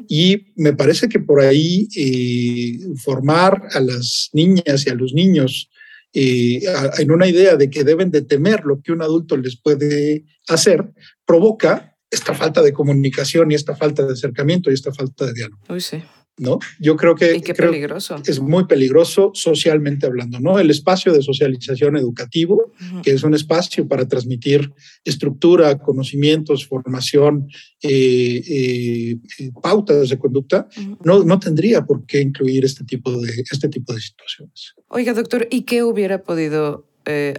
Y 0.08 0.54
me 0.56 0.74
parece 0.74 1.08
que 1.08 1.20
por 1.20 1.40
ahí 1.40 1.88
eh, 1.96 2.80
formar 3.04 3.68
a 3.74 3.80
las 3.80 4.30
niñas 4.34 4.88
y 4.88 4.90
a 4.90 4.96
los 4.96 5.14
niños 5.14 5.70
eh, 6.14 6.62
en 6.98 7.12
una 7.12 7.28
idea 7.28 7.58
de 7.58 7.70
que 7.70 7.84
deben 7.84 8.10
de 8.10 8.24
temer 8.24 8.64
lo 8.66 8.82
que 8.82 8.92
un 8.92 9.04
adulto 9.04 9.38
les 9.38 9.56
puede 9.56 10.26
hacer, 10.48 10.90
provoca 11.28 11.96
esta 12.10 12.34
falta 12.34 12.64
de 12.64 12.74
comunicación 12.74 13.52
y 13.52 13.56
esta 13.56 13.76
falta 13.76 14.04
de 14.04 14.14
acercamiento 14.14 14.72
y 14.72 14.74
esta 14.74 14.92
falta 14.92 15.28
de 15.28 15.34
diálogo. 15.34 15.62
Uy, 15.70 15.82
sí. 15.82 16.02
¿No? 16.38 16.60
Yo 16.80 16.96
creo 16.96 17.16
que 17.16 17.42
peligroso. 17.54 18.22
es 18.26 18.40
muy 18.40 18.66
peligroso 18.66 19.32
socialmente 19.34 20.06
hablando, 20.06 20.40
¿no? 20.40 20.60
El 20.60 20.70
espacio 20.70 21.12
de 21.12 21.22
socialización 21.22 21.98
educativo, 21.98 22.72
que 23.04 23.12
es 23.12 23.24
un 23.24 23.34
espacio 23.34 23.88
para 23.88 24.08
transmitir 24.08 24.72
estructura, 25.04 25.78
conocimientos, 25.80 26.68
formación, 26.68 27.48
eh, 27.82 28.42
eh, 28.48 29.18
eh, 29.40 29.52
pautas 29.62 30.10
de 30.10 30.18
conducta, 30.20 30.68
no, 31.04 31.24
no 31.24 31.40
tendría 31.40 31.86
por 31.86 32.06
qué 32.06 32.22
incluir 32.22 32.66
este 32.66 32.84
tipo 32.84 33.12
de, 33.20 33.44
este 33.52 33.68
tipo 33.70 33.94
de 33.94 34.02
situaciones. 34.02 34.76
Oiga, 34.90 35.14
doctor, 35.14 35.48
¿y 35.50 35.64
qué 35.64 35.84
hubiera 35.84 36.24
podido 36.24 36.86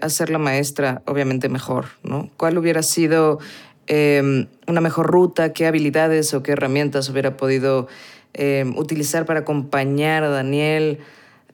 hacer 0.01 0.31
la 0.31 0.39
maestra, 0.39 1.03
obviamente 1.07 1.51
mejor, 1.51 1.89
¿no? 2.03 2.31
¿Cuál 2.39 2.57
hubiera 2.57 2.83
sido 2.83 3.39
una 3.87 4.81
mejor 4.81 5.07
ruta? 5.09 5.53
¿Qué 5.53 5.67
habilidades 5.67 6.33
o 6.33 6.43
qué 6.43 6.53
herramientas 6.53 7.11
hubiera 7.11 7.37
podido 7.37 7.87
Em, 8.35 8.77
utilizar 8.79 9.27
para 9.27 9.41
acompañar 9.41 10.23
a 10.23 10.29
Daniel? 10.29 10.99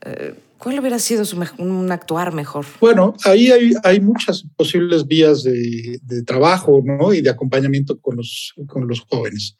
Eh, 0.05 0.35
¿Cuál 0.59 0.79
hubiera 0.81 0.99
sido 0.99 1.25
su 1.25 1.43
un 1.59 1.93
actuar 1.93 2.35
mejor? 2.35 2.67
Bueno, 2.81 3.15
ahí 3.25 3.51
hay, 3.51 3.73
hay 3.83 4.01
muchas 4.01 4.45
posibles 4.57 5.07
vías 5.07 5.43
de, 5.43 6.01
trabajo 6.27 6.83
¿no? 6.85 7.13
y 7.13 7.21
de 7.21 7.31
acompañamiento 7.31 7.99
con 8.01 8.17
los, 8.17 8.55
con 8.67 8.89
los 8.89 9.01
jóvenes. 9.01 9.57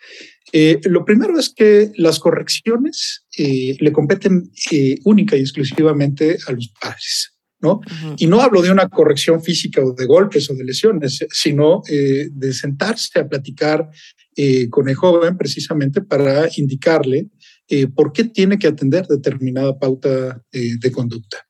Eh, 0.53 0.81
lo 0.85 1.05
primero 1.05 1.39
es 1.39 1.51
que 1.51 1.93
las 1.97 2.19
correcciones 2.19 3.25
eh, 3.37 3.77
le 3.79 3.93
competen 3.93 4.51
única 5.05 5.37
y 5.37 5.41
exclusivamente 5.41 6.39
a 6.47 6.53
los 6.53 6.69
padres. 6.81 7.33
¿no? 7.61 7.81
Y 8.19 8.27
no 8.27 8.43
hablo 8.43 8.61
de 8.61 8.71
una 8.71 8.89
corrección 8.89 9.43
física 9.43 9.83
o 9.83 9.93
de 9.93 10.05
golpes 10.05 10.51
o 10.51 10.55
de 10.55 10.65
lesiones, 10.65 11.25
sino 11.31 11.83
de 11.87 12.53
sentarse 12.53 13.19
a 13.19 13.27
platicar 13.27 13.89
eh, 14.37 14.69
con 14.69 14.89
el 14.89 14.95
joven 14.95 15.37
precisamente 15.37 16.03
para 16.03 16.49
indicarle 16.57 17.29
eh, 17.69 17.87
por 17.87 18.13
qué 18.13 18.25
tiene 18.25 18.59
que 18.59 18.67
atender 18.67 19.07
determinada 19.07 19.79
pauta 19.79 20.43
eh, 20.53 20.77
de 20.79 20.93
conducta. 20.93 21.47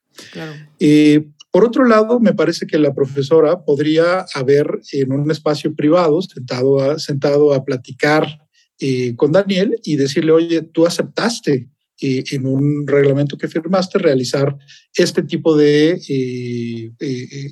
por 1.50 1.64
otro 1.64 1.84
lado, 1.84 2.20
me 2.20 2.34
parece 2.34 2.66
que 2.66 2.78
la 2.78 2.94
profesora 2.94 3.64
podría 3.64 4.26
haber 4.34 4.66
en 4.92 5.12
un 5.12 5.30
espacio 5.30 5.74
privado 5.74 6.20
sentado 6.22 6.80
a, 6.80 6.98
sentado 6.98 7.54
a 7.54 7.64
platicar 7.64 8.26
con 9.16 9.32
Daniel 9.32 9.80
y 9.82 9.96
decirle, 9.96 10.32
oye, 10.32 10.60
tú 10.60 10.84
aceptaste 10.84 11.68
en 12.00 12.46
un 12.46 12.86
reglamento 12.86 13.38
que 13.38 13.48
firmaste 13.48 13.98
realizar 13.98 14.56
este 14.94 15.22
tipo 15.22 15.56
de, 15.56 16.00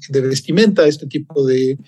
de 0.08 0.20
vestimenta, 0.20 0.86
este 0.86 1.06
tipo 1.06 1.46
de, 1.46 1.78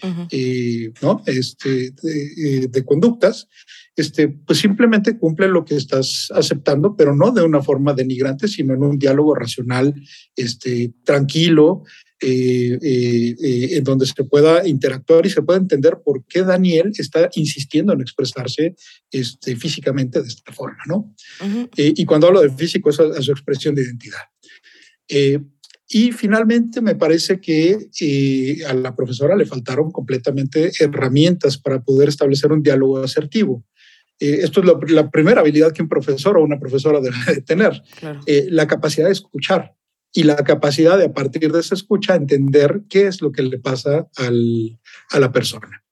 ¿no? 1.02 1.22
este, 1.26 1.92
de, 1.92 2.84
conductas, 2.84 3.48
este, 3.96 4.28
pues 4.28 4.58
simplemente 4.58 5.18
cumple 5.18 5.48
lo 5.48 5.64
que 5.64 5.76
estás 5.76 6.28
aceptando, 6.34 6.96
pero 6.96 7.14
no 7.14 7.30
de 7.30 7.42
una 7.42 7.62
forma 7.62 7.92
denigrante, 7.92 8.48
sino 8.48 8.74
en 8.74 8.82
un 8.82 8.98
diálogo 8.98 9.34
racional, 9.34 9.94
este, 10.36 10.92
tranquilo, 11.04 11.82
eh, 12.20 12.78
eh, 12.80 13.34
eh, 13.42 13.76
en 13.76 13.84
donde 13.84 14.06
se 14.06 14.24
pueda 14.24 14.66
interactuar 14.66 15.26
y 15.26 15.30
se 15.30 15.42
pueda 15.42 15.58
entender 15.58 15.98
por 16.02 16.24
qué 16.24 16.42
Daniel 16.42 16.92
está 16.96 17.28
insistiendo 17.34 17.92
en 17.92 18.00
expresarse 18.00 18.76
este, 19.10 19.56
físicamente 19.56 20.22
de 20.22 20.28
esta 20.28 20.52
forma, 20.52 20.78
¿no? 20.86 21.12
y 21.76 22.04
cuando 22.04 22.28
hablo 22.28 22.40
de 22.40 22.50
físico 22.50 22.90
es 22.90 23.00
a, 23.00 23.20
su 23.20 23.32
expresión 23.32 23.74
de 23.74 23.82
identidad. 23.82 24.22
y 25.88 26.12
finalmente 26.12 26.80
me 26.80 26.94
parece 26.94 27.40
que 27.40 27.88
a 28.66 28.74
la 28.74 28.94
profesora 28.94 29.36
le 29.36 29.44
faltaron 29.44 29.90
completamente 29.90 30.70
herramientas 30.78 31.58
para 31.58 31.82
poder 31.82 32.08
establecer 32.08 32.52
un 32.52 32.62
diálogo 32.62 33.02
asertivo. 33.02 33.64
esto 34.20 34.60
es 34.60 34.92
la 34.92 35.10
primera 35.10 35.40
habilidad 35.40 35.72
que 35.72 35.82
un 35.82 35.88
profesor 35.88 36.38
o 36.38 36.44
una 36.44 36.60
profesora 36.60 37.00
debe 37.00 37.16
de 37.26 37.42
tener, 37.42 37.82
la 38.50 38.66
capacidad 38.68 39.08
de 39.08 39.12
escuchar 39.12 39.74
y 40.14 40.22
la 40.22 40.36
capacidad 40.36 40.96
de 40.96 41.06
a 41.06 41.12
partir 41.12 41.52
de 41.52 41.60
esa 41.60 41.74
escucha 41.74 42.14
entender 42.14 42.82
qué 42.88 43.08
es 43.08 43.20
lo 43.20 43.32
que 43.32 43.42
le 43.42 43.58
pasa 43.58 44.06
al, 44.16 44.78
a 45.10 45.18
la 45.18 45.32
persona. 45.32 45.82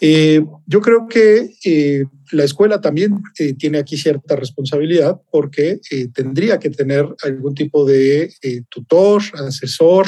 Eh, 0.00 0.42
yo 0.66 0.80
creo 0.80 1.06
que 1.08 1.50
eh, 1.62 2.04
la 2.32 2.44
escuela 2.44 2.80
también 2.80 3.20
eh, 3.38 3.52
tiene 3.52 3.78
aquí 3.78 3.98
cierta 3.98 4.34
responsabilidad 4.34 5.20
porque 5.30 5.80
tendría 6.14 6.58
que 6.58 6.70
tener 6.70 7.06
algún 7.22 7.54
tipo 7.54 7.84
de 7.84 8.32
tutor, 8.70 9.22
asesor, 9.46 10.06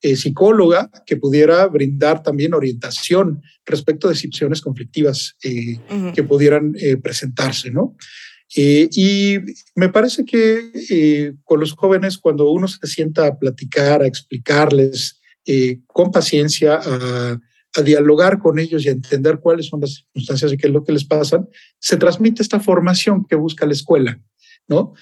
psicóloga 0.00 0.88
que 1.04 1.16
pudiera 1.16 1.66
brindar 1.66 2.22
también 2.22 2.54
orientación 2.54 3.42
respecto 3.64 4.08
de 4.08 4.14
situaciones 4.14 4.60
conflictivas 4.60 5.34
que 5.40 6.22
pudieran 6.22 6.74
presentarse, 7.02 7.72
¿no? 7.72 7.96
Eh, 8.54 8.88
y 8.92 9.38
me 9.74 9.88
parece 9.88 10.24
que 10.24 10.70
eh, 10.90 11.34
con 11.44 11.60
los 11.60 11.72
jóvenes, 11.72 12.18
cuando 12.18 12.50
uno 12.50 12.68
se 12.68 12.86
sienta 12.86 13.26
a 13.26 13.38
platicar, 13.38 14.02
a 14.02 14.06
explicarles 14.06 15.20
eh, 15.44 15.80
con 15.86 16.10
paciencia, 16.10 16.80
a, 16.82 17.40
dialogar 17.84 18.38
con 18.38 18.58
ellos 18.58 18.86
y 18.86 18.88
a 18.88 18.92
entender 18.92 19.38
cuáles 19.38 19.66
son 19.66 19.82
las 19.82 19.96
circunstancias 19.96 20.50
y 20.50 20.56
qué 20.56 20.68
es 20.68 20.72
lo 20.72 20.82
que 20.82 20.92
les 20.92 21.04
pasa, 21.04 21.46
se 21.78 21.98
transmite 21.98 22.40
esta 22.40 22.58
formación 22.58 23.26
que 23.26 23.36
busca 23.36 23.66
la 23.66 23.72
escuela. 23.72 24.18
¿no? 24.66 24.94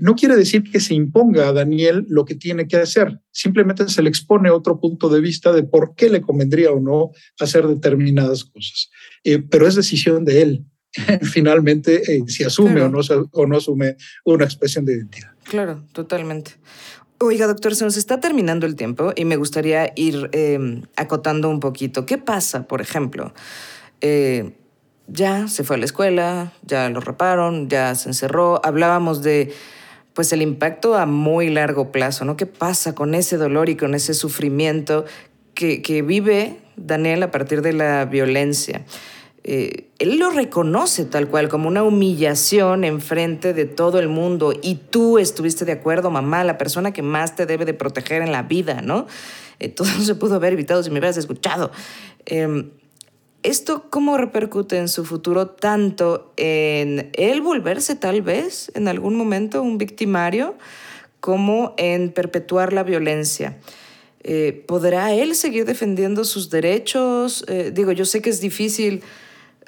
no 0.00 0.14
quiere 0.14 0.36
decir 0.36 0.62
que 0.70 0.78
se 0.78 0.94
imponga 0.94 1.48
a 1.48 1.52
Daniel 1.52 2.04
lo 2.08 2.26
que 2.26 2.34
tiene 2.34 2.68
que 2.68 2.76
hacer, 2.76 3.18
simplemente 3.32 3.88
se 3.88 4.02
le 4.02 4.10
expone 4.10 4.50
otro 4.50 4.78
punto 4.78 5.08
de 5.08 5.20
vista 5.20 5.50
de 5.50 5.64
por 5.64 5.94
qué 5.96 6.10
le 6.10 6.20
convendría 6.20 6.70
o 6.70 6.78
no 6.78 7.10
hacer 7.40 7.66
determinadas 7.66 8.44
cosas, 8.44 8.90
pero 9.48 9.66
es 9.66 9.74
decisión 9.74 10.26
de 10.26 10.42
él. 10.42 10.66
finalmente 11.22 12.16
eh, 12.16 12.24
si 12.26 12.44
asume 12.44 12.82
o, 12.82 12.88
no, 12.88 13.00
o 13.32 13.46
no 13.46 13.56
asume 13.56 13.96
una 14.24 14.44
expresión 14.44 14.84
de 14.84 14.94
identidad. 14.94 15.32
Claro, 15.44 15.84
totalmente. 15.92 16.52
Oiga, 17.20 17.46
doctor, 17.46 17.74
se 17.74 17.84
nos 17.84 17.96
está 17.96 18.20
terminando 18.20 18.66
el 18.66 18.76
tiempo 18.76 19.12
y 19.14 19.24
me 19.24 19.36
gustaría 19.36 19.92
ir 19.94 20.28
em, 20.32 20.82
acotando 20.96 21.48
un 21.48 21.60
poquito. 21.60 22.06
¿Qué 22.06 22.18
pasa, 22.18 22.66
por 22.66 22.80
ejemplo? 22.80 23.32
Eh, 24.00 24.52
ya 25.06 25.48
se 25.48 25.64
fue 25.64 25.76
a 25.76 25.78
la 25.78 25.84
escuela, 25.84 26.52
ya 26.62 26.88
lo 26.90 27.00
reparon, 27.00 27.68
ya 27.68 27.94
se 27.94 28.08
encerró. 28.08 28.60
Hablábamos 28.64 29.22
de 29.22 29.52
pues 30.12 30.32
el 30.32 30.42
impacto 30.42 30.96
a 30.96 31.06
muy 31.06 31.50
largo 31.50 31.92
plazo, 31.92 32.24
¿no? 32.24 32.36
¿Qué 32.36 32.46
pasa 32.46 32.94
con 32.94 33.14
ese 33.14 33.36
dolor 33.36 33.68
y 33.68 33.76
con 33.76 33.94
ese 33.94 34.14
sufrimiento 34.14 35.04
que, 35.54 35.82
que 35.82 36.02
vive 36.02 36.58
Daniel 36.76 37.22
a 37.22 37.30
partir 37.30 37.62
de 37.62 37.72
la 37.72 38.04
violencia? 38.04 38.84
Eh, 39.46 39.90
él 39.98 40.18
lo 40.18 40.30
reconoce 40.30 41.04
tal 41.04 41.28
cual 41.28 41.50
como 41.50 41.68
una 41.68 41.82
humillación 41.82 42.82
en 42.82 43.02
frente 43.02 43.52
de 43.52 43.66
todo 43.66 43.98
el 43.98 44.08
mundo 44.08 44.54
y 44.62 44.76
tú 44.76 45.18
estuviste 45.18 45.66
de 45.66 45.72
acuerdo, 45.72 46.10
mamá, 46.10 46.44
la 46.44 46.56
persona 46.56 46.94
que 46.94 47.02
más 47.02 47.36
te 47.36 47.44
debe 47.44 47.66
de 47.66 47.74
proteger 47.74 48.22
en 48.22 48.32
la 48.32 48.42
vida, 48.42 48.80
¿no? 48.80 49.06
Eh, 49.60 49.68
todo 49.68 49.86
se 50.02 50.14
pudo 50.14 50.36
haber 50.36 50.54
evitado 50.54 50.82
si 50.82 50.88
me 50.88 50.98
hubieras 50.98 51.18
escuchado. 51.18 51.70
Em, 52.24 52.70
¿Esto 53.42 53.90
cómo 53.90 54.16
repercute 54.16 54.78
en 54.78 54.88
su 54.88 55.04
futuro 55.04 55.48
tanto 55.48 56.32
en 56.38 57.10
él 57.12 57.42
volverse 57.42 57.94
tal 57.94 58.22
vez 58.22 58.72
en 58.74 58.88
algún 58.88 59.14
momento 59.16 59.62
un 59.62 59.76
victimario 59.76 60.54
como 61.20 61.74
en 61.76 62.12
perpetuar 62.12 62.72
la 62.72 62.82
violencia? 62.82 63.58
Eh, 64.22 64.64
¿Podrá 64.66 65.12
él 65.12 65.34
seguir 65.34 65.66
defendiendo 65.66 66.24
sus 66.24 66.48
derechos? 66.48 67.44
digo, 67.74 67.92
yo 67.92 68.06
sé 68.06 68.22
que 68.22 68.30
es 68.30 68.40
difícil 68.40 69.02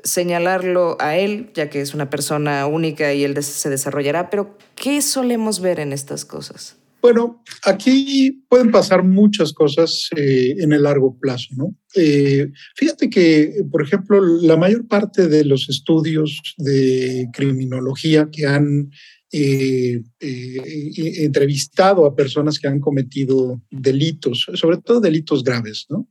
señalarlo 0.03 0.97
a 1.01 1.17
él, 1.17 1.51
ya 1.55 1.71
que 1.71 1.81
es 1.81 1.95
una 1.95 2.11
persona 2.11 2.67
única 2.67 3.13
y 3.15 3.25
él 3.25 3.43
se 3.43 3.71
desarrollará, 3.71 4.31
pero 4.31 4.57
¿qué 4.75 5.03
solemos 5.03 5.61
ver 5.61 5.81
en 5.81 5.93
estas 5.93 6.25
cosas? 6.25 6.77
Bueno, 7.07 7.41
aquí 7.65 8.45
pueden 8.49 8.73
pasar 8.73 9.05
muchas 9.05 9.53
cosas 9.53 10.09
eh, 10.17 10.57
en 10.59 10.73
el 10.73 10.83
largo 10.83 11.17
plazo, 11.17 11.49
¿no? 11.57 11.77
Eh, 11.95 12.51
fíjate 12.75 13.09
que, 13.09 13.63
por 13.71 13.83
ejemplo, 13.83 14.21
la 14.21 14.57
mayor 14.57 14.89
parte 14.89 15.29
de 15.29 15.45
los 15.45 15.69
estudios 15.69 16.41
de 16.57 17.29
criminología 17.33 18.29
que 18.33 18.47
han 18.47 18.91
eh, 19.31 20.03
entrevistado 20.19 22.07
a 22.07 22.17
personas 22.17 22.59
que 22.59 22.67
han 22.67 22.81
cometido 22.81 23.63
delitos, 23.71 24.47
sobre 24.55 24.79
todo 24.79 25.01
delitos 25.01 25.45
graves, 25.45 25.87
¿no? 25.89 26.09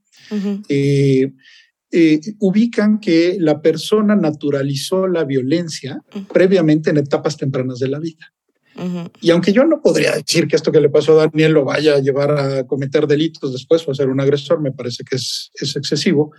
Eh, 1.91 2.19
ubican 2.39 2.99
que 2.99 3.37
la 3.39 3.61
persona 3.61 4.15
naturalizó 4.15 5.07
la 5.07 5.23
violencia 5.23 6.01
previamente 6.33 6.89
en 6.89 6.97
etapas 6.97 7.37
tempranas 7.37 7.79
de 7.79 7.87
la 7.87 7.99
vida. 7.99 8.33
Y 9.21 9.29
aunque 9.29 9.53
yo 9.53 9.63
no 9.63 9.81
podría 9.81 10.11
decir 10.13 10.47
que 10.47 10.57
esto 10.57 10.71
que 10.71 10.81
le 10.81 10.89
pasó 10.89 11.13
a 11.13 11.27
Daniel 11.27 11.53
lo 11.53 11.63
vaya 11.63 11.95
a 11.95 11.99
llevar 11.99 12.37
a 12.37 12.67
cometer 12.67 13.07
delitos 13.07 13.53
después 13.53 13.87
o 13.87 13.91
a 13.91 13.95
ser 13.95 14.09
un 14.09 14.19
agresor, 14.19 14.59
me 14.61 14.73
parece 14.73 15.05
que 15.09 15.15
es, 15.15 15.51
es 15.53 15.77
excesivo, 15.77 16.33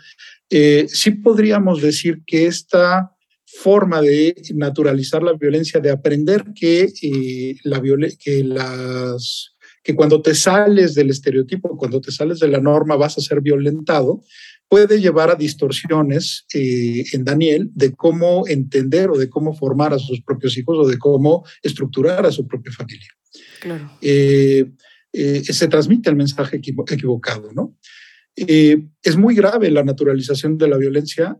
eh, 0.50 0.86
sí 0.88 1.12
podríamos 1.12 1.80
decir 1.80 2.22
que 2.26 2.46
esta 2.46 3.12
forma 3.46 4.02
de 4.02 4.34
naturalizar 4.54 5.22
la 5.22 5.32
violencia, 5.32 5.80
de 5.80 5.90
aprender 5.90 6.44
que, 6.54 6.92
eh, 7.02 7.56
la 7.64 7.80
que 8.18 8.44
las 8.44 9.52
que 9.82 9.94
cuando 9.94 10.20
te 10.20 10.34
sales 10.34 10.94
del 10.94 11.10
estereotipo, 11.10 11.76
cuando 11.78 12.00
te 12.00 12.10
sales 12.10 12.40
de 12.40 12.48
la 12.48 12.58
norma 12.58 12.96
vas 12.96 13.18
a 13.18 13.20
ser 13.20 13.40
violentado, 13.40 14.20
puede 14.68 15.00
llevar 15.00 15.30
a 15.30 15.36
distorsiones 15.36 16.44
eh, 16.52 17.04
en 17.12 17.24
Daniel 17.24 17.70
de 17.74 17.92
cómo 17.92 18.46
entender 18.48 19.10
o 19.10 19.18
de 19.18 19.28
cómo 19.28 19.54
formar 19.54 19.92
a 19.92 19.98
sus 19.98 20.20
propios 20.22 20.56
hijos 20.58 20.76
o 20.78 20.88
de 20.88 20.98
cómo 20.98 21.44
estructurar 21.62 22.26
a 22.26 22.32
su 22.32 22.46
propia 22.46 22.72
familia. 22.72 23.08
Eh, 24.00 24.66
eh, 25.12 25.42
se 25.44 25.68
transmite 25.68 26.10
el 26.10 26.16
mensaje 26.16 26.56
equivocado, 26.56 27.52
¿no? 27.52 27.76
es 28.38 29.16
muy 29.16 29.34
grave 29.34 29.70
la 29.70 29.82
naturalización 29.82 30.58
de 30.58 30.68
la 30.68 30.76
violencia, 30.76 31.38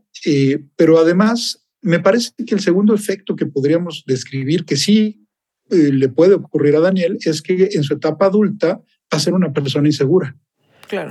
pero 0.77 0.99
además 0.99 1.67
me 1.83 2.01
parece 2.01 2.31
que 2.47 2.55
el 2.55 2.63
segundo 2.63 2.95
efecto 2.95 3.37
que 3.37 3.45
podríamos 3.45 4.03
describir 4.07 4.65
que 4.65 4.79
sí 4.79 5.27
le 5.69 6.09
puede 6.09 6.37
ocurrir 6.37 6.75
a 6.75 6.81
Daniel 6.81 7.19
es 7.23 7.43
que 7.43 7.69
en 7.73 7.83
su 7.83 7.93
etapa 7.93 8.25
adulta 8.25 8.77
va 8.79 8.83
a 9.11 9.21
ser 9.21 9.35
una 9.35 9.53
persona 9.53 9.89
insegura. 9.89 10.35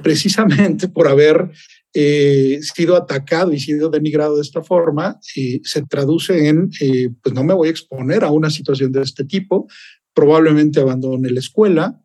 Precisamente 0.04 0.88
por 0.88 1.08
haber 1.08 1.52
eh, 1.98 2.60
sido 2.62 2.98
atacado 2.98 3.54
y 3.54 3.60
sido 3.62 3.90
denigrado 3.90 4.36
de 4.36 4.42
esta 4.42 4.62
forma, 4.62 5.18
eh, 5.38 5.62
se 5.64 5.82
traduce 5.84 6.50
en, 6.50 6.70
eh, 6.82 7.08
pues 7.24 7.34
no 7.34 7.42
me 7.46 7.54
voy 7.54 7.70
a 7.70 7.72
exponer 7.72 8.26
a 8.26 8.32
una 8.32 8.50
situación 8.50 8.92
de 8.92 9.02
este 9.02 9.24
tipo, 9.24 9.70
probablemente 10.14 10.82
abandone 10.82 11.30
la 11.30 11.40
escuela, 11.40 12.02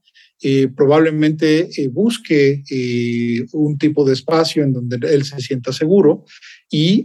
probablemente 0.75 1.69
busque 1.91 2.63
un 3.53 3.77
tipo 3.77 4.07
de 4.07 4.15
espacio 4.15 4.63
en 4.63 4.73
donde 4.73 4.97
él 5.07 5.23
se 5.25 5.39
sienta 5.39 5.71
seguro 5.71 6.25
y 6.71 7.05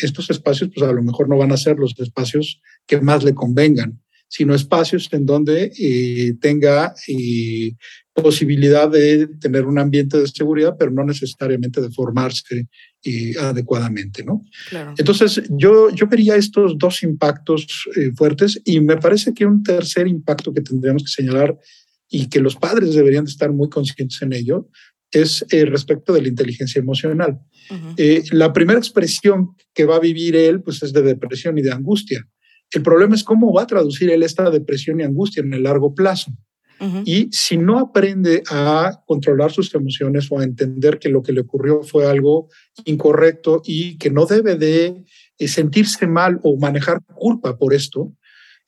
estos 0.00 0.30
espacios 0.30 0.70
pues 0.72 0.88
a 0.88 0.92
lo 0.92 1.02
mejor 1.02 1.28
no 1.28 1.36
van 1.36 1.50
a 1.50 1.56
ser 1.56 1.76
los 1.76 1.98
espacios 1.98 2.60
que 2.86 3.00
más 3.00 3.24
le 3.24 3.34
convengan 3.34 4.00
sino 4.28 4.54
espacios 4.54 5.08
en 5.12 5.26
donde 5.26 6.36
tenga 6.40 6.94
posibilidad 8.22 8.90
de 8.90 9.26
tener 9.40 9.64
un 9.66 9.78
ambiente 9.78 10.18
de 10.18 10.26
seguridad, 10.26 10.76
pero 10.78 10.90
no 10.90 11.04
necesariamente 11.04 11.80
de 11.80 11.90
formarse 11.90 12.68
eh, 13.04 13.34
adecuadamente, 13.40 14.24
¿no? 14.24 14.44
Entonces, 14.96 15.42
yo, 15.50 15.90
yo 15.90 16.06
vería 16.06 16.36
estos 16.36 16.76
dos 16.78 17.02
impactos 17.02 17.88
eh, 17.96 18.12
fuertes 18.16 18.60
y 18.64 18.80
me 18.80 18.96
parece 18.96 19.32
que 19.34 19.46
un 19.46 19.62
tercer 19.62 20.06
impacto 20.06 20.52
que 20.52 20.60
tendríamos 20.60 21.04
que 21.04 21.10
señalar 21.10 21.56
y 22.10 22.28
que 22.28 22.40
los 22.40 22.56
padres 22.56 22.94
deberían 22.94 23.24
estar 23.24 23.52
muy 23.52 23.68
conscientes 23.68 24.20
en 24.22 24.32
ello 24.32 24.68
es 25.10 25.44
eh, 25.50 25.64
respecto 25.64 26.12
de 26.12 26.22
la 26.22 26.28
inteligencia 26.28 26.80
emocional. 26.80 27.38
la 28.32 28.52
primera 28.52 28.78
expresión 28.78 29.56
que 29.74 29.84
va 29.84 29.96
a 29.96 30.00
vivir 30.00 30.36
él 30.36 30.62
pues 30.62 30.82
es 30.82 30.92
de 30.92 31.02
depresión 31.02 31.56
y 31.58 31.62
de 31.62 31.72
angustia. 31.72 32.26
El 32.70 32.82
problema 32.82 33.14
es 33.14 33.24
cómo 33.24 33.52
va 33.52 33.62
a 33.62 33.66
traducir 33.66 34.10
él 34.10 34.22
esta 34.22 34.50
depresión 34.50 35.00
y 35.00 35.04
angustia 35.04 35.42
en 35.42 35.54
el 35.54 35.62
largo 35.62 35.94
plazo. 35.94 36.32
Y 37.04 37.28
si 37.32 37.56
no 37.56 37.78
aprende 37.78 38.42
a 38.50 39.02
controlar 39.06 39.50
sus 39.50 39.74
emociones 39.74 40.30
o 40.30 40.38
a 40.38 40.44
entender 40.44 40.98
que 40.98 41.08
lo 41.08 41.22
que 41.22 41.32
le 41.32 41.40
ocurrió 41.40 41.82
fue 41.82 42.06
algo 42.06 42.48
incorrecto 42.84 43.62
y 43.64 43.98
que 43.98 44.10
no 44.10 44.26
debe 44.26 44.54
de 44.54 45.04
eh, 45.38 45.48
sentirse 45.48 46.06
mal 46.06 46.38
o 46.42 46.56
manejar 46.56 47.00
culpa 47.14 47.58
por 47.58 47.74
esto, 47.74 48.12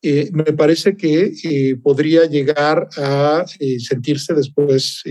eh, 0.02 0.30
me 0.32 0.44
parece 0.44 0.96
que 0.96 1.30
eh, 1.44 1.76
podría 1.76 2.24
llegar 2.24 2.88
a 2.96 3.44
eh, 3.58 3.78
sentirse 3.80 4.32
después 4.32 5.02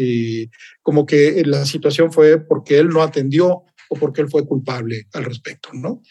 como 0.82 1.06
que 1.06 1.44
la 1.46 1.64
situación 1.66 2.12
fue 2.12 2.40
porque 2.40 2.80
él 2.80 2.90
no 2.90 3.04
atendió 3.04 3.66
o 3.90 3.96
porque 3.96 4.22
él 4.22 4.30
fue 4.30 4.48
culpable 4.48 5.08
al 5.14 5.26
respecto, 5.26 5.70
¿no? 5.74 6.02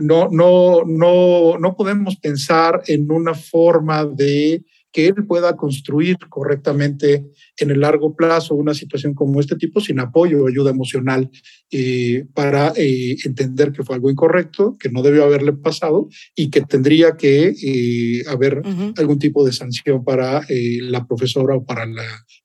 no, 0.00 0.28
no, 0.30 0.84
no, 0.86 1.58
no 1.58 1.76
podemos 1.76 2.16
pensar 2.16 2.82
en 2.86 3.10
una 3.12 3.34
forma 3.34 4.04
de 4.06 4.64
que 4.92 5.06
él 5.06 5.26
pueda 5.26 5.56
construir 5.56 6.18
correctamente 6.28 7.26
en 7.56 7.70
el 7.70 7.80
largo 7.80 8.14
plazo 8.14 8.54
una 8.54 8.74
situación 8.74 9.14
como 9.14 9.40
este 9.40 9.56
tipo 9.56 9.80
sin 9.80 9.98
apoyo 9.98 10.44
o 10.44 10.48
ayuda 10.48 10.70
emocional 10.70 11.30
eh, 11.70 12.26
para 12.34 12.72
eh, 12.76 13.16
entender 13.24 13.72
que 13.72 13.82
fue 13.82 13.96
algo 13.96 14.10
incorrecto, 14.10 14.76
que 14.78 14.90
no 14.90 15.02
debió 15.02 15.24
haberle 15.24 15.54
pasado 15.54 16.08
y 16.36 16.50
que 16.50 16.60
tendría 16.60 17.16
que 17.16 17.54
eh, 17.62 18.22
haber 18.28 18.62
algún 18.98 19.18
tipo 19.18 19.44
de 19.44 19.52
sanción 19.52 20.04
para 20.04 20.42
la 20.48 21.06
profesora 21.06 21.56
o 21.56 21.64
para 21.64 21.86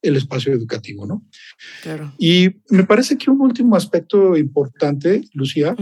el 0.01 0.15
espacio 0.15 0.53
educativo, 0.53 1.05
¿no? 1.05 1.25
Claro. 1.83 2.13
Y 2.17 2.49
me 2.69 2.85
parece 2.85 3.17
que 3.17 3.29
un 3.29 3.41
último 3.41 3.75
aspecto 3.75 4.37
importante, 4.37 5.21
Lucía, 5.33 5.75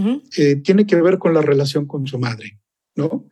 tiene 0.64 0.86
que 0.88 1.02
ver 1.02 1.20
con 1.20 1.34
la 1.34 1.42
relación 1.42 1.86
con 1.86 2.08
su 2.08 2.18
madre, 2.18 2.60
¿no? 2.96 3.30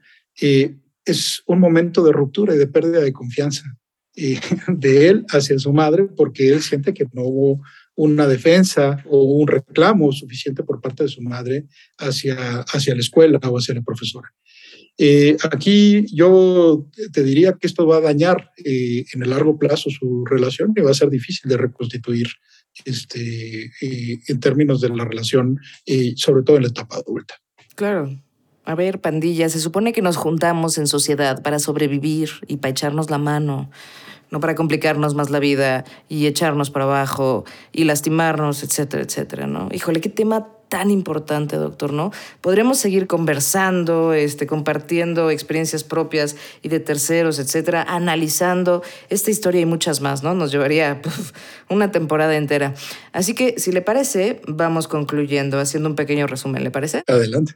Es 1.05 1.43
un 1.47 1.59
momento 1.59 2.03
de 2.03 2.11
ruptura 2.11 2.55
y 2.55 2.57
de 2.57 2.67
pérdida 2.67 3.01
de 3.01 3.13
confianza 3.13 3.63
de 4.67 5.07
él 5.07 5.25
hacia 5.29 5.57
su 5.57 5.73
madre 5.73 6.05
porque 6.15 6.49
él 6.49 6.61
siente 6.61 6.93
que 6.93 7.05
no 7.13 7.23
hubo 7.23 7.61
una 7.95 8.27
defensa 8.27 9.03
o 9.05 9.23
un 9.23 9.47
reclamo 9.47 10.11
suficiente 10.11 10.63
por 10.63 10.81
parte 10.81 11.03
de 11.03 11.09
su 11.09 11.21
madre 11.21 11.65
hacia, 11.97 12.61
hacia 12.61 12.95
la 12.95 13.01
escuela 13.01 13.39
o 13.43 13.57
hacia 13.57 13.75
la 13.75 13.81
profesora. 13.81 14.29
Eh, 14.97 15.35
aquí 15.43 16.05
yo 16.13 16.87
te 17.11 17.23
diría 17.23 17.53
que 17.53 17.65
esto 17.65 17.87
va 17.87 17.97
a 17.97 18.01
dañar 18.01 18.51
eh, 18.63 19.05
en 19.13 19.23
el 19.23 19.29
largo 19.31 19.57
plazo 19.57 19.89
su 19.89 20.23
relación 20.25 20.73
y 20.75 20.81
va 20.81 20.91
a 20.91 20.95
ser 20.95 21.09
difícil 21.09 21.49
de 21.49 21.57
reconstituir 21.57 22.27
este, 22.85 23.71
eh, 23.81 24.19
en 24.27 24.39
términos 24.39 24.81
de 24.81 24.89
la 24.89 25.05
relación, 25.05 25.59
sobre 26.15 26.43
todo 26.43 26.57
en 26.57 26.63
la 26.63 26.69
etapa 26.69 26.97
adulta. 26.97 27.35
Claro, 27.75 28.21
a 28.65 28.75
ver, 28.75 29.01
pandilla, 29.01 29.49
se 29.49 29.59
supone 29.59 29.93
que 29.93 30.01
nos 30.01 30.17
juntamos 30.17 30.77
en 30.77 30.87
sociedad 30.87 31.41
para 31.41 31.59
sobrevivir 31.59 32.29
y 32.47 32.57
para 32.57 32.71
echarnos 32.71 33.09
la 33.09 33.17
mano, 33.17 33.69
no 34.31 34.39
para 34.39 34.55
complicarnos 34.55 35.15
más 35.15 35.29
la 35.29 35.39
vida 35.39 35.83
y 36.09 36.27
echarnos 36.27 36.71
para 36.71 36.85
abajo 36.85 37.45
y 37.71 37.83
lastimarnos, 37.83 38.63
etcétera, 38.63 39.03
etcétera, 39.03 39.47
¿no? 39.47 39.69
Híjole, 39.71 40.01
qué 40.01 40.09
tema 40.09 40.47
tan 40.69 40.89
importante, 40.89 41.57
doctor, 41.57 41.93
¿no? 41.93 42.11
Podríamos 42.41 42.79
seguir 42.79 43.05
conversando, 43.05 44.11
este, 44.13 44.47
compartiendo 44.47 45.29
experiencias 45.29 45.83
propias 45.83 46.35
y 46.63 46.69
de 46.69 46.79
terceros, 46.79 47.37
etcétera, 47.37 47.85
analizando 47.87 48.81
esta 49.09 49.29
historia 49.29 49.61
y 49.61 49.67
muchas 49.67 50.01
más, 50.01 50.23
¿no? 50.23 50.33
Nos 50.33 50.51
llevaría 50.51 50.99
una 51.69 51.91
temporada 51.91 52.35
entera. 52.35 52.73
Así 53.11 53.35
que, 53.35 53.59
si 53.59 53.71
le 53.71 53.83
parece, 53.83 54.41
vamos 54.47 54.87
concluyendo, 54.87 55.59
haciendo 55.59 55.89
un 55.89 55.95
pequeño 55.95 56.25
resumen, 56.25 56.63
¿le 56.63 56.71
parece? 56.71 57.03
Adelante. 57.05 57.53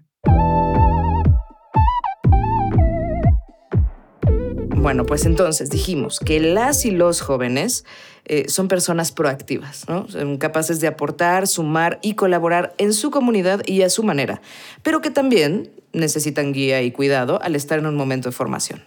Bueno, 4.87 5.05
pues 5.05 5.25
entonces 5.25 5.69
dijimos 5.69 6.17
que 6.17 6.39
las 6.39 6.85
y 6.85 6.91
los 6.91 7.19
jóvenes 7.19 7.83
eh, 8.29 8.49
son 8.49 8.67
personas 8.67 9.13
proactivas, 9.13 9.85
capaces 10.37 10.81
de 10.81 10.87
aportar, 10.87 11.47
sumar 11.47 11.97
y 12.01 12.15
colaborar 12.15 12.73
en 12.77 12.91
su 12.93 13.09
comunidad 13.09 13.61
y 13.65 13.83
a 13.83 13.89
su 13.89 14.03
manera, 14.03 14.41
pero 14.83 14.99
que 14.99 15.09
también 15.09 15.71
necesitan 15.93 16.51
guía 16.51 16.81
y 16.81 16.91
cuidado 16.91 17.41
al 17.41 17.55
estar 17.55 17.79
en 17.79 17.85
un 17.85 17.95
momento 17.95 18.27
de 18.27 18.33
formación, 18.33 18.83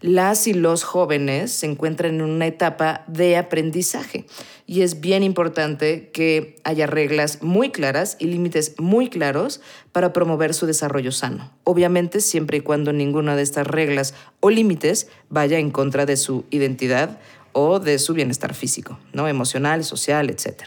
las 0.00 0.46
y 0.46 0.54
los 0.54 0.82
jóvenes 0.82 1.52
se 1.52 1.66
encuentran 1.66 2.16
en 2.16 2.22
una 2.22 2.46
etapa 2.46 3.04
de 3.06 3.36
aprendizaje 3.36 4.26
y 4.66 4.82
es 4.82 5.00
bien 5.00 5.22
importante 5.22 6.10
que 6.12 6.56
haya 6.64 6.86
reglas 6.86 7.42
muy 7.42 7.70
claras 7.70 8.16
y 8.18 8.26
límites 8.26 8.74
muy 8.78 9.08
claros 9.08 9.60
para 9.92 10.12
promover 10.12 10.52
su 10.52 10.66
desarrollo 10.66 11.12
sano. 11.12 11.52
Obviamente 11.64 12.20
siempre 12.20 12.58
y 12.58 12.60
cuando 12.60 12.92
ninguna 12.92 13.36
de 13.36 13.42
estas 13.42 13.66
reglas 13.66 14.14
o 14.40 14.50
límites 14.50 15.08
vaya 15.28 15.58
en 15.58 15.70
contra 15.70 16.06
de 16.06 16.16
su 16.16 16.44
identidad 16.50 17.18
o 17.54 17.80
de 17.80 17.98
su 17.98 18.12
bienestar 18.12 18.52
físico, 18.52 18.98
¿no? 19.14 19.26
emocional, 19.26 19.82
social, 19.84 20.28
etc. 20.28 20.64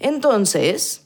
Entonces, 0.00 1.02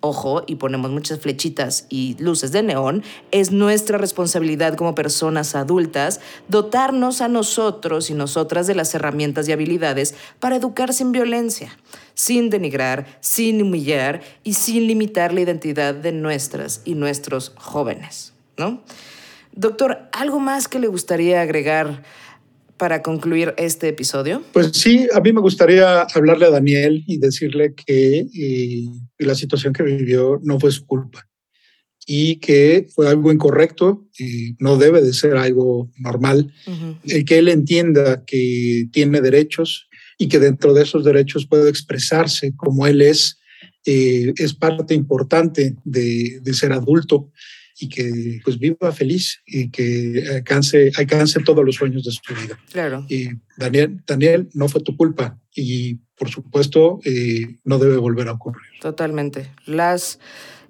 ojo, 0.00 0.44
y 0.46 0.56
ponemos 0.56 0.90
muchas 0.90 1.20
flechitas 1.20 1.86
y 1.90 2.16
luces 2.18 2.52
de 2.52 2.62
neón, 2.62 3.02
es 3.30 3.52
nuestra 3.52 3.98
responsabilidad 3.98 4.74
como 4.74 4.94
personas 4.94 5.54
adultas 5.54 6.20
dotarnos 6.48 7.20
a 7.20 7.28
nosotros 7.28 8.10
y 8.10 8.14
nosotras 8.14 8.66
de 8.66 8.74
las 8.74 8.94
herramientas 8.94 9.48
y 9.48 9.52
habilidades 9.52 10.14
para 10.38 10.56
educar 10.56 10.94
sin 10.94 11.12
violencia, 11.12 11.78
sin 12.14 12.48
denigrar, 12.48 13.18
sin 13.20 13.62
humillar 13.62 14.22
y 14.42 14.54
sin 14.54 14.86
limitar 14.86 15.32
la 15.32 15.42
identidad 15.42 15.94
de 15.94 16.12
nuestras 16.12 16.80
y 16.84 16.94
nuestros 16.94 17.52
jóvenes, 17.56 18.32
¿no? 18.56 18.82
Doctor, 19.52 20.08
¿algo 20.12 20.38
más 20.38 20.68
que 20.68 20.78
le 20.78 20.86
gustaría 20.86 21.40
agregar 21.42 22.04
para 22.80 23.02
concluir 23.02 23.52
este 23.58 23.88
episodio? 23.88 24.42
Pues 24.54 24.70
sí, 24.72 25.06
a 25.12 25.20
mí 25.20 25.34
me 25.34 25.42
gustaría 25.42 26.00
hablarle 26.00 26.46
a 26.46 26.50
Daniel 26.50 27.04
y 27.06 27.18
decirle 27.18 27.74
que 27.74 28.26
eh, 28.34 28.86
la 29.18 29.34
situación 29.34 29.74
que 29.74 29.82
vivió 29.82 30.40
no 30.42 30.58
fue 30.58 30.72
su 30.72 30.86
culpa 30.86 31.28
y 32.06 32.36
que 32.36 32.86
fue 32.94 33.06
algo 33.06 33.30
incorrecto, 33.30 34.08
y 34.18 34.56
no 34.58 34.78
debe 34.78 35.02
de 35.02 35.12
ser 35.12 35.36
algo 35.36 35.90
normal, 35.98 36.52
el 37.04 37.24
que 37.26 37.38
él 37.38 37.48
entienda 37.48 38.24
que 38.24 38.88
tiene 38.90 39.20
derechos 39.20 39.86
y 40.16 40.28
que 40.28 40.38
dentro 40.38 40.72
de 40.72 40.82
esos 40.82 41.04
derechos 41.04 41.46
puede 41.46 41.68
expresarse 41.68 42.56
como 42.56 42.86
él 42.86 43.02
es, 43.02 43.38
eh, 43.84 44.32
es 44.36 44.54
parte 44.54 44.94
importante 44.94 45.76
de, 45.84 46.40
de 46.40 46.54
ser 46.54 46.72
adulto 46.72 47.30
y 47.78 47.88
que 47.88 48.40
pues 48.44 48.58
viva 48.58 48.92
feliz 48.92 49.40
y 49.46 49.70
que 49.70 50.24
alcance, 50.34 50.90
alcance 50.96 51.40
todos 51.40 51.64
los 51.64 51.76
sueños 51.76 52.04
de 52.04 52.10
su 52.12 52.34
vida. 52.34 52.58
Claro. 52.72 53.06
Y 53.08 53.30
Daniel, 53.56 54.02
Daniel, 54.06 54.48
no 54.54 54.68
fue 54.68 54.82
tu 54.82 54.96
culpa 54.96 55.38
y 55.54 55.96
por 56.16 56.28
supuesto 56.28 57.00
eh, 57.04 57.58
no 57.64 57.78
debe 57.78 57.96
volver 57.96 58.28
a 58.28 58.32
ocurrir. 58.32 58.62
Totalmente. 58.80 59.50
Las 59.66 60.18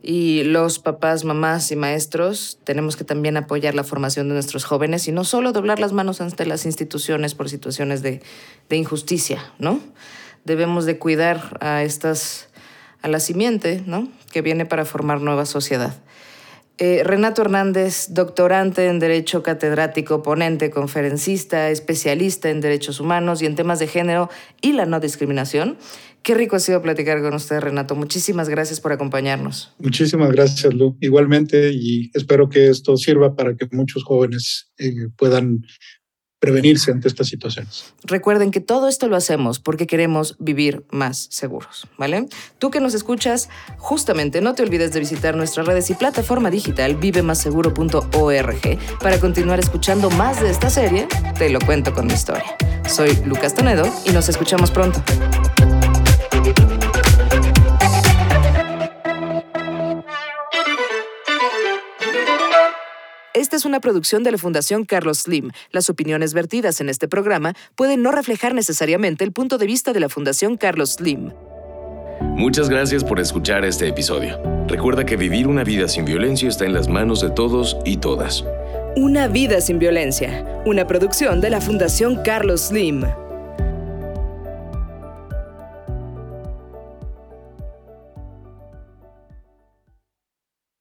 y 0.03 0.45
los 0.45 0.79
papás, 0.79 1.25
mamás 1.25 1.71
y 1.73 1.77
maestros 1.77 2.59
tenemos 2.65 2.97
que 2.97 3.05
también 3.05 3.37
apoyar 3.37 3.75
la 3.75 3.85
formación 3.85 4.29
de 4.29 4.35
nuestros 4.35 4.65
jóvenes 4.65 5.07
y 5.09 5.13
no 5.13 5.25
solo 5.25 5.53
doblar 5.53 5.79
las 5.79 5.93
manos 5.93 6.23
ante 6.23 6.47
las 6.47 6.65
instituciones 6.65 7.35
por 7.35 7.51
situaciones 7.51 8.01
de, 8.03 8.23
de 8.71 8.77
injusticia, 8.77 9.53
¿no? 9.59 9.81
Debemos 10.45 10.87
de 10.87 10.97
cuidar 10.99 11.59
a 11.61 11.83
estas 11.83 12.49
a 13.03 13.09
la 13.09 13.21
simiente, 13.21 13.83
¿no? 13.87 14.09
Que 14.33 14.43
viene 14.43 14.67
para 14.67 14.85
formar 14.85 15.21
nueva 15.21 15.47
sociedad. 15.47 15.95
Eh, 16.83 17.03
Renato 17.05 17.43
Hernández, 17.43 18.07
doctorante 18.09 18.87
en 18.87 19.01
Derecho 19.01 19.43
catedrático, 19.43 20.23
ponente, 20.23 20.71
conferencista, 20.71 21.69
especialista 21.69 22.49
en 22.49 22.63
derechos 22.63 23.01
humanos 23.01 23.43
y 23.43 23.47
en 23.47 23.55
temas 23.55 23.79
de 23.81 23.87
género 23.87 24.31
y 24.63 24.73
la 24.73 24.87
no 24.87 24.99
discriminación. 24.99 25.77
Qué 26.23 26.35
rico 26.35 26.57
ha 26.57 26.59
sido 26.59 26.81
platicar 26.81 27.21
con 27.21 27.35
usted, 27.35 27.61
Renato. 27.61 27.95
Muchísimas 27.97 28.49
gracias 28.49 28.81
por 28.81 28.93
acompañarnos. 28.93 29.75
Muchísimas 29.79 30.33
gracias, 30.33 30.73
Lu. 30.73 30.97
Igualmente, 31.01 31.71
y 31.71 32.11
espero 32.15 32.49
que 32.49 32.69
esto 32.69 32.97
sirva 32.97 33.37
para 33.37 33.55
que 33.57 33.69
muchos 33.73 34.03
jóvenes 34.03 34.73
eh, 34.79 35.09
puedan 35.19 35.67
prevenirse 36.41 36.91
ante 36.91 37.07
estas 37.07 37.29
situaciones. 37.29 37.93
Recuerden 38.03 38.51
que 38.51 38.61
todo 38.61 38.89
esto 38.89 39.09
lo 39.09 39.17
hacemos 39.17 39.61
porque 39.61 39.87
queremos 39.87 40.37
vivir 40.39 40.85
más 40.91 41.29
seguros, 41.31 41.87
¿vale? 41.99 42.27
Tú 42.59 42.71
que 42.71 42.81
nos 42.81 42.95
escuchas, 42.95 43.51
justamente 43.77 44.41
no 44.41 44.55
te 44.55 44.63
olvides 44.63 44.93
de 44.93 45.01
visitar 45.01 45.37
nuestras 45.37 45.67
redes 45.67 45.91
y 45.91 45.95
plataforma 45.95 46.51
digital 46.51 46.97
vivemaseguro.org 46.97 48.79
para 49.01 49.21
continuar 49.21 49.61
escuchando 49.61 50.11
más 50.11 50.41
de 50.41 50.51
esta 50.51 50.71
serie, 50.71 51.07
Te 51.39 51.51
lo 51.51 51.61
cuento 51.61 51.93
con 51.93 52.07
mi 52.07 52.15
historia. 52.15 52.57
Soy 52.89 53.17
Lucas 53.27 53.55
Tonedo 53.55 53.85
y 54.05 54.11
nos 54.11 54.29
escuchamos 54.29 54.71
pronto. 54.71 55.03
Esta 63.41 63.57
es 63.57 63.65
una 63.65 63.81
producción 63.81 64.23
de 64.23 64.33
la 64.33 64.37
Fundación 64.37 64.85
Carlos 64.85 65.21
Slim. 65.21 65.51
Las 65.73 65.89
opiniones 65.89 66.35
vertidas 66.35 66.83
en 66.83 66.91
este 66.91 67.09
programa 67.09 67.55
pueden 67.75 68.03
no 68.03 68.13
reflejar 68.13 68.53
necesariamente 68.53 69.25
el 69.25 69.33
punto 69.33 69.57
de 69.57 69.65
vista 69.65 69.95
de 69.95 70.01
la 70.01 70.11
Fundación 70.11 70.59
Carlos 70.59 70.97
Slim. 70.97 71.33
Muchas 72.21 72.69
gracias 72.69 73.03
por 73.03 73.19
escuchar 73.19 73.65
este 73.65 73.89
episodio. 73.89 74.39
Recuerda 74.69 75.07
que 75.07 75.17
vivir 75.17 75.49
una 75.49 75.65
vida 75.65 75.89
sin 75.89 76.05
violencia 76.05 76.51
está 76.51 76.67
en 76.67 76.75
las 76.75 76.89
manos 76.89 77.23
de 77.23 77.31
todos 77.31 77.79
y 77.87 77.97
todas. 77.97 78.45
Una 78.95 79.27
vida 79.27 79.63
sin 79.63 79.79
violencia, 79.79 80.45
una 80.67 80.87
producción 80.87 81.41
de 81.41 81.49
la 81.49 81.63
Fundación 81.63 82.21
Carlos 82.23 82.67
Slim. 82.69 83.07